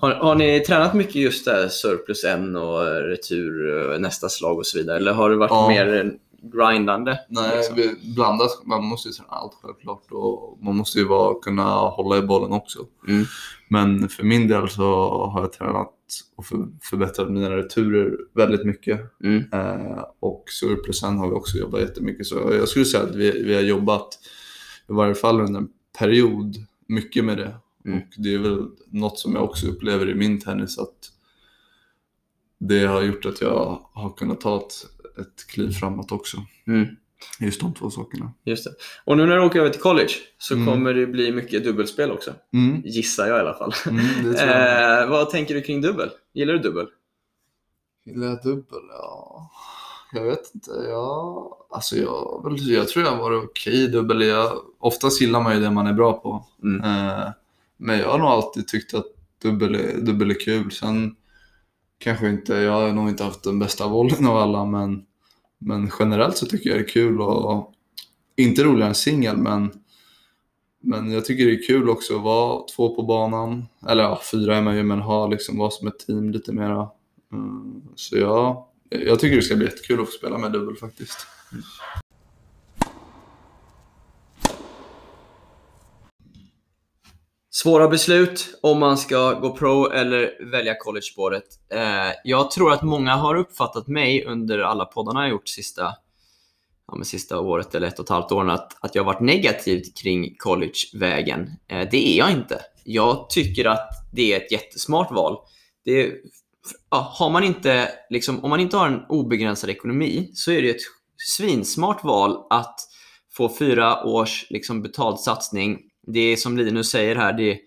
Har, 0.00 0.10
har 0.10 0.34
ni 0.34 0.60
tränat 0.60 0.94
mycket 0.94 1.14
just 1.14 1.44
där 1.44 1.68
serve 1.68 1.96
plus 1.96 2.24
en 2.24 2.56
och 2.56 2.80
retur, 3.08 3.82
eh, 3.92 3.98
nästa 3.98 4.28
slag 4.28 4.58
och 4.58 4.66
så 4.66 4.78
vidare? 4.78 4.96
Eller 4.96 5.12
har 5.12 5.30
det 5.30 5.36
varit 5.36 5.50
Ja. 5.50 5.68
mer 5.68 6.12
grindande? 6.42 7.18
Nej, 7.28 7.56
liksom? 7.56 7.76
vi 7.76 8.14
blandat. 8.14 8.50
Man 8.64 8.84
måste 8.84 9.08
ju 9.08 9.12
träna 9.12 9.28
allt 9.28 9.52
självklart 9.62 10.02
och 10.10 10.58
man 10.62 10.76
måste 10.76 10.98
ju 10.98 11.04
vara, 11.04 11.34
kunna 11.42 11.64
hålla 11.72 12.16
i 12.16 12.22
bollen 12.22 12.52
också. 12.52 12.78
Mm. 13.08 13.24
Men 13.68 14.08
för 14.08 14.22
min 14.22 14.48
del 14.48 14.68
så 14.68 14.84
har 15.32 15.40
jag 15.40 15.52
tränat 15.52 15.90
och 16.36 16.46
för, 16.46 16.68
förbättrat 16.82 17.30
mina 17.30 17.56
returer 17.56 18.16
väldigt 18.34 18.66
mycket. 18.66 19.00
Mm. 19.24 19.44
Eh, 19.52 20.04
och 20.20 20.44
surplusen 20.50 21.18
har 21.18 21.28
vi 21.28 21.34
också 21.34 21.58
jobbat 21.58 21.80
jättemycket. 21.80 22.26
Så 22.26 22.34
jag 22.34 22.68
skulle 22.68 22.84
säga 22.84 23.02
att 23.02 23.14
vi, 23.14 23.42
vi 23.42 23.54
har 23.54 23.62
jobbat, 23.62 24.18
i 24.88 24.92
varje 24.92 25.14
fall 25.14 25.40
under 25.40 25.60
en 25.60 25.68
period, 25.98 26.56
mycket 26.86 27.24
med 27.24 27.38
det. 27.38 27.54
Mm. 27.84 27.98
Och 27.98 28.14
det 28.16 28.34
är 28.34 28.38
väl 28.38 28.66
något 28.86 29.18
som 29.18 29.34
jag 29.34 29.44
också 29.44 29.66
upplever 29.66 30.08
i 30.08 30.14
min 30.14 30.40
tennis 30.40 30.78
att 30.78 31.12
det 32.58 32.86
har 32.86 33.02
gjort 33.02 33.26
att 33.26 33.40
jag 33.40 33.88
har 33.92 34.16
kunnat 34.16 34.40
ta 34.40 34.56
ett, 34.56 34.74
ett 35.20 35.46
kliv 35.46 35.70
framåt 35.70 36.12
också. 36.12 36.36
Mm. 36.66 36.86
Just 37.40 37.60
de 37.60 37.74
två 37.74 37.90
sakerna. 37.90 38.32
Just 38.44 38.64
det. 38.64 38.70
Och 39.04 39.16
nu 39.16 39.26
när 39.26 39.36
du 39.36 39.42
åker 39.42 39.60
över 39.60 39.70
till 39.70 39.80
college 39.80 40.10
så 40.38 40.54
Mm. 40.54 40.66
kommer 40.66 40.94
det 40.94 41.06
bli 41.06 41.32
mycket 41.32 41.64
dubbelspel 41.64 42.10
också. 42.10 42.34
Mm. 42.52 42.82
Gissar 42.84 43.26
jag 43.26 43.36
i 43.36 43.40
alla 43.40 43.54
fall. 43.54 43.72
Mm. 43.86 44.34
Eh, 44.34 45.10
vad 45.10 45.30
tänker 45.30 45.54
du 45.54 45.60
kring 45.62 45.80
dubbel? 45.80 46.10
Gillar 46.34 46.52
du 46.52 46.58
dubbel? 46.58 46.86
Gillar 48.04 48.26
jag 48.26 48.42
dubbel? 48.42 48.80
Ja, 48.90 49.50
jag 50.12 50.24
vet 50.24 50.54
inte. 50.54 50.70
Jag, 50.70 51.52
alltså 51.70 51.96
jag, 51.96 52.58
jag 52.60 52.88
tror 52.88 53.04
jag 53.04 53.12
har 53.12 53.18
varit 53.18 53.44
okej 53.44 53.74
i 53.74 53.86
dubbel. 53.86 54.22
Jag, 54.22 54.52
oftast 54.78 55.20
gillar 55.20 55.40
man 55.40 55.54
ju 55.54 55.60
det 55.60 55.70
man 55.70 55.86
är 55.86 55.92
bra 55.92 56.12
på. 56.12 56.44
Mm. 56.62 56.84
Eh, 56.84 57.28
men 57.76 57.98
jag 57.98 58.08
har 58.10 58.18
nog 58.18 58.28
alltid 58.28 58.68
tyckt 58.68 58.94
att 58.94 59.06
dubbel 59.42 59.74
är, 59.74 60.00
dubbel 60.00 60.30
är 60.30 60.40
kul. 60.40 60.72
Sen 60.72 61.16
kanske 61.98 62.28
inte, 62.28 62.54
jag 62.54 62.72
har 62.72 62.92
nog 62.92 63.08
inte 63.08 63.24
haft 63.24 63.42
den 63.44 63.58
bästa 63.58 63.88
bollen 63.88 64.26
av 64.26 64.36
alla, 64.36 64.64
men, 64.64 65.05
men 65.58 65.90
generellt 65.98 66.36
så 66.36 66.46
tycker 66.46 66.70
jag 66.70 66.78
det 66.78 66.82
är 66.82 66.88
kul. 66.88 67.20
Och, 67.20 67.72
inte 68.36 68.64
roligare 68.64 68.88
än 68.88 68.94
singel, 68.94 69.36
men, 69.36 69.70
men 70.82 71.12
jag 71.12 71.24
tycker 71.24 71.46
det 71.46 71.52
är 71.52 71.66
kul 71.66 71.88
också 71.88 72.16
att 72.16 72.22
vara 72.22 72.62
två 72.76 72.94
på 72.94 73.02
banan. 73.02 73.66
Eller 73.88 74.02
ja, 74.02 74.20
fyra 74.32 74.56
är 74.56 74.62
man 74.62 74.76
ju, 74.76 74.82
men 74.82 75.00
ha 75.00 75.26
liksom 75.26 75.58
vara 75.58 75.70
som 75.70 75.88
ett 75.88 75.98
team 75.98 76.30
lite 76.30 76.52
mera. 76.52 76.88
Mm, 77.32 77.82
så 77.94 78.16
ja, 78.16 78.72
jag 78.90 79.20
tycker 79.20 79.36
det 79.36 79.42
ska 79.42 79.56
bli 79.56 79.66
jättekul 79.66 80.00
att 80.00 80.06
få 80.06 80.12
spela 80.12 80.38
med 80.38 80.52
dubbel 80.52 80.76
faktiskt. 80.76 81.26
Svåra 87.62 87.88
beslut 87.88 88.58
om 88.62 88.78
man 88.78 88.98
ska 88.98 89.32
gå 89.32 89.56
pro 89.56 89.90
eller 89.90 90.50
välja 90.52 90.74
college-spåret. 90.78 91.44
Eh, 91.72 92.12
jag 92.24 92.50
tror 92.50 92.72
att 92.72 92.82
många 92.82 93.14
har 93.14 93.34
uppfattat 93.34 93.88
mig 93.88 94.24
under 94.24 94.58
alla 94.58 94.84
poddarna 94.84 95.20
jag 95.20 95.30
gjort 95.30 95.48
sista, 95.48 95.82
ja, 96.86 96.94
men 96.94 97.04
sista 97.04 97.40
året 97.40 97.74
eller 97.74 97.86
ett 97.86 97.98
och 97.98 98.04
ett 98.04 98.10
halvt 98.10 98.32
år 98.32 98.50
att, 98.50 98.76
att 98.80 98.94
jag 98.94 99.04
har 99.04 99.12
varit 99.12 99.20
negativ 99.20 99.82
kring 100.02 100.36
collegevägen. 100.38 101.50
Eh, 101.68 101.88
det 101.90 102.08
är 102.08 102.18
jag 102.18 102.32
inte. 102.32 102.60
Jag 102.84 103.30
tycker 103.30 103.64
att 103.64 103.88
det 104.12 104.32
är 104.32 104.36
ett 104.36 104.52
jättesmart 104.52 105.12
val. 105.12 105.36
Det 105.84 106.12
ja, 106.90 107.12
har 107.14 107.30
man 107.30 107.44
inte, 107.44 107.88
liksom, 108.10 108.44
om 108.44 108.50
man 108.50 108.60
inte 108.60 108.76
har 108.76 108.86
en 108.86 109.04
obegränsad 109.08 109.70
ekonomi 109.70 110.30
så 110.34 110.52
är 110.52 110.62
det 110.62 110.70
ett 110.70 110.82
svinsmart 111.16 112.04
val 112.04 112.46
att 112.50 112.80
få 113.36 113.56
fyra 113.58 114.04
års 114.04 114.46
liksom, 114.50 114.82
betald 114.82 115.20
satsning. 115.20 115.78
Det 116.06 116.20
är 116.20 116.36
som 116.36 116.56
Linus 116.56 116.90
säger 116.90 117.16
här, 117.16 117.32
det 117.32 117.50
är 117.50 117.58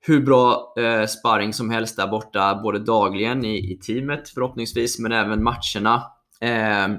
hur 0.00 0.20
bra 0.20 0.74
eh, 0.78 1.06
sparring 1.06 1.52
som 1.52 1.70
helst 1.70 1.96
där 1.96 2.06
borta, 2.06 2.60
både 2.62 2.78
dagligen 2.78 3.44
i, 3.44 3.72
i 3.72 3.78
teamet 3.78 4.28
förhoppningsvis, 4.28 4.98
men 4.98 5.12
även 5.12 5.42
matcherna. 5.42 6.02
Eh, 6.40 6.96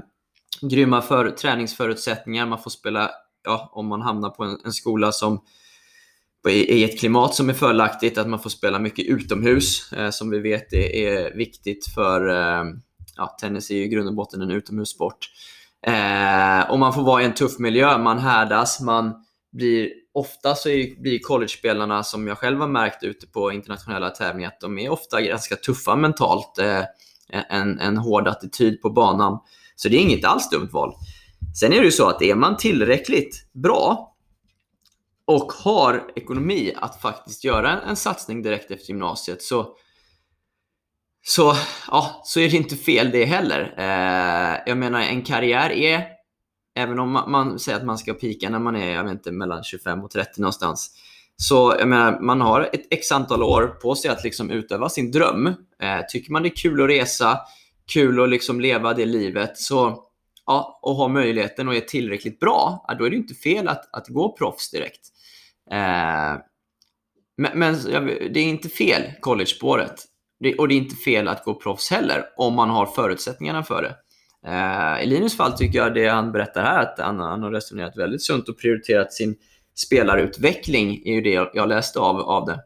grymma 0.62 1.02
för, 1.02 1.30
träningsförutsättningar, 1.30 2.46
man 2.46 2.60
får 2.60 2.70
spela, 2.72 3.12
ja, 3.44 3.70
om 3.74 3.88
man 3.88 4.02
hamnar 4.02 4.30
på 4.30 4.44
en, 4.44 4.58
en 4.66 4.72
skola 4.72 5.12
som 5.12 5.42
i, 6.50 6.84
ett 6.84 7.00
klimat 7.00 7.36
som 7.36 7.50
är 7.50 7.54
fördelaktigt, 7.54 8.18
att 8.18 8.28
man 8.28 8.40
får 8.40 8.50
spela 8.50 8.80
mycket 8.80 9.06
utomhus, 9.06 9.94
eh, 9.94 10.10
som 10.10 10.30
vi 10.30 10.40
vet 10.40 10.74
är, 10.74 10.96
är 10.96 11.36
viktigt 11.36 11.86
för 11.94 12.30
eh, 12.30 12.64
ja, 13.16 13.38
tennis 13.42 13.72
är 13.72 13.76
ju 13.76 13.84
i 13.84 13.88
grund 13.88 14.08
och 14.08 14.16
botten 14.16 14.42
en 14.42 14.52
utomhussport. 14.52 15.30
Eh, 15.88 16.72
och 16.72 16.80
man 16.80 16.94
får 16.94 17.04
vara 17.04 17.22
i 17.22 17.26
en 17.26 17.34
tuff 17.34 17.60
miljö, 17.60 17.98
man 17.98 18.20
härdas, 18.20 18.82
man 18.82 19.14
blir 19.52 19.90
ofta 20.16 20.56
så 20.56 20.70
är, 20.70 21.02
blir 21.02 21.20
collegespelarna, 21.20 22.04
som 22.04 22.28
jag 22.28 22.38
själv 22.38 22.60
har 22.60 22.68
märkt 22.68 23.04
ute 23.04 23.28
på 23.28 23.52
internationella 23.52 24.10
tävlingar, 24.10 24.50
att 24.50 24.60
de 24.60 24.80
är 24.80 24.90
ofta 24.90 25.22
ganska 25.22 25.56
tuffa 25.56 25.96
mentalt. 25.96 26.58
Eh, 26.58 26.84
en, 27.30 27.80
en 27.80 27.98
hård 27.98 28.28
attityd 28.28 28.82
på 28.82 28.90
banan. 28.90 29.40
Så 29.76 29.90
det 29.90 29.96
är 29.96 30.02
inget 30.02 30.26
alls 30.26 30.50
dumt 30.50 30.70
val. 30.72 30.94
Sen 31.60 31.74
är 31.74 31.78
det 31.78 31.86
ju 31.86 31.92
så 31.92 32.10
att 32.10 32.22
är 32.22 32.36
man 32.36 32.58
tillräckligt 32.58 33.48
bra 33.54 34.16
och 35.26 35.52
har 35.52 36.12
ekonomi 36.16 36.74
att 36.76 37.02
faktiskt 37.02 37.44
göra 37.44 37.72
en, 37.72 37.90
en 37.90 37.96
satsning 37.96 38.42
direkt 38.42 38.72
efter 38.72 38.90
gymnasiet 38.90 39.42
så, 39.42 39.76
så, 41.26 41.56
ja, 41.92 42.22
så 42.26 42.40
är 42.40 42.50
det 42.50 42.58
inte 42.58 42.76
fel 42.76 43.12
det 43.12 43.26
heller. 43.26 43.74
Eh, 43.78 44.62
jag 44.66 44.78
menar, 44.78 45.02
en 45.02 45.22
karriär 45.22 45.72
är, 45.72 46.08
även 46.76 47.00
om 47.00 47.12
man, 47.12 47.32
man 47.32 47.60
säger 47.60 47.78
att 47.78 47.86
man 47.86 47.98
ska 47.98 48.14
pika 48.14 48.50
när 48.50 48.60
man 48.60 48.76
är 48.76 48.94
jag 48.94 49.04
vet 49.04 49.12
inte, 49.12 49.32
mellan 49.32 49.64
25 49.64 50.04
och 50.04 50.12
30 50.12 50.42
någonstans, 50.42 50.92
så 51.38 51.76
jag 51.80 51.88
menar, 51.88 52.20
man 52.20 52.42
har 52.42 52.62
ett 52.62 52.88
x 52.90 53.12
antal 53.12 53.44
år 53.44 53.68
på 53.68 53.96
sig 53.96 54.12
att 54.12 54.24
liksom 54.24 54.52
utöva 54.52 54.90
sin 54.90 55.12
dröm. 55.12 55.48
Eh, 55.82 56.06
tycker 56.10 56.32
man 56.32 56.44
det 56.44 56.50
är 56.50 56.56
kul 56.56 56.82
att 56.82 56.90
resa, 56.90 57.40
kul 57.94 58.24
att 58.24 58.30
liksom 58.30 58.62
leva 58.62 58.94
det 58.94 59.06
livet, 59.06 59.58
så 59.58 60.04
ja, 60.46 60.80
och 60.82 60.96
har 60.96 61.10
möjligheten 61.10 61.68
och 61.68 61.76
är 61.76 61.82
tillräckligt 61.82 62.40
bra, 62.40 62.86
ja, 62.88 62.94
då 62.94 63.06
är 63.06 63.10
det 63.10 63.16
inte 63.16 63.34
fel 63.34 63.68
att, 63.68 63.96
att 63.96 64.08
gå 64.08 64.38
proffs 64.38 64.72
direkt. 64.72 65.02
Eh, 65.72 66.40
men 67.38 67.60
men 67.60 67.76
det 68.34 68.40
är 68.40 68.44
inte 68.44 68.70
fel, 68.70 69.04
college-spåret. 69.20 70.06
Det, 70.40 70.56
och 70.56 70.68
det 70.68 70.74
är 70.74 70.78
inte 70.78 70.96
fel 70.96 71.28
att 71.28 71.44
gå 71.44 71.54
proffs 71.54 71.92
heller, 71.92 72.26
om 72.38 72.54
man 72.54 72.70
har 72.70 72.86
förutsättningarna 72.86 73.64
för 73.64 73.82
det. 73.82 73.96
Eh, 74.46 75.04
I 75.04 75.06
Linus 75.06 75.38
fall 75.38 75.58
tycker 75.58 75.80
jag 75.80 75.94
det 75.94 76.08
han 76.08 76.32
berättar 76.32 76.64
här, 76.64 76.82
att 76.82 77.00
han, 77.00 77.20
han 77.20 77.44
har 77.44 77.52
resonerat 77.52 77.98
väldigt 77.98 78.24
sunt 78.24 78.50
och 78.50 78.60
prioriterat 78.60 79.14
sin 79.14 79.36
spelarutveckling, 79.76 81.02
är 81.06 81.14
ju 81.14 81.22
det 81.22 81.50
jag, 81.54 81.70
läste 81.70 82.00
av, 82.00 82.20
av 82.20 82.46
det. 82.46 82.60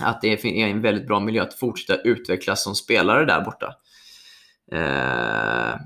Att 0.00 0.20
det 0.20 0.44
är 0.44 0.46
en 0.46 0.82
väldigt 0.82 1.06
bra 1.06 1.20
miljö 1.20 1.42
att 1.42 1.54
fortsätta 1.54 2.02
utvecklas 2.02 2.62
som 2.62 2.74
spelare 2.74 3.24
där 3.24 3.40
borta. 3.40 3.74
Eh, 4.72 5.80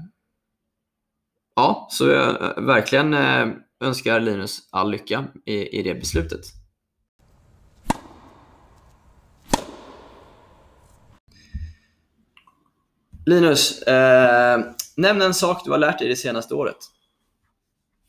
ja, 1.56 1.88
så 1.90 2.08
jag 2.08 2.42
eh, 2.42 2.64
verkligen 2.64 3.14
eh, 3.14 3.48
önskar 3.80 4.20
Linus 4.20 4.58
all 4.70 4.90
lycka 4.90 5.24
i, 5.46 5.78
i 5.78 5.82
det 5.82 5.94
beslutet. 5.94 6.40
Linus, 13.26 13.82
eh, 13.82 14.60
nämn 15.00 15.22
en 15.22 15.34
sak 15.34 15.64
du 15.64 15.70
har 15.70 15.78
lärt 15.78 15.98
dig 15.98 16.08
det 16.08 16.16
senaste 16.16 16.54
året. 16.54 16.76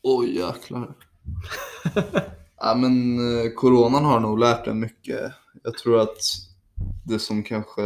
Oj 0.02 0.38
jäklar. 0.38 0.94
ja, 2.60 2.74
men 2.74 3.18
eh, 3.18 3.50
coronan 3.56 4.04
har 4.04 4.20
nog 4.20 4.38
lärt 4.38 4.66
en 4.66 4.80
mycket. 4.80 5.32
Jag 5.62 5.78
tror 5.78 6.00
att 6.00 6.18
det 7.04 7.18
som 7.18 7.42
kanske, 7.42 7.82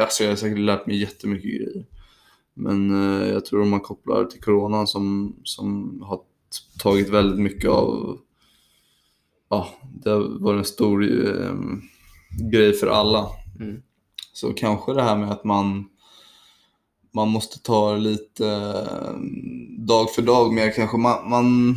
alltså 0.00 0.22
jag 0.22 0.30
har 0.30 0.36
säkert 0.36 0.58
lärt 0.58 0.86
mig 0.86 1.00
jättemycket 1.00 1.50
grejer. 1.50 1.86
Men 2.54 2.90
eh, 2.90 3.28
jag 3.28 3.44
tror 3.44 3.62
om 3.62 3.70
man 3.70 3.80
kopplar 3.80 4.24
till 4.24 4.40
coronan 4.40 4.86
som, 4.86 5.36
som 5.44 6.00
har 6.02 6.20
tagit 6.78 7.08
väldigt 7.08 7.40
mycket 7.40 7.70
av, 7.70 8.18
ja, 9.48 9.68
det 10.02 10.14
var 10.18 10.54
en 10.54 10.64
stor 10.64 11.04
eh, 11.04 11.54
grej 12.52 12.72
för 12.72 12.86
alla. 12.86 13.26
Mm. 13.60 13.82
Så 14.32 14.52
kanske 14.52 14.94
det 14.94 15.02
här 15.02 15.16
med 15.16 15.30
att 15.30 15.44
man 15.44 15.88
man 17.16 17.28
måste 17.28 17.58
ta 17.58 17.96
lite 17.96 18.46
eh, 18.46 19.14
dag 19.78 20.10
för 20.10 20.22
dag 20.22 20.52
mer 20.52 20.72
kanske. 20.72 20.96
Man, 20.96 21.30
man, 21.30 21.76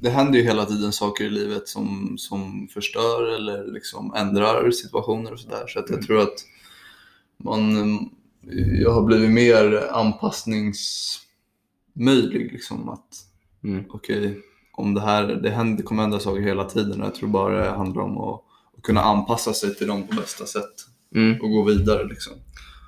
det 0.00 0.10
händer 0.10 0.38
ju 0.38 0.44
hela 0.44 0.64
tiden 0.66 0.92
saker 0.92 1.24
i 1.24 1.30
livet 1.30 1.68
som, 1.68 2.14
som 2.18 2.68
förstör 2.74 3.34
eller 3.36 3.72
liksom 3.72 4.14
ändrar 4.14 4.70
situationer 4.70 5.32
och 5.32 5.40
sådär. 5.40 5.64
Så 5.68 5.78
att 5.78 5.90
jag 5.90 6.02
tror 6.02 6.20
att 6.20 6.34
man, 7.44 7.74
jag 8.82 8.90
har 8.90 9.02
blivit 9.02 9.30
mer 9.30 9.88
anpassningsmöjlig. 9.92 12.52
Liksom, 12.52 12.88
att 12.88 13.28
Mm. 13.64 13.84
okej, 13.90 14.38
om 14.72 14.94
det 14.94 15.00
här, 15.00 15.24
det, 15.26 15.50
händer, 15.50 15.76
det 15.76 15.82
kommer 15.82 16.02
hända 16.02 16.20
saker 16.20 16.40
hela 16.40 16.64
tiden 16.64 17.00
och 17.00 17.06
jag 17.06 17.14
tror 17.14 17.28
bara 17.28 17.64
det 17.64 17.70
handlar 17.70 18.02
om 18.02 18.18
att, 18.18 18.40
att 18.76 18.82
kunna 18.82 19.00
anpassa 19.02 19.52
sig 19.54 19.74
till 19.74 19.86
dem 19.86 20.06
på 20.06 20.14
bästa 20.16 20.46
sätt 20.46 20.72
Mm. 21.14 21.40
och 21.40 21.50
gå 21.50 21.62
vidare. 21.62 22.04
Liksom. 22.04 22.32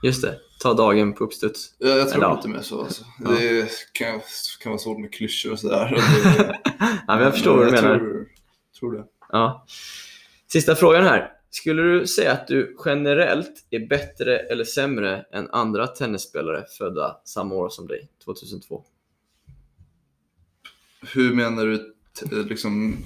Just 0.04 0.22
det, 0.22 0.38
ta 0.60 0.74
dagen 0.74 1.14
på 1.14 1.24
uppstuds. 1.24 1.74
Jag, 1.78 1.98
jag 1.98 2.10
tror 2.10 2.24
ja. 2.24 2.36
inte 2.36 2.48
mer 2.48 2.60
så. 2.60 2.80
Alltså. 2.80 3.04
Ja. 3.24 3.30
Det 3.30 3.68
kan, 3.92 4.20
kan 4.62 4.72
vara 4.72 4.78
svårt 4.78 4.98
med 5.00 5.12
klyschor 5.12 5.52
och 5.52 5.58
sådär. 5.58 5.96
Ja, 6.78 7.14
men 7.14 7.22
jag 7.22 7.32
förstår 7.32 7.56
vad 7.56 7.66
du 7.66 7.70
menar. 7.70 7.98
Tror, 7.98 8.28
tror 8.78 8.92
det. 8.92 9.04
Ja. 9.32 9.66
Sista 10.52 10.74
frågan 10.74 11.04
här. 11.04 11.32
Skulle 11.50 11.82
du 11.82 12.06
säga 12.06 12.32
att 12.32 12.46
du 12.46 12.76
generellt 12.84 13.66
är 13.70 13.86
bättre 13.88 14.38
eller 14.38 14.64
sämre 14.64 15.24
än 15.32 15.50
andra 15.50 15.86
tennisspelare 15.86 16.64
födda 16.78 17.20
samma 17.24 17.54
år 17.54 17.68
som 17.68 17.86
dig, 17.86 18.08
2002? 18.24 18.84
Hur 21.14 21.34
menar 21.34 21.66
du? 21.66 21.94
Liksom, 22.48 22.96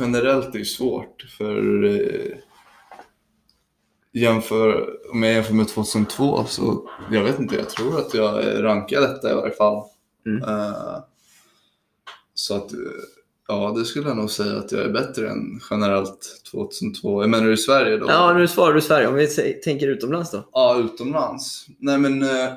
generellt 0.00 0.54
är 0.54 0.58
det 0.58 0.64
svårt. 0.64 1.26
För 1.38 1.84
eh, 1.84 2.36
jämför, 4.20 4.88
om 5.12 5.22
jag 5.22 5.32
jämför 5.32 5.54
med 5.54 5.68
2002 5.68 6.44
så 6.48 6.88
jag 7.10 7.24
vet 7.24 7.38
inte. 7.38 7.56
Jag 7.56 7.68
tror 7.70 7.98
att 7.98 8.14
jag 8.14 8.42
är 8.44 8.62
rankad 8.62 9.02
detta 9.02 9.30
i 9.30 9.34
varje 9.34 9.54
fall. 9.54 9.82
Mm. 10.26 10.42
Eh, 10.42 10.96
så 12.34 12.54
att 12.56 12.72
eh, 12.72 12.78
ja, 13.48 13.74
det 13.78 13.84
skulle 13.84 14.08
jag 14.08 14.16
nog 14.16 14.30
säga 14.30 14.58
att 14.58 14.72
jag 14.72 14.80
är 14.82 14.90
bättre 14.92 15.30
än 15.30 15.60
generellt 15.70 16.42
2002. 16.50 17.22
Jag 17.22 17.30
menar 17.30 17.50
i 17.50 17.56
Sverige 17.56 17.96
då? 17.96 18.06
Ja, 18.08 18.32
nu 18.32 18.48
svarar 18.48 18.74
du 18.74 18.80
Sverige. 18.80 19.08
Om 19.08 19.14
vi 19.14 19.26
tänker 19.64 19.88
utomlands 19.88 20.30
då? 20.30 20.48
Ja, 20.52 20.76
utomlands. 20.78 21.66
Nej 21.78 21.98
men... 21.98 22.22
eh, 22.22 22.28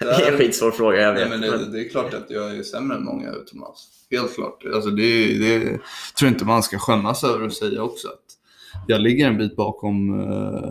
Det 0.00 0.06
är 0.26 0.32
en 0.32 0.38
skitsvår 0.38 0.70
fråga, 0.70 1.00
jag 1.00 1.14
Nej, 1.14 1.22
vet. 1.22 1.30
men 1.30 1.40
men- 1.40 1.50
det, 1.50 1.72
det 1.72 1.84
är 1.86 1.88
klart 1.88 2.14
att 2.14 2.30
jag 2.30 2.56
är 2.56 2.62
sämre 2.62 2.96
än 2.96 3.04
många 3.04 3.30
utomlands. 3.32 3.88
Helt 4.10 4.34
klart. 4.34 4.64
Alltså 4.74 4.90
det, 4.90 5.38
det 5.38 5.60
tror 5.68 5.78
jag 6.20 6.28
inte 6.30 6.44
man 6.44 6.62
ska 6.62 6.78
skämmas 6.78 7.24
över 7.24 7.46
att 7.46 7.54
säga 7.54 7.82
också. 7.82 8.08
Att 8.08 8.39
jag 8.86 9.00
ligger 9.00 9.26
en 9.26 9.38
bit 9.38 9.56
bakom 9.56 10.20
eh, 10.20 10.70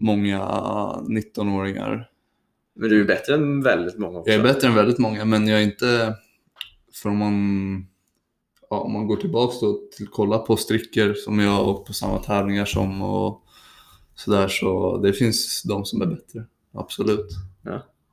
många 0.00 0.38
19-åringar. 1.08 2.08
Men 2.74 2.88
du 2.88 3.00
är 3.00 3.04
bättre 3.04 3.34
än 3.34 3.62
väldigt 3.62 3.98
många 3.98 4.18
också. 4.18 4.30
Jag 4.30 4.40
är 4.40 4.42
bättre 4.42 4.68
än 4.68 4.74
väldigt 4.74 4.98
många, 4.98 5.24
men 5.24 5.48
jag 5.48 5.60
är 5.60 5.64
inte... 5.64 6.14
För 6.94 7.08
om 7.08 7.16
man, 7.16 7.86
ja, 8.70 8.80
om 8.80 8.92
man 8.92 9.06
går 9.06 9.16
tillbaka 9.16 9.54
då 9.60 9.80
till 9.96 10.06
kolla 10.06 10.38
på 10.38 10.56
stricker 10.56 11.14
som 11.14 11.38
jag 11.38 11.68
och 11.68 11.86
på 11.86 11.92
samma 11.92 12.18
tävlingar 12.18 12.64
som 12.64 13.02
och 13.02 13.42
sådär 14.14 14.48
så 14.48 14.98
det 14.98 15.12
finns 15.12 15.62
de 15.62 15.84
som 15.84 16.02
är 16.02 16.06
bättre. 16.06 16.44
Absolut. 16.74 17.28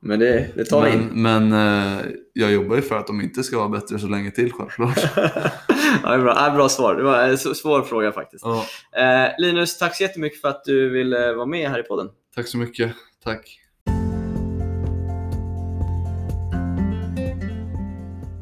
Men 0.04 0.18
det, 0.18 0.48
det 0.54 0.64
tar 0.64 0.84
vi 0.84 0.92
in. 0.92 1.08
Men, 1.12 1.48
men 1.48 1.98
eh, 1.98 2.04
jag 2.32 2.52
jobbar 2.52 2.76
ju 2.76 2.82
för 2.82 2.98
att 2.98 3.06
de 3.06 3.20
inte 3.20 3.42
ska 3.42 3.58
vara 3.58 3.68
bättre 3.68 3.98
så 3.98 4.06
länge 4.06 4.30
till 4.30 4.52
självklart. 4.52 4.98
ja, 6.04 6.18
bra. 6.18 6.34
Ja, 6.36 6.50
bra 6.54 6.68
svar. 6.68 6.94
Det 6.94 7.02
var 7.02 7.18
en 7.22 7.38
svår 7.38 7.82
fråga 7.82 8.12
faktiskt. 8.12 8.44
Ja, 8.44 8.64
Eh, 8.96 9.28
Linus, 9.38 9.78
tack 9.78 9.96
så 9.96 10.02
jättemycket 10.02 10.40
för 10.40 10.48
att 10.48 10.64
du 10.64 10.90
ville 10.90 11.32
vara 11.32 11.46
med 11.46 11.70
här 11.70 11.80
i 11.80 11.82
podden. 11.82 12.08
tack 12.34 12.48
så 12.48 12.58
mycket. 12.58 12.92
Tack. 13.24 13.58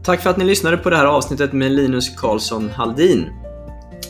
Tack 0.04 0.22
för 0.22 0.30
att 0.30 0.36
ni 0.36 0.44
lyssnade 0.44 0.76
på 0.76 0.90
det 0.90 0.96
här 0.96 1.06
avsnittet 1.06 1.52
med 1.52 1.72
Linus 1.72 2.16
Karlsson 2.16 2.70
Haldin. 2.70 3.28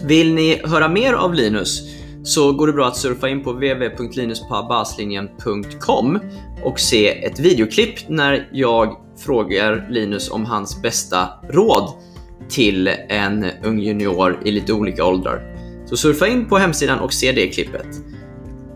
Vill 0.05 0.34
ni 0.34 0.61
höra 0.64 0.88
mer 0.88 1.12
av 1.12 1.34
Linus 1.34 1.80
så 2.24 2.53
går 2.53 2.66
det 2.66 2.72
bra 2.72 2.86
att 2.86 2.97
surfa 2.97 3.28
in 3.28 3.45
på 3.45 3.53
www.linuspabaslinjen.com 3.53 6.18
och 6.62 6.80
se 6.80 7.24
ett 7.24 7.38
videoklipp 7.41 8.09
när 8.09 8.49
jag 8.53 8.97
frågar 9.24 9.86
Linus 9.91 10.30
om 10.30 10.45
hans 10.45 10.82
bästa 10.82 11.28
råd 11.51 11.93
till 12.49 12.88
en 13.09 13.47
ung 13.64 13.78
junior 13.78 14.38
i 14.45 14.51
lite 14.51 14.72
olika 14.72 15.05
åldrar. 15.05 15.43
Så 15.86 15.97
surfa 15.97 16.28
in 16.28 16.49
på 16.49 16.59
hemsidan 16.59 17.01
och 17.01 17.12
se 17.12 17.32
det 17.32 17.47
klippet. 17.47 17.86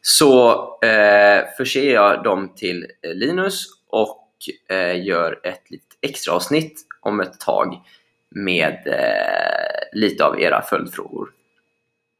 Så 0.07 0.51
eh, 0.83 1.45
förser 1.57 1.95
jag 1.95 2.25
dem 2.25 2.55
till 2.57 2.87
eh, 3.03 3.15
Linus 3.15 3.67
och 3.89 4.29
eh, 4.69 5.05
gör 5.05 5.41
ett 5.47 5.71
litet 5.71 5.99
extra 6.01 6.35
avsnitt 6.35 6.81
om 7.01 7.21
ett 7.21 7.41
tag 7.41 7.75
med 8.31 8.83
eh, 8.87 9.99
lite 10.01 10.25
av 10.25 10.41
era 10.41 10.63
följdfrågor. 10.63 11.29